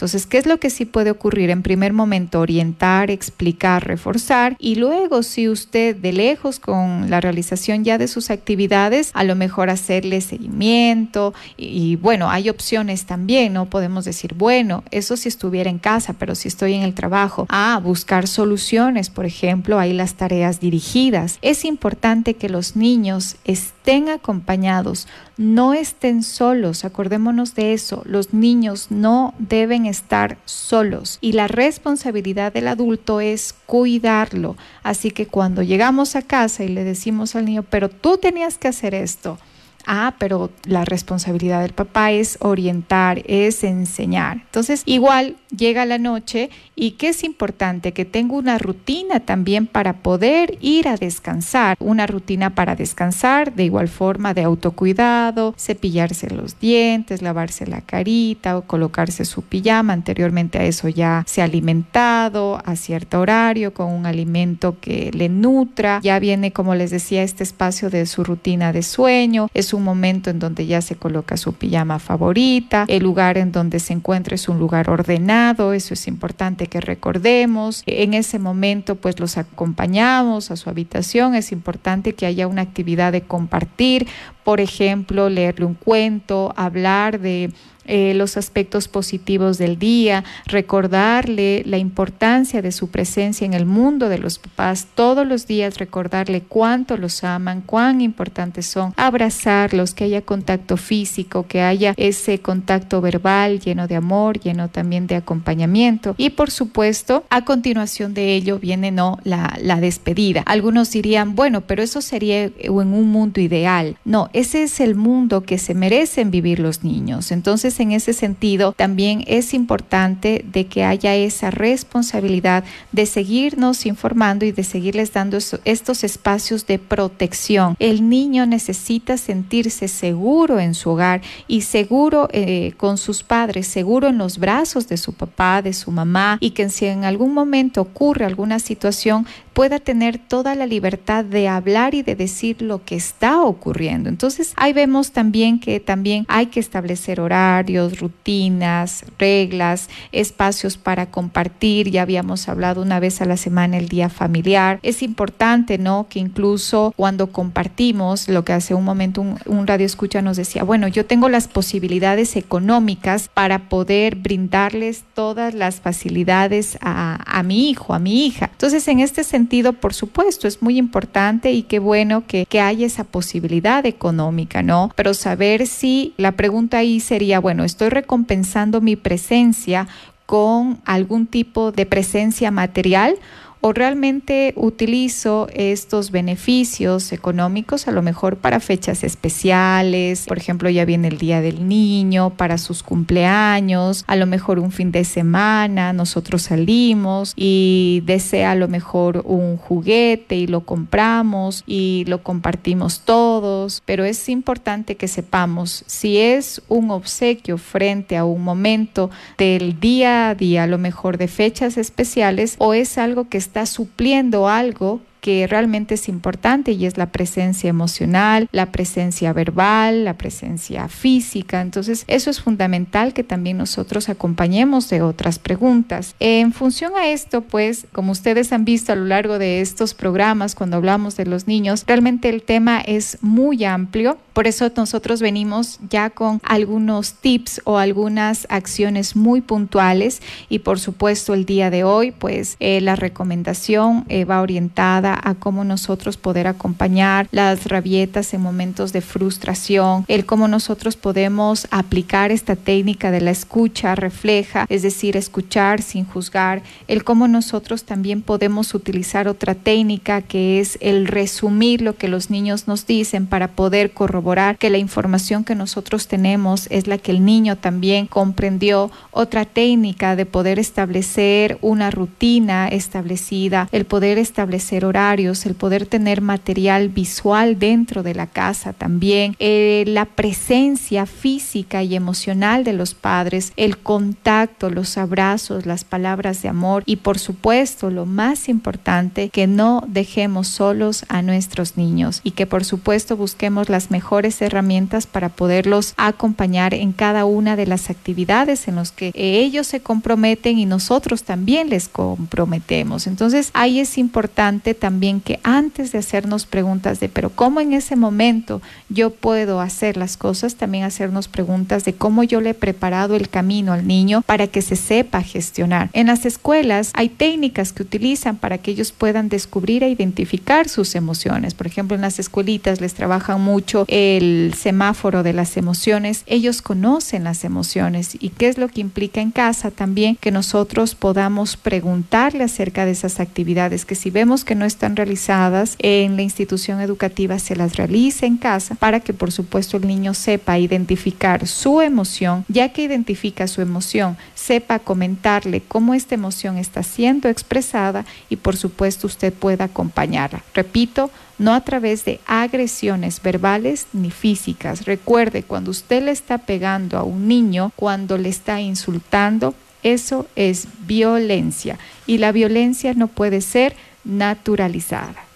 Entonces, 0.00 0.24
¿qué 0.24 0.38
es 0.38 0.46
lo 0.46 0.58
que 0.58 0.70
sí 0.70 0.86
puede 0.86 1.10
ocurrir? 1.10 1.50
En 1.50 1.60
primer 1.60 1.92
momento, 1.92 2.40
orientar, 2.40 3.10
explicar, 3.10 3.86
reforzar 3.86 4.56
y 4.58 4.76
luego, 4.76 5.22
si 5.22 5.46
usted 5.46 5.94
de 5.94 6.14
lejos 6.14 6.58
con 6.58 7.10
la 7.10 7.20
realización 7.20 7.84
ya 7.84 7.98
de 7.98 8.08
sus 8.08 8.30
actividades, 8.30 9.10
a 9.12 9.24
lo 9.24 9.34
mejor 9.34 9.68
hacerle 9.68 10.22
seguimiento 10.22 11.34
y, 11.58 11.96
bueno, 11.96 12.30
hay 12.30 12.48
opciones 12.48 13.04
también, 13.04 13.52
¿no? 13.52 13.66
Podemos 13.66 14.06
decir, 14.06 14.32
bueno, 14.32 14.84
eso 14.90 15.18
si 15.18 15.28
estuviera 15.28 15.68
en 15.68 15.78
casa, 15.78 16.14
pero 16.14 16.34
si 16.34 16.48
estoy 16.48 16.72
en 16.72 16.82
el 16.82 16.94
trabajo, 16.94 17.44
a 17.50 17.78
buscar 17.84 18.26
soluciones, 18.26 19.10
por 19.10 19.26
ejemplo, 19.26 19.78
hay 19.78 19.92
las 19.92 20.14
tareas 20.14 20.60
dirigidas. 20.60 21.38
Es 21.42 21.66
importante 21.66 22.32
que 22.32 22.48
los 22.48 22.74
niños 22.74 23.36
estén 23.44 23.79
acompañados, 24.08 25.08
no 25.36 25.74
estén 25.74 26.22
solos, 26.22 26.84
acordémonos 26.84 27.54
de 27.54 27.72
eso, 27.72 28.02
los 28.04 28.32
niños 28.32 28.86
no 28.90 29.34
deben 29.38 29.86
estar 29.86 30.38
solos 30.44 31.18
y 31.20 31.32
la 31.32 31.48
responsabilidad 31.48 32.52
del 32.52 32.68
adulto 32.68 33.20
es 33.20 33.52
cuidarlo. 33.66 34.56
Así 34.84 35.10
que 35.10 35.26
cuando 35.26 35.62
llegamos 35.62 36.14
a 36.14 36.22
casa 36.22 36.62
y 36.62 36.68
le 36.68 36.84
decimos 36.84 37.34
al 37.34 37.46
niño, 37.46 37.64
pero 37.68 37.88
tú 37.88 38.16
tenías 38.16 38.58
que 38.58 38.68
hacer 38.68 38.94
esto, 38.94 39.38
Ah, 39.86 40.14
pero 40.18 40.50
la 40.64 40.84
responsabilidad 40.84 41.62
del 41.62 41.72
papá 41.72 42.12
es 42.12 42.38
orientar, 42.40 43.22
es 43.26 43.64
enseñar. 43.64 44.38
Entonces, 44.44 44.82
igual 44.86 45.36
llega 45.56 45.84
la 45.84 45.98
noche 45.98 46.50
y 46.76 46.92
que 46.92 47.08
es 47.08 47.24
importante 47.24 47.92
que 47.92 48.04
tenga 48.04 48.34
una 48.34 48.58
rutina 48.58 49.20
también 49.20 49.66
para 49.66 49.94
poder 49.94 50.58
ir 50.60 50.88
a 50.88 50.96
descansar, 50.96 51.76
una 51.80 52.06
rutina 52.06 52.54
para 52.54 52.76
descansar, 52.76 53.54
de 53.54 53.64
igual 53.64 53.88
forma 53.88 54.34
de 54.34 54.44
autocuidado, 54.44 55.54
cepillarse 55.58 56.30
los 56.30 56.58
dientes, 56.58 57.22
lavarse 57.22 57.66
la 57.66 57.80
carita 57.80 58.56
o 58.56 58.62
colocarse 58.62 59.24
su 59.24 59.42
pijama. 59.42 59.92
Anteriormente 59.92 60.58
a 60.58 60.64
eso 60.64 60.88
ya 60.88 61.24
se 61.26 61.42
ha 61.42 61.44
alimentado 61.44 62.60
a 62.64 62.76
cierto 62.76 63.20
horario 63.20 63.74
con 63.74 63.88
un 63.88 64.06
alimento 64.06 64.76
que 64.80 65.10
le 65.12 65.28
nutra. 65.28 66.00
Ya 66.02 66.18
viene, 66.18 66.52
como 66.52 66.74
les 66.74 66.90
decía, 66.90 67.22
este 67.22 67.42
espacio 67.42 67.90
de 67.90 68.06
su 68.06 68.24
rutina 68.24 68.72
de 68.72 68.82
sueño. 68.82 69.48
Un 69.72 69.84
momento 69.84 70.30
en 70.30 70.38
donde 70.38 70.66
ya 70.66 70.80
se 70.80 70.96
coloca 70.96 71.36
su 71.36 71.52
pijama 71.54 71.98
favorita. 71.98 72.84
El 72.88 73.02
lugar 73.02 73.38
en 73.38 73.52
donde 73.52 73.80
se 73.80 73.92
encuentra 73.92 74.34
es 74.34 74.48
un 74.48 74.58
lugar 74.58 74.90
ordenado. 74.90 75.72
Eso 75.72 75.94
es 75.94 76.06
importante 76.06 76.66
que 76.66 76.80
recordemos. 76.80 77.82
En 77.86 78.14
ese 78.14 78.38
momento 78.38 78.96
pues 78.96 79.18
los 79.20 79.36
acompañamos 79.36 80.50
a 80.50 80.56
su 80.56 80.70
habitación. 80.70 81.34
Es 81.34 81.52
importante 81.52 82.14
que 82.14 82.26
haya 82.26 82.46
una 82.46 82.62
actividad 82.62 83.12
de 83.12 83.22
compartir, 83.22 84.06
por 84.50 84.60
ejemplo, 84.60 85.28
leerle 85.28 85.64
un 85.64 85.74
cuento, 85.74 86.52
hablar 86.56 87.20
de 87.20 87.52
eh, 87.92 88.14
los 88.14 88.36
aspectos 88.36 88.86
positivos 88.86 89.58
del 89.58 89.76
día, 89.76 90.22
recordarle 90.46 91.64
la 91.66 91.76
importancia 91.76 92.62
de 92.62 92.70
su 92.70 92.88
presencia 92.88 93.44
en 93.44 93.52
el 93.52 93.66
mundo 93.66 94.08
de 94.08 94.18
los 94.18 94.38
papás, 94.38 94.86
todos 94.94 95.26
los 95.26 95.48
días 95.48 95.78
recordarle 95.78 96.42
cuánto 96.42 96.96
los 96.96 97.24
aman, 97.24 97.62
cuán 97.62 98.00
importantes 98.00 98.66
son, 98.66 98.94
abrazarlos, 98.96 99.92
que 99.92 100.04
haya 100.04 100.22
contacto 100.22 100.76
físico, 100.76 101.46
que 101.48 101.62
haya 101.62 101.94
ese 101.96 102.38
contacto 102.38 103.00
verbal 103.00 103.58
lleno 103.58 103.88
de 103.88 103.96
amor, 103.96 104.38
lleno 104.38 104.68
también 104.68 105.08
de 105.08 105.16
acompañamiento. 105.16 106.14
Y 106.16 106.30
por 106.30 106.52
supuesto, 106.52 107.24
a 107.28 107.44
continuación 107.44 108.14
de 108.14 108.34
ello 108.34 108.60
viene 108.60 108.92
no 108.92 109.18
la, 109.24 109.58
despedida. 109.80 110.42
Algunos 110.42 110.92
dirían, 110.92 111.34
bueno, 111.34 111.62
pero 111.62 111.82
eso 111.82 112.02
sería 112.02 112.44
en 112.44 112.72
un 112.72 113.08
mundo 113.08 113.40
ideal. 113.40 113.96
No, 114.04 114.30
ese 114.40 114.64
es 114.64 114.80
el 114.80 114.94
mundo 114.94 115.42
que 115.42 115.58
se 115.58 115.74
merecen 115.74 116.30
vivir 116.30 116.58
los 116.58 116.82
niños. 116.82 117.30
Entonces, 117.30 117.78
en 117.80 117.92
ese 117.92 118.12
sentido, 118.12 118.72
también 118.72 119.24
es 119.26 119.54
importante 119.54 120.44
de 120.50 120.66
que 120.66 120.84
haya 120.84 121.14
esa 121.14 121.50
responsabilidad 121.50 122.64
de 122.92 123.06
seguirnos 123.06 123.86
informando 123.86 124.44
y 124.44 124.52
de 124.52 124.64
seguirles 124.64 125.12
dando 125.12 125.38
estos 125.64 126.04
espacios 126.04 126.66
de 126.66 126.78
protección. 126.78 127.76
El 127.78 128.08
niño 128.08 128.46
necesita 128.46 129.16
sentirse 129.16 129.88
seguro 129.88 130.58
en 130.58 130.74
su 130.74 130.90
hogar 130.90 131.20
y 131.46 131.62
seguro 131.62 132.28
eh, 132.32 132.72
con 132.76 132.98
sus 132.98 133.22
padres, 133.22 133.66
seguro 133.66 134.08
en 134.08 134.18
los 134.18 134.38
brazos 134.38 134.88
de 134.88 134.96
su 134.96 135.12
papá, 135.12 135.62
de 135.62 135.72
su 135.72 135.90
mamá 135.90 136.38
y 136.40 136.50
que 136.50 136.68
si 136.70 136.86
en 136.86 137.04
algún 137.04 137.34
momento 137.34 137.80
ocurre 137.80 138.24
alguna 138.24 138.58
situación, 138.58 139.26
pueda 139.60 139.78
tener 139.78 140.16
toda 140.16 140.54
la 140.54 140.64
libertad 140.64 141.22
de 141.22 141.46
hablar 141.46 141.94
y 141.94 142.02
de 142.02 142.16
decir 142.16 142.62
lo 142.62 142.82
que 142.82 142.96
está 142.96 143.42
ocurriendo. 143.42 144.08
Entonces, 144.08 144.54
ahí 144.56 144.72
vemos 144.72 145.12
también 145.12 145.60
que 145.60 145.80
también 145.80 146.24
hay 146.28 146.46
que 146.46 146.60
establecer 146.60 147.20
horarios, 147.20 148.00
rutinas, 148.00 149.04
reglas, 149.18 149.90
espacios 150.12 150.78
para 150.78 151.10
compartir. 151.10 151.90
Ya 151.90 152.00
habíamos 152.00 152.48
hablado 152.48 152.80
una 152.80 153.00
vez 153.00 153.20
a 153.20 153.26
la 153.26 153.36
semana 153.36 153.76
el 153.76 153.90
día 153.90 154.08
familiar. 154.08 154.78
Es 154.82 155.02
importante, 155.02 155.76
¿no? 155.76 156.06
Que 156.08 156.20
incluso 156.20 156.94
cuando 156.96 157.30
compartimos, 157.30 158.30
lo 158.30 158.46
que 158.46 158.54
hace 158.54 158.72
un 158.72 158.84
momento 158.84 159.20
un, 159.20 159.66
radio 159.66 159.84
escucha 159.84 160.22
nos 160.22 160.38
decía, 160.38 160.64
bueno, 160.64 160.88
yo 160.88 161.04
tengo 161.04 161.28
las 161.28 161.48
posibilidades 161.48 162.34
económicas 162.36 163.28
para 163.28 163.68
poder 163.68 164.16
brindarles 164.16 165.04
todas 165.12 165.52
las 165.52 165.82
facilidades 165.82 166.78
a, 166.80 167.18
a 167.26 167.42
mi 167.42 167.68
hijo, 167.68 167.92
a 167.92 167.98
mi 167.98 168.24
hija. 168.24 168.48
Entonces, 168.54 168.88
en 168.88 169.00
este 169.00 169.22
sentido, 169.22 169.49
por 169.74 169.94
supuesto, 169.94 170.48
es 170.48 170.62
muy 170.62 170.78
importante 170.78 171.52
y 171.52 171.62
qué 171.62 171.78
bueno 171.78 172.24
que, 172.26 172.46
que 172.46 172.60
haya 172.60 172.86
esa 172.86 173.04
posibilidad 173.04 173.84
económica, 173.84 174.62
¿no? 174.62 174.90
Pero 174.96 175.14
saber 175.14 175.66
si 175.66 176.14
la 176.16 176.32
pregunta 176.32 176.78
ahí 176.78 177.00
sería, 177.00 177.40
bueno, 177.40 177.64
estoy 177.64 177.90
recompensando 177.90 178.80
mi 178.80 178.96
presencia 178.96 179.88
con 180.26 180.80
algún 180.84 181.26
tipo 181.26 181.72
de 181.72 181.86
presencia 181.86 182.50
material 182.50 183.16
o 183.60 183.72
realmente 183.72 184.52
utilizo 184.56 185.48
estos 185.52 186.10
beneficios 186.10 187.12
económicos 187.12 187.88
a 187.88 187.92
lo 187.92 188.02
mejor 188.02 188.36
para 188.36 188.60
fechas 188.60 189.04
especiales, 189.04 190.24
por 190.26 190.38
ejemplo 190.38 190.70
ya 190.70 190.84
viene 190.84 191.08
el 191.08 191.18
Día 191.18 191.40
del 191.40 191.68
Niño, 191.68 192.30
para 192.30 192.56
sus 192.58 192.82
cumpleaños, 192.82 194.04
a 194.06 194.16
lo 194.16 194.26
mejor 194.26 194.58
un 194.58 194.72
fin 194.72 194.92
de 194.92 195.04
semana, 195.04 195.92
nosotros 195.92 196.42
salimos 196.42 197.34
y 197.36 198.02
desea 198.06 198.52
a 198.52 198.54
lo 198.54 198.68
mejor 198.68 199.22
un 199.26 199.56
juguete 199.56 200.36
y 200.36 200.46
lo 200.46 200.62
compramos 200.62 201.62
y 201.66 202.04
lo 202.06 202.22
compartimos 202.22 203.00
todos, 203.00 203.82
pero 203.84 204.04
es 204.04 204.28
importante 204.28 204.96
que 204.96 205.08
sepamos 205.08 205.84
si 205.86 206.18
es 206.18 206.62
un 206.68 206.90
obsequio 206.90 207.58
frente 207.58 208.16
a 208.16 208.24
un 208.24 208.42
momento 208.42 209.10
del 209.36 209.78
día 209.80 210.30
a 210.30 210.34
día, 210.34 210.62
a 210.62 210.66
lo 210.66 210.78
mejor 210.78 211.18
de 211.18 211.28
fechas 211.28 211.76
especiales, 211.76 212.54
o 212.58 212.74
es 212.74 212.96
algo 212.96 213.28
que 213.28 213.38
está 213.38 213.49
supliendo 213.66 214.48
algo 214.48 215.00
que 215.20 215.46
realmente 215.46 215.94
es 215.94 216.08
importante 216.08 216.72
y 216.72 216.86
es 216.86 216.96
la 216.96 217.06
presencia 217.06 217.70
emocional, 217.70 218.48
la 218.52 218.66
presencia 218.66 219.32
verbal, 219.32 220.04
la 220.04 220.14
presencia 220.14 220.88
física. 220.88 221.60
Entonces, 221.60 222.04
eso 222.06 222.30
es 222.30 222.40
fundamental 222.40 223.12
que 223.12 223.24
también 223.24 223.58
nosotros 223.58 224.08
acompañemos 224.08 224.88
de 224.88 225.02
otras 225.02 225.38
preguntas. 225.38 226.14
En 226.20 226.52
función 226.52 226.92
a 226.96 227.08
esto, 227.08 227.42
pues, 227.42 227.86
como 227.92 228.12
ustedes 228.12 228.52
han 228.52 228.64
visto 228.64 228.92
a 228.92 228.96
lo 228.96 229.04
largo 229.04 229.38
de 229.38 229.60
estos 229.60 229.94
programas, 229.94 230.54
cuando 230.54 230.76
hablamos 230.76 231.16
de 231.16 231.26
los 231.26 231.46
niños, 231.46 231.84
realmente 231.86 232.28
el 232.28 232.42
tema 232.42 232.80
es 232.80 233.18
muy 233.20 233.64
amplio. 233.64 234.18
Por 234.32 234.46
eso 234.46 234.70
nosotros 234.76 235.20
venimos 235.20 235.78
ya 235.90 236.10
con 236.10 236.40
algunos 236.44 237.14
tips 237.14 237.60
o 237.64 237.78
algunas 237.78 238.46
acciones 238.48 239.16
muy 239.16 239.40
puntuales 239.40 240.22
y 240.48 240.60
por 240.60 240.78
supuesto 240.78 241.34
el 241.34 241.44
día 241.44 241.70
de 241.70 241.84
hoy, 241.84 242.10
pues 242.12 242.56
eh, 242.60 242.80
la 242.80 242.96
recomendación 242.96 244.04
eh, 244.08 244.24
va 244.24 244.40
orientada 244.40 245.09
a 245.14 245.34
cómo 245.34 245.64
nosotros 245.64 246.16
poder 246.16 246.46
acompañar 246.46 247.28
las 247.30 247.66
rabietas 247.66 248.34
en 248.34 248.42
momentos 248.42 248.92
de 248.92 249.00
frustración, 249.00 250.04
el 250.08 250.26
cómo 250.26 250.48
nosotros 250.48 250.96
podemos 250.96 251.66
aplicar 251.70 252.32
esta 252.32 252.56
técnica 252.56 253.10
de 253.10 253.20
la 253.20 253.30
escucha 253.30 253.94
refleja, 253.94 254.66
es 254.68 254.82
decir, 254.82 255.16
escuchar 255.16 255.82
sin 255.82 256.04
juzgar, 256.04 256.62
el 256.88 257.04
cómo 257.04 257.28
nosotros 257.28 257.84
también 257.84 258.22
podemos 258.22 258.74
utilizar 258.74 259.28
otra 259.28 259.54
técnica 259.54 260.22
que 260.22 260.60
es 260.60 260.78
el 260.80 261.06
resumir 261.06 261.82
lo 261.82 261.96
que 261.96 262.08
los 262.08 262.30
niños 262.30 262.68
nos 262.68 262.86
dicen 262.86 263.26
para 263.26 263.48
poder 263.48 263.92
corroborar 263.92 264.58
que 264.58 264.70
la 264.70 264.78
información 264.78 265.44
que 265.44 265.54
nosotros 265.54 266.08
tenemos 266.08 266.66
es 266.70 266.86
la 266.86 266.98
que 266.98 267.12
el 267.12 267.24
niño 267.24 267.56
también 267.56 268.06
comprendió, 268.06 268.90
otra 269.10 269.44
técnica 269.44 270.16
de 270.16 270.26
poder 270.26 270.58
establecer 270.58 271.58
una 271.60 271.90
rutina 271.90 272.68
establecida, 272.68 273.68
el 273.72 273.84
poder 273.84 274.18
establecer 274.18 274.84
horarios, 274.84 274.99
el 275.00 275.54
poder 275.54 275.86
tener 275.86 276.20
material 276.20 276.90
visual 276.90 277.58
dentro 277.58 278.02
de 278.02 278.14
la 278.14 278.26
casa 278.26 278.74
también, 278.74 279.34
eh, 279.38 279.84
la 279.86 280.04
presencia 280.04 281.06
física 281.06 281.82
y 281.82 281.94
emocional 281.94 282.64
de 282.64 282.74
los 282.74 282.92
padres, 282.92 283.52
el 283.56 283.78
contacto, 283.78 284.68
los 284.68 284.98
abrazos, 284.98 285.64
las 285.64 285.84
palabras 285.84 286.42
de 286.42 286.50
amor 286.50 286.82
y 286.84 286.96
por 286.96 287.18
supuesto 287.18 287.90
lo 287.90 288.04
más 288.04 288.48
importante, 288.50 289.30
que 289.30 289.46
no 289.46 289.82
dejemos 289.88 290.48
solos 290.48 291.06
a 291.08 291.22
nuestros 291.22 291.78
niños 291.78 292.20
y 292.22 292.32
que 292.32 292.46
por 292.46 292.64
supuesto 292.64 293.16
busquemos 293.16 293.70
las 293.70 293.90
mejores 293.90 294.42
herramientas 294.42 295.06
para 295.06 295.30
poderlos 295.30 295.94
acompañar 295.96 296.74
en 296.74 296.92
cada 296.92 297.24
una 297.24 297.56
de 297.56 297.66
las 297.66 297.88
actividades 297.88 298.68
en 298.68 298.76
las 298.76 298.92
que 298.92 299.12
ellos 299.14 299.66
se 299.66 299.80
comprometen 299.80 300.58
y 300.58 300.66
nosotros 300.66 301.22
también 301.22 301.70
les 301.70 301.88
comprometemos. 301.88 303.06
Entonces 303.06 303.50
ahí 303.54 303.80
es 303.80 303.96
importante 303.96 304.74
también 304.74 304.89
que 305.24 305.38
antes 305.44 305.92
de 305.92 305.98
hacernos 305.98 306.46
preguntas 306.46 306.98
de, 306.98 307.08
pero 307.08 307.30
¿cómo 307.30 307.60
en 307.60 307.72
ese 307.72 307.94
momento 307.94 308.60
yo 308.88 309.10
puedo 309.10 309.60
hacer 309.60 309.96
las 309.96 310.16
cosas? 310.16 310.56
También 310.56 310.84
hacernos 310.84 311.28
preguntas 311.28 311.84
de 311.84 311.94
cómo 311.94 312.24
yo 312.24 312.40
le 312.40 312.50
he 312.50 312.54
preparado 312.54 313.14
el 313.14 313.28
camino 313.28 313.72
al 313.72 313.86
niño 313.86 314.22
para 314.22 314.48
que 314.48 314.62
se 314.62 314.74
sepa 314.74 315.22
gestionar. 315.22 315.90
En 315.92 316.08
las 316.08 316.26
escuelas 316.26 316.90
hay 316.94 317.08
técnicas 317.08 317.72
que 317.72 317.82
utilizan 317.82 318.36
para 318.36 318.58
que 318.58 318.72
ellos 318.72 318.90
puedan 318.90 319.28
descubrir 319.28 319.84
e 319.84 319.90
identificar 319.90 320.68
sus 320.68 320.96
emociones. 320.96 321.54
Por 321.54 321.68
ejemplo, 321.68 321.94
en 321.94 322.02
las 322.02 322.18
escuelitas 322.18 322.80
les 322.80 322.94
trabajan 322.94 323.40
mucho 323.40 323.84
el 323.86 324.54
semáforo 324.58 325.22
de 325.22 325.32
las 325.32 325.56
emociones. 325.56 326.24
Ellos 326.26 326.62
conocen 326.62 327.24
las 327.24 327.44
emociones 327.44 328.16
y 328.18 328.30
qué 328.30 328.48
es 328.48 328.58
lo 328.58 328.68
que 328.68 328.80
implica 328.80 329.20
en 329.20 329.30
casa 329.30 329.70
también 329.70 330.16
que 330.20 330.32
nosotros 330.32 330.96
podamos 330.96 331.56
preguntarle 331.56 332.44
acerca 332.44 332.84
de 332.84 332.92
esas 332.92 333.20
actividades 333.20 333.84
que 333.84 333.94
si 333.94 334.10
vemos 334.10 334.44
que 334.44 334.54
no 334.54 334.64
están 334.80 334.96
realizadas 334.96 335.76
en 335.78 336.16
la 336.16 336.22
institución 336.22 336.80
educativa 336.80 337.38
se 337.38 337.54
las 337.54 337.76
realice 337.76 338.24
en 338.24 338.38
casa 338.38 338.76
para 338.76 339.00
que 339.00 339.12
por 339.12 339.30
supuesto 339.30 339.76
el 339.76 339.86
niño 339.86 340.14
sepa 340.14 340.58
identificar 340.58 341.46
su 341.46 341.82
emoción, 341.82 342.46
ya 342.48 342.70
que 342.70 342.84
identifica 342.84 343.46
su 343.46 343.60
emoción, 343.60 344.16
sepa 344.34 344.78
comentarle 344.78 345.60
cómo 345.60 345.92
esta 345.92 346.14
emoción 346.14 346.56
está 346.56 346.82
siendo 346.82 347.28
expresada 347.28 348.06
y 348.30 348.36
por 348.36 348.56
supuesto 348.56 349.06
usted 349.06 349.34
pueda 349.34 349.66
acompañarla. 349.66 350.42
Repito, 350.54 351.10
no 351.36 351.52
a 351.52 351.60
través 351.60 352.06
de 352.06 352.18
agresiones 352.24 353.20
verbales 353.20 353.86
ni 353.92 354.10
físicas. 354.10 354.86
Recuerde, 354.86 355.42
cuando 355.42 355.72
usted 355.72 356.02
le 356.02 356.12
está 356.12 356.38
pegando 356.38 356.96
a 356.96 357.02
un 357.02 357.28
niño, 357.28 357.70
cuando 357.76 358.16
le 358.16 358.30
está 358.30 358.62
insultando, 358.62 359.54
eso 359.82 360.26
es 360.36 360.68
violencia 360.86 361.78
y 362.06 362.18
la 362.18 362.32
violencia 362.32 362.92
no 362.94 363.08
puede 363.08 363.40
ser 363.40 363.74
naturalizada. 364.04 365.30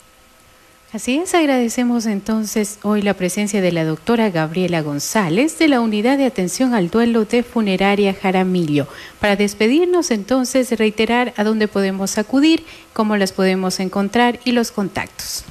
Así 0.94 1.16
es, 1.16 1.34
agradecemos 1.34 2.06
entonces 2.06 2.78
hoy 2.82 3.02
la 3.02 3.14
presencia 3.14 3.60
de 3.60 3.72
la 3.72 3.84
doctora 3.84 4.30
Gabriela 4.30 4.80
González 4.80 5.58
de 5.58 5.66
la 5.66 5.80
Unidad 5.80 6.18
de 6.18 6.24
Atención 6.24 6.72
al 6.72 6.88
Duelo 6.88 7.24
de 7.24 7.42
Funeraria 7.42 8.14
Jaramillo. 8.14 8.86
Para 9.18 9.34
despedirnos 9.34 10.12
entonces, 10.12 10.70
reiterar 10.78 11.34
a 11.36 11.42
dónde 11.42 11.66
podemos 11.66 12.16
acudir, 12.16 12.64
cómo 12.92 13.16
las 13.16 13.32
podemos 13.32 13.80
encontrar 13.80 14.38
y 14.44 14.52
los 14.52 14.70
contactos. 14.70 15.44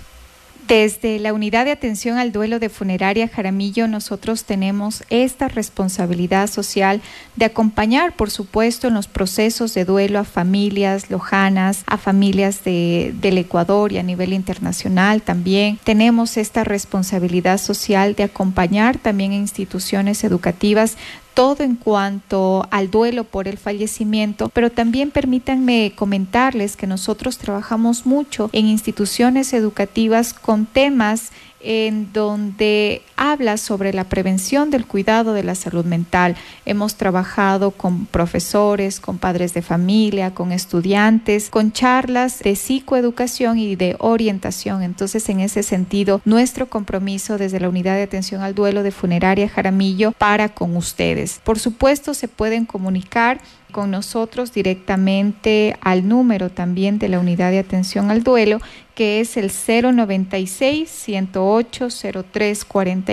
Desde 0.68 1.20
la 1.20 1.34
unidad 1.34 1.66
de 1.66 1.72
atención 1.72 2.18
al 2.18 2.32
duelo 2.32 2.58
de 2.58 2.70
funeraria 2.70 3.28
Jaramillo, 3.28 3.88
nosotros 3.90 4.46
tenemos 4.46 5.04
esta 5.10 5.50
responsabilidad 5.50 6.50
social 6.50 7.02
de 7.36 7.46
acompañar, 7.46 8.16
por 8.16 8.32
supuesto, 8.32 8.88
en 8.88 8.94
los 8.94 9.08
procesos 9.08 9.74
de 9.74 9.84
duelo 9.84 10.20
a 10.20 10.24
familias 10.24 11.10
lojanas, 11.10 11.84
a 11.86 11.98
familias 11.98 12.64
de, 12.64 13.14
del 13.20 13.40
Ecuador 13.40 13.92
y 13.92 13.98
a 13.98 14.04
nivel 14.04 14.32
internacional 14.32 15.22
también. 15.22 15.80
Tenemos 15.84 16.38
esta 16.38 16.64
responsabilidad 16.64 17.58
social 17.58 18.16
de 18.16 18.24
acompañar 18.24 18.98
también 18.98 19.34
a 19.34 19.36
instituciones 19.36 20.24
educativas 20.24 20.98
todo 21.34 21.64
en 21.64 21.76
cuanto 21.76 22.68
al 22.72 22.92
duelo 22.92 23.24
por 23.24 23.48
el 23.48 23.58
fallecimiento, 23.58 24.50
pero 24.50 24.72
también 24.72 25.12
permítanme 25.12 25.94
comentarles 25.96 26.76
que 26.76 26.88
nosotros 26.88 27.38
trabajamos 27.38 28.06
mucho 28.06 28.50
en 28.54 28.68
instituciones 28.68 29.54
educativas 29.54 30.34
con 30.34 30.66
temas 30.66 31.32
en 31.64 32.12
donde 32.12 33.02
habla 33.24 33.56
sobre 33.56 33.94
la 33.94 34.04
prevención 34.04 34.70
del 34.70 34.86
cuidado 34.86 35.34
de 35.34 35.44
la 35.44 35.56
salud 35.56 35.86
mental. 35.86 36.36
Hemos 36.66 36.96
trabajado 36.96 37.72
con 37.72 38.06
profesores, 38.06 39.00
con 39.00 39.18
padres 39.18 39.54
de 39.54 39.62
familia, 39.62 40.34
con 40.34 40.52
estudiantes, 40.52 41.50
con 41.50 41.72
charlas 41.72 42.40
de 42.40 42.58
psicoeducación 42.58 43.58
y 43.58 43.78
de 43.78 43.96
orientación. 44.00 44.84
Entonces, 44.84 45.30
en 45.30 45.40
ese 45.40 45.64
sentido, 45.64 46.20
nuestro 46.26 46.68
compromiso 46.68 47.38
desde 47.38 47.62
la 47.62 47.70
Unidad 47.70 47.96
de 47.96 48.04
Atención 48.04 48.42
al 48.42 48.56
Duelo 48.56 48.84
de 48.84 48.92
Funeraria 48.92 49.48
Jaramillo 49.48 50.12
para 50.12 50.50
con 50.50 50.76
ustedes. 50.76 51.40
Por 51.46 51.60
supuesto, 51.60 52.14
se 52.14 52.28
pueden 52.28 52.66
comunicar 52.66 53.40
con 53.74 53.92
nosotros 53.92 54.54
directamente 54.54 55.76
al 55.82 56.08
número 56.08 56.50
también 56.50 57.00
de 57.00 57.10
la 57.10 57.20
unidad 57.20 57.52
de 57.52 57.60
atención 57.60 58.10
al 58.10 58.24
duelo, 58.24 58.62
que 58.96 59.20
es 59.20 59.36
el 59.36 59.52
096 59.52 60.90
108 60.90 61.90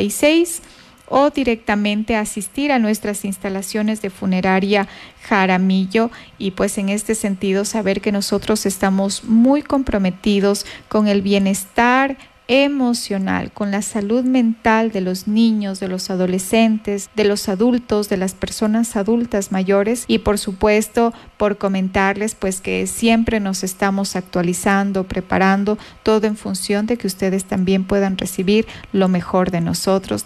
0346 0.08 0.62
o 1.10 1.30
directamente 1.30 2.14
asistir 2.16 2.70
a 2.70 2.78
nuestras 2.78 3.24
instalaciones 3.24 4.00
de 4.00 4.10
funeraria 4.10 4.86
Jaramillo. 5.22 6.10
Y 6.38 6.52
pues 6.52 6.78
en 6.78 6.88
este 6.88 7.14
sentido 7.14 7.64
saber 7.64 8.00
que 8.00 8.12
nosotros 8.12 8.64
estamos 8.64 9.24
muy 9.24 9.62
comprometidos 9.62 10.64
con 10.88 11.08
el 11.08 11.20
bienestar 11.20 12.16
emocional, 12.50 13.52
con 13.52 13.70
la 13.70 13.80
salud 13.80 14.24
mental 14.24 14.90
de 14.90 15.00
los 15.00 15.28
niños, 15.28 15.78
de 15.78 15.86
los 15.86 16.10
adolescentes, 16.10 17.08
de 17.14 17.24
los 17.24 17.48
adultos, 17.48 18.08
de 18.08 18.16
las 18.16 18.34
personas 18.34 18.96
adultas 18.96 19.52
mayores 19.52 20.04
y 20.08 20.18
por 20.18 20.36
supuesto 20.36 21.14
por 21.36 21.58
comentarles 21.58 22.34
pues 22.34 22.60
que 22.60 22.88
siempre 22.88 23.38
nos 23.38 23.62
estamos 23.62 24.16
actualizando, 24.16 25.04
preparando 25.04 25.78
todo 26.02 26.26
en 26.26 26.36
función 26.36 26.86
de 26.86 26.96
que 26.96 27.06
ustedes 27.06 27.44
también 27.44 27.84
puedan 27.84 28.18
recibir 28.18 28.66
lo 28.92 29.06
mejor 29.06 29.52
de 29.52 29.60
nosotros. 29.60 30.24